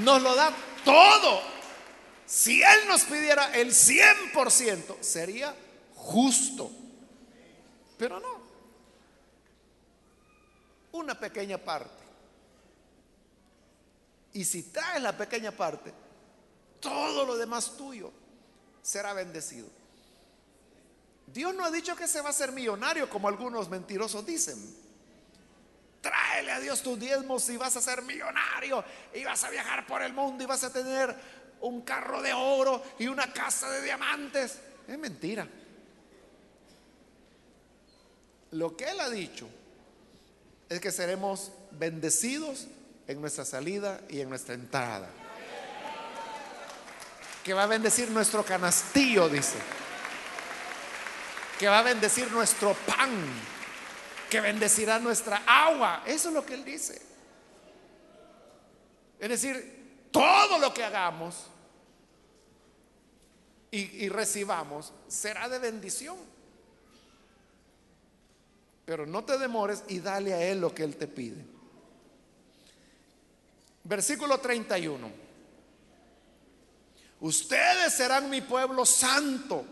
Nos 0.02 0.20
lo 0.20 0.34
da 0.34 0.52
todo. 0.84 1.40
Si 2.26 2.62
Él 2.62 2.88
nos 2.88 3.04
pidiera 3.04 3.54
el 3.54 3.70
100%, 3.70 5.00
sería 5.00 5.54
justo. 5.94 6.70
Pero 7.96 8.20
no. 8.20 8.44
Una 10.92 11.18
pequeña 11.18 11.58
parte. 11.58 12.04
Y 14.34 14.44
si 14.44 14.64
traes 14.64 15.00
la 15.00 15.16
pequeña 15.16 15.52
parte, 15.52 15.94
todo 16.80 17.24
lo 17.24 17.36
demás 17.36 17.76
tuyo 17.76 18.12
será 18.84 19.14
bendecido. 19.14 19.66
Dios 21.26 21.54
no 21.54 21.64
ha 21.64 21.70
dicho 21.70 21.96
que 21.96 22.06
se 22.06 22.20
va 22.20 22.28
a 22.28 22.34
ser 22.34 22.52
millonario 22.52 23.08
como 23.08 23.26
algunos 23.26 23.68
mentirosos 23.68 24.24
dicen. 24.24 24.56
Tráele 26.02 26.52
a 26.52 26.60
Dios 26.60 26.82
tus 26.82 27.00
diezmos 27.00 27.48
y 27.48 27.56
vas 27.56 27.74
a 27.76 27.80
ser 27.80 28.02
millonario 28.02 28.84
y 29.14 29.24
vas 29.24 29.42
a 29.42 29.50
viajar 29.50 29.86
por 29.86 30.02
el 30.02 30.12
mundo 30.12 30.44
y 30.44 30.46
vas 30.46 30.62
a 30.62 30.72
tener 30.72 31.16
un 31.62 31.80
carro 31.80 32.20
de 32.20 32.34
oro 32.34 32.82
y 32.98 33.06
una 33.06 33.32
casa 33.32 33.70
de 33.70 33.82
diamantes. 33.82 34.58
Es 34.86 34.98
mentira. 34.98 35.48
Lo 38.50 38.76
que 38.76 38.84
Él 38.84 39.00
ha 39.00 39.08
dicho 39.08 39.48
es 40.68 40.78
que 40.78 40.92
seremos 40.92 41.52
bendecidos 41.70 42.66
en 43.08 43.20
nuestra 43.22 43.46
salida 43.46 44.02
y 44.10 44.20
en 44.20 44.28
nuestra 44.28 44.54
entrada 44.54 45.23
que 47.44 47.52
va 47.52 47.64
a 47.64 47.66
bendecir 47.66 48.10
nuestro 48.10 48.42
canastillo, 48.42 49.28
dice. 49.28 49.58
Que 51.58 51.68
va 51.68 51.80
a 51.80 51.82
bendecir 51.82 52.32
nuestro 52.32 52.72
pan, 52.72 53.10
que 54.30 54.40
bendecirá 54.40 54.98
nuestra 54.98 55.42
agua. 55.46 56.02
Eso 56.06 56.28
es 56.28 56.34
lo 56.34 56.44
que 56.44 56.54
él 56.54 56.64
dice. 56.64 57.00
Es 59.20 59.28
decir, 59.28 60.08
todo 60.10 60.58
lo 60.58 60.72
que 60.72 60.82
hagamos 60.82 61.50
y, 63.70 64.08
recibamos 64.08 64.92
será 65.06 65.48
de 65.48 65.58
bendición. 65.58 66.16
Pero 68.86 69.04
no 69.04 69.24
te 69.24 69.36
demores 69.36 69.84
y 69.88 70.00
dale 70.00 70.32
a 70.32 70.42
él 70.42 70.60
lo 70.60 70.74
que 70.74 70.84
él 70.84 70.96
te 70.96 71.08
pide. 71.08 71.44
Versículo 73.82 74.38
31. 74.38 75.23
Ustedes 77.24 77.94
serán 77.94 78.28
mi 78.28 78.42
pueblo 78.42 78.84
santo. 78.84 79.64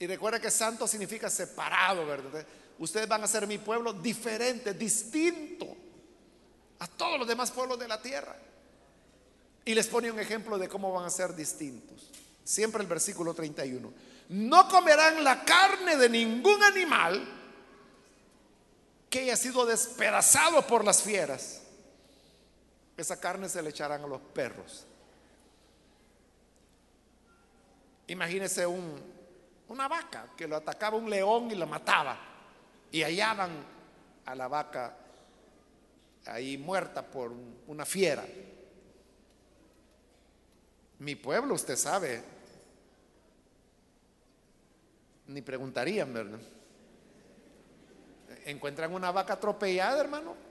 Y 0.00 0.06
recuerda 0.08 0.40
que 0.40 0.50
santo 0.50 0.88
significa 0.88 1.30
separado, 1.30 2.04
¿verdad? 2.04 2.44
Ustedes 2.80 3.06
van 3.06 3.22
a 3.22 3.28
ser 3.28 3.46
mi 3.46 3.58
pueblo 3.58 3.92
diferente, 3.92 4.74
distinto 4.74 5.76
a 6.80 6.88
todos 6.88 7.20
los 7.20 7.28
demás 7.28 7.52
pueblos 7.52 7.78
de 7.78 7.86
la 7.86 8.02
tierra. 8.02 8.36
Y 9.64 9.76
les 9.76 9.86
pone 9.86 10.10
un 10.10 10.18
ejemplo 10.18 10.58
de 10.58 10.68
cómo 10.68 10.92
van 10.92 11.04
a 11.04 11.10
ser 11.10 11.36
distintos. 11.36 12.10
Siempre 12.42 12.82
el 12.82 12.88
versículo 12.88 13.32
31. 13.32 13.92
No 14.30 14.68
comerán 14.68 15.22
la 15.22 15.44
carne 15.44 15.96
de 15.96 16.08
ningún 16.08 16.64
animal 16.64 17.28
que 19.08 19.20
haya 19.20 19.36
sido 19.36 19.64
despedazado 19.66 20.66
por 20.66 20.84
las 20.84 21.00
fieras. 21.00 21.62
Esa 22.96 23.20
carne 23.20 23.48
se 23.48 23.62
le 23.62 23.70
echarán 23.70 24.02
a 24.02 24.08
los 24.08 24.20
perros. 24.20 24.86
Imagínese 28.06 28.66
un, 28.66 29.00
una 29.68 29.88
vaca 29.88 30.28
que 30.36 30.46
lo 30.46 30.56
atacaba 30.56 30.96
un 30.96 31.08
león 31.08 31.50
y 31.50 31.54
la 31.54 31.66
mataba. 31.66 32.18
Y 32.90 33.02
hallaban 33.02 33.50
a 34.26 34.34
la 34.34 34.48
vaca 34.48 34.96
ahí 36.26 36.58
muerta 36.58 37.02
por 37.02 37.32
una 37.66 37.84
fiera. 37.84 38.24
Mi 40.98 41.16
pueblo, 41.16 41.54
usted 41.54 41.76
sabe, 41.76 42.22
ni 45.26 45.42
preguntarían, 45.42 46.12
¿verdad? 46.12 46.38
Encuentran 48.44 48.92
una 48.92 49.10
vaca 49.10 49.34
atropellada, 49.34 50.00
hermano. 50.00 50.43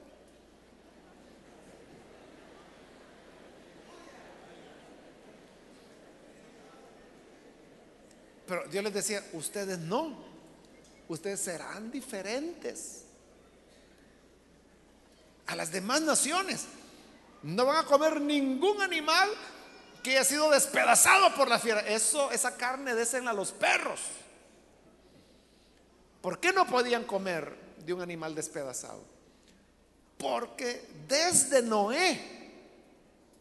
Pero 8.54 8.68
Dios 8.68 8.84
les 8.84 8.94
decía, 8.94 9.24
ustedes 9.34 9.80
no, 9.80 10.16
ustedes 11.08 11.40
serán 11.40 11.90
diferentes 11.90 13.02
a 15.48 15.56
las 15.56 15.72
demás 15.72 16.02
naciones. 16.02 16.66
No 17.42 17.66
van 17.66 17.78
a 17.78 17.88
comer 17.88 18.22
ningún 18.22 18.80
animal 18.80 19.28
que 20.04 20.12
haya 20.12 20.24
sido 20.24 20.52
despedazado 20.52 21.34
por 21.34 21.48
la 21.48 21.58
fiera. 21.58 21.80
Eso, 21.80 22.30
esa 22.30 22.56
carne 22.56 22.94
desen 22.94 23.28
a 23.28 23.34
los 23.34 23.52
perros. 23.52 24.00
¿Por 26.22 26.40
qué 26.40 26.54
no 26.54 26.68
podían 26.68 27.06
comer 27.06 27.58
de 27.84 27.92
un 27.92 28.02
animal 28.02 28.36
despedazado? 28.36 29.04
Porque 30.20 30.88
desde 31.08 31.64
Noé, 31.64 32.52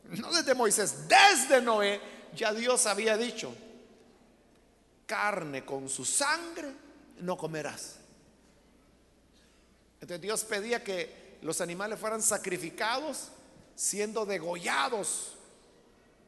no 0.09 0.33
desde 0.33 0.55
Moisés, 0.55 1.07
desde 1.07 1.61
Noé, 1.61 2.01
ya 2.35 2.55
Dios 2.55 2.87
había 2.87 3.19
dicho, 3.19 3.55
carne 5.07 5.65
con 5.65 5.89
su 5.89 6.05
sangre 6.05 6.73
no 7.21 7.37
comerás. 7.37 7.97
Entonces 10.01 10.21
Dios 10.21 10.45
pedía 10.45 10.83
que 10.83 11.39
los 11.43 11.61
animales 11.61 11.99
fueran 11.99 12.23
sacrificados 12.23 13.29
siendo 13.75 14.27
degollados 14.27 15.35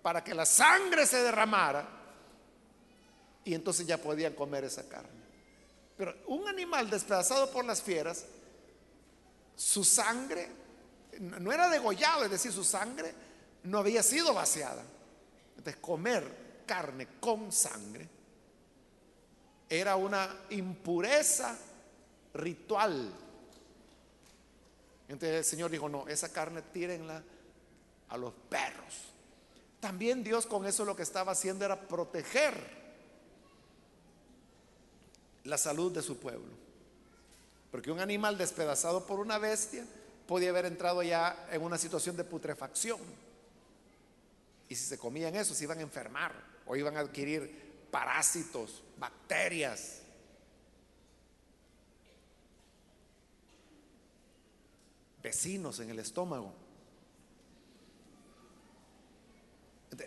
para 0.03 0.22
que 0.22 0.35
la 0.35 0.47
sangre 0.47 1.07
se 1.07 1.22
derramara 1.22 1.89
y 3.45 3.55
entonces 3.55 3.87
ya 3.87 3.99
podían 3.99 4.35
comer 4.35 4.64
esa 4.64 4.89
carne. 4.89 5.25
Pero 5.97 6.14
un 6.27 6.49
animal 6.49 6.91
despedazado 6.91 7.51
por 7.51 7.64
las 7.64 7.83
fieras, 7.83 8.25
su 9.57 9.85
sangre 9.85 10.49
no 11.20 11.53
era 11.53 11.68
degollado, 11.68 12.25
es 12.25 12.31
decir, 12.31 12.53
su 12.53 12.64
sangre 12.64 13.14
no 13.64 13.79
había 13.79 14.03
sido 14.03 14.35
vaciada. 14.35 14.83
Entonces 15.57 15.81
comer 15.81 16.64
carne 16.66 17.09
con 17.20 17.53
sangre 17.53 18.09
era 19.79 19.97
una 19.97 20.29
impureza 20.51 21.57
ritual. 22.35 23.12
Entonces 25.09 25.39
el 25.39 25.45
Señor 25.45 25.70
dijo, 25.70 25.89
no, 25.89 26.07
esa 26.09 26.33
carne 26.33 26.62
tírenla 26.62 27.22
a 28.09 28.16
los 28.16 28.33
perros. 28.49 29.12
También 29.81 30.25
Dios 30.25 30.47
con 30.47 30.66
eso 30.66 30.85
lo 30.85 30.97
que 30.97 31.03
estaba 31.03 31.33
haciendo 31.33 31.64
era 31.64 31.89
proteger 31.89 32.55
la 35.45 35.59
salud 35.59 35.93
de 35.93 36.03
su 36.03 36.18
pueblo. 36.18 36.53
Porque 37.70 37.91
un 37.91 38.01
animal 38.01 38.39
despedazado 38.39 39.05
por 39.07 39.20
una 39.20 39.39
bestia 39.39 39.85
podía 40.27 40.51
haber 40.51 40.66
entrado 40.66 41.03
ya 41.03 41.49
en 41.51 41.61
una 41.61 41.77
situación 41.77 42.16
de 42.16 42.25
putrefacción. 42.25 43.01
Y 44.68 44.75
si 44.75 44.87
se 44.87 44.97
comían 44.97 45.35
eso, 45.35 45.55
se 45.55 45.64
iban 45.64 45.79
a 45.79 45.83
enfermar 45.83 46.33
o 46.66 46.77
iban 46.77 46.97
a 46.97 47.01
adquirir 47.01 47.89
parásitos, 47.91 48.84
bacterias. 48.99 50.01
Vecinos 55.23 55.81
en 55.81 55.91
el 55.91 55.99
estómago. 55.99 56.53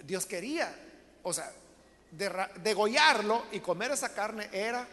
Dios 0.04 0.26
quería, 0.26 0.76
o 1.24 1.34
sea, 1.34 1.52
degollarlo 2.12 3.46
y 3.52 3.60
comer 3.60 3.92
esa 3.92 4.14
carne 4.14 4.50
era 4.52 4.88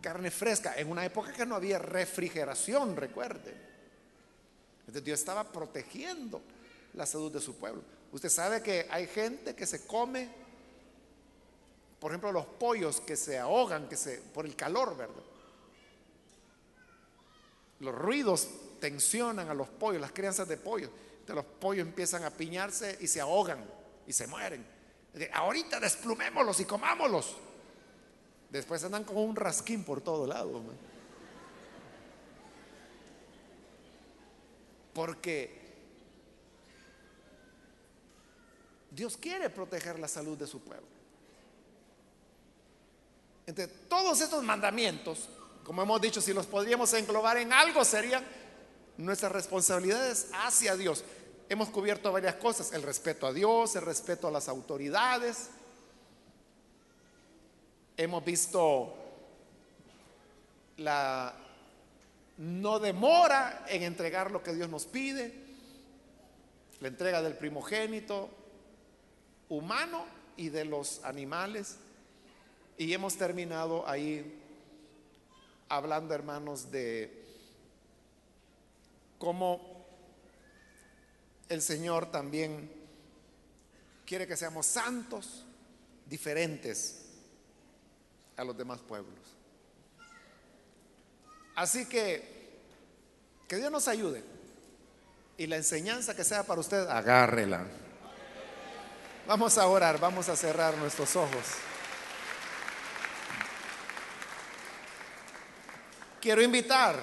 carne 0.00 0.30
fresca, 0.30 0.74
en 0.76 0.90
una 0.90 1.04
época 1.04 1.32
que 1.32 1.44
no 1.44 1.54
había 1.54 1.78
refrigeración, 1.78 2.96
recuerde. 2.96 3.54
Entonces 4.80 5.04
Dios 5.04 5.20
estaba 5.20 5.44
protegiendo 5.44 6.40
la 6.94 7.06
salud 7.06 7.30
de 7.30 7.40
su 7.40 7.54
pueblo. 7.56 7.82
Usted 8.12 8.28
sabe 8.28 8.62
que 8.62 8.86
hay 8.90 9.06
gente 9.06 9.54
que 9.54 9.66
se 9.66 9.86
come 9.86 10.28
por 12.00 12.10
ejemplo, 12.10 12.32
los 12.32 12.46
pollos 12.46 13.00
que 13.02 13.14
se 13.14 13.38
ahogan 13.38 13.86
que 13.86 13.96
se, 13.96 14.16
por 14.16 14.46
el 14.46 14.56
calor, 14.56 14.96
¿verdad? 14.96 15.22
Los 17.80 17.94
ruidos 17.94 18.48
tensionan 18.80 19.50
a 19.50 19.54
los 19.54 19.68
pollos, 19.68 20.00
las 20.00 20.12
crianzas 20.12 20.48
de 20.48 20.56
pollos. 20.56 20.90
Entonces 21.20 21.36
los 21.36 21.44
pollos 21.44 21.86
empiezan 21.86 22.24
a 22.24 22.30
piñarse 22.30 22.96
y 23.00 23.06
se 23.06 23.20
ahogan 23.20 23.62
y 24.06 24.14
se 24.14 24.26
mueren. 24.26 24.66
Ahorita 25.34 25.78
desplumémoslos 25.78 26.60
y 26.60 26.64
comámoslos. 26.64 27.36
Después 28.48 28.82
andan 28.82 29.04
con 29.04 29.18
un 29.18 29.36
rasquín 29.36 29.84
por 29.84 30.00
todo 30.00 30.26
lado. 30.26 30.62
Porque 34.94 35.60
Dios 38.90 39.18
quiere 39.18 39.50
proteger 39.50 39.98
la 39.98 40.08
salud 40.08 40.38
de 40.38 40.46
su 40.46 40.60
pueblo. 40.60 40.99
Entonces, 43.46 43.74
todos 43.88 44.20
estos 44.20 44.42
mandamientos, 44.42 45.28
como 45.64 45.82
hemos 45.82 46.00
dicho, 46.00 46.20
si 46.20 46.32
los 46.32 46.46
podríamos 46.46 46.92
englobar 46.94 47.36
en 47.38 47.52
algo, 47.52 47.84
serían 47.84 48.24
nuestras 48.96 49.32
responsabilidades 49.32 50.28
hacia 50.32 50.76
Dios. 50.76 51.04
Hemos 51.48 51.68
cubierto 51.70 52.12
varias 52.12 52.36
cosas, 52.36 52.72
el 52.72 52.82
respeto 52.82 53.26
a 53.26 53.32
Dios, 53.32 53.74
el 53.76 53.82
respeto 53.82 54.28
a 54.28 54.30
las 54.30 54.48
autoridades. 54.48 55.50
Hemos 57.96 58.24
visto 58.24 58.94
la 60.76 61.34
no 62.38 62.78
demora 62.78 63.66
en 63.68 63.82
entregar 63.82 64.30
lo 64.30 64.42
que 64.42 64.54
Dios 64.54 64.70
nos 64.70 64.86
pide, 64.86 65.34
la 66.80 66.88
entrega 66.88 67.20
del 67.20 67.34
primogénito 67.34 68.30
humano 69.50 70.06
y 70.38 70.48
de 70.48 70.64
los 70.64 71.04
animales. 71.04 71.76
Y 72.80 72.94
hemos 72.94 73.14
terminado 73.14 73.86
ahí 73.86 74.40
hablando, 75.68 76.14
hermanos, 76.14 76.70
de 76.70 77.26
cómo 79.18 79.84
el 81.50 81.60
Señor 81.60 82.10
también 82.10 82.72
quiere 84.06 84.26
que 84.26 84.34
seamos 84.34 84.64
santos, 84.64 85.44
diferentes 86.06 87.04
a 88.38 88.44
los 88.44 88.56
demás 88.56 88.78
pueblos. 88.78 89.18
Así 91.56 91.84
que, 91.84 92.62
que 93.46 93.56
Dios 93.56 93.70
nos 93.70 93.88
ayude. 93.88 94.24
Y 95.36 95.48
la 95.48 95.56
enseñanza 95.56 96.16
que 96.16 96.24
sea 96.24 96.44
para 96.44 96.62
usted, 96.62 96.88
agárrela. 96.88 97.66
Vamos 99.26 99.58
a 99.58 99.66
orar, 99.66 100.00
vamos 100.00 100.30
a 100.30 100.34
cerrar 100.34 100.78
nuestros 100.78 101.14
ojos. 101.14 101.44
Quiero 106.20 106.42
invitar 106.42 106.96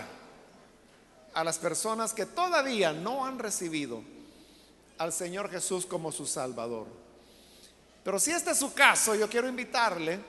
a 1.34 1.44
las 1.44 1.58
personas 1.58 2.14
que 2.14 2.26
todavía 2.26 2.94
no 2.94 3.26
han 3.26 3.40
recibido 3.40 4.04
al 4.98 5.12
Señor 5.12 5.50
Jesús 5.50 5.86
como 5.86 6.12
su 6.12 6.26
Salvador. 6.26 6.88
Pero 8.04 8.20
si 8.20 8.32
este 8.32 8.52
es 8.52 8.58
su 8.60 8.74
caso, 8.74 9.16
yo 9.16 9.30
quiero 9.30 9.48
invitarle 9.48 10.20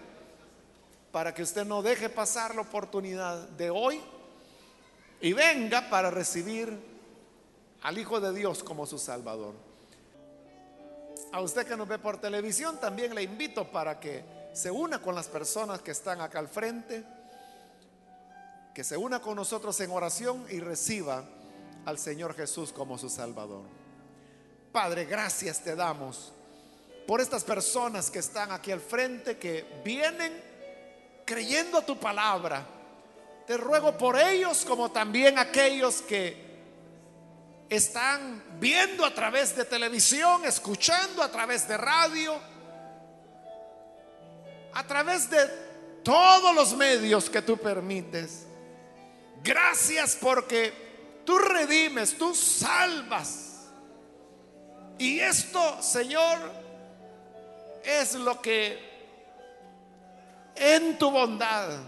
para 1.12 1.32
que 1.32 1.42
usted 1.42 1.64
no 1.64 1.82
deje 1.82 2.08
pasar 2.08 2.54
la 2.54 2.62
oportunidad 2.62 3.48
de 3.50 3.70
hoy 3.70 4.00
y 5.20 5.32
venga 5.32 5.88
para 5.88 6.10
recibir 6.10 6.76
al 7.82 7.98
Hijo 7.98 8.20
de 8.20 8.32
Dios 8.32 8.62
como 8.62 8.86
su 8.86 8.98
Salvador. 8.98 9.54
A 11.32 11.40
usted 11.40 11.66
que 11.66 11.76
nos 11.76 11.88
ve 11.88 11.98
por 11.98 12.20
televisión, 12.20 12.78
también 12.80 13.14
le 13.14 13.22
invito 13.22 13.70
para 13.70 14.00
que 14.00 14.24
se 14.54 14.70
una 14.70 15.00
con 15.00 15.14
las 15.14 15.28
personas 15.28 15.80
que 15.80 15.90
están 15.90 16.20
acá 16.20 16.38
al 16.38 16.48
frente, 16.48 17.04
que 18.78 18.84
se 18.84 18.96
una 18.96 19.20
con 19.20 19.34
nosotros 19.34 19.80
en 19.80 19.90
oración 19.90 20.46
y 20.50 20.60
reciba 20.60 21.24
al 21.84 21.98
Señor 21.98 22.36
Jesús 22.36 22.72
como 22.72 22.96
su 22.96 23.10
Salvador. 23.10 23.64
Padre, 24.70 25.04
gracias 25.04 25.60
te 25.64 25.74
damos 25.74 26.32
por 27.04 27.20
estas 27.20 27.42
personas 27.42 28.08
que 28.08 28.20
están 28.20 28.52
aquí 28.52 28.70
al 28.70 28.78
frente, 28.78 29.36
que 29.36 29.80
vienen 29.84 30.32
creyendo 31.24 31.82
tu 31.82 31.98
palabra. 31.98 32.64
Te 33.48 33.56
ruego 33.56 33.98
por 33.98 34.16
ellos 34.16 34.64
como 34.64 34.92
también 34.92 35.40
aquellos 35.40 36.00
que 36.00 36.36
están 37.68 38.60
viendo 38.60 39.04
a 39.04 39.12
través 39.12 39.56
de 39.56 39.64
televisión, 39.64 40.44
escuchando 40.44 41.20
a 41.20 41.32
través 41.32 41.66
de 41.66 41.76
radio, 41.76 42.36
a 44.72 44.86
través 44.86 45.28
de 45.28 45.48
todos 46.04 46.54
los 46.54 46.76
medios 46.76 47.28
que 47.28 47.42
tú 47.42 47.56
permites. 47.56 48.44
Gracias 49.42 50.16
porque 50.20 50.72
tú 51.24 51.38
redimes, 51.38 52.16
tú 52.16 52.34
salvas. 52.34 53.68
Y 54.98 55.20
esto, 55.20 55.80
Señor, 55.82 56.38
es 57.84 58.14
lo 58.14 58.40
que 58.42 58.78
en 60.56 60.98
tu 60.98 61.10
bondad 61.10 61.78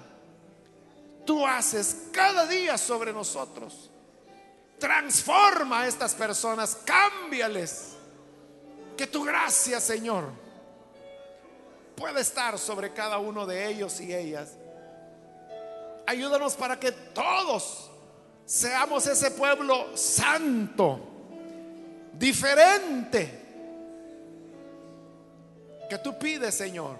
tú 1.24 1.46
haces 1.46 2.09
cada 2.12 2.46
día 2.46 2.78
sobre 2.78 3.12
nosotros. 3.12 3.90
Transforma 4.78 5.80
a 5.80 5.86
estas 5.88 6.14
personas, 6.14 6.76
cámbiales. 6.84 7.96
Que 8.96 9.07
tu 9.07 9.24
gracia, 9.24 9.80
Señor, 9.80 10.24
pueda 11.96 12.20
estar 12.20 12.59
sobre 12.59 12.92
cada 12.92 13.18
uno 13.18 13.46
de 13.46 13.68
ellos 13.68 14.01
y 14.01 14.14
ellas. 14.14 14.53
Ayúdanos 16.11 16.56
para 16.56 16.80
que 16.80 16.90
todos 16.90 17.88
seamos 18.44 19.06
ese 19.06 19.30
pueblo 19.30 19.96
santo, 19.96 20.98
diferente, 22.14 23.38
que 25.88 25.98
tú 25.98 26.18
pides, 26.18 26.52
Señor. 26.52 26.96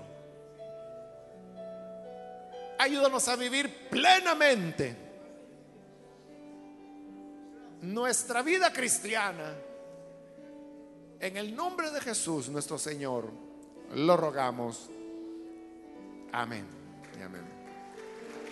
Ayúdanos 2.79 3.27
a 3.27 3.35
vivir 3.35 3.89
plenamente 3.91 4.97
nuestra 7.83 8.43
vida 8.43 8.73
cristiana. 8.73 9.57
En 11.19 11.37
el 11.37 11.57
nombre 11.57 11.91
de 11.91 12.01
Jesús, 12.01 12.49
nuestro 12.49 12.79
Señor, 12.79 13.29
lo 13.93 14.17
rogamos. 14.17 14.89
Amén. 16.31 16.65
Amén. 17.25 17.50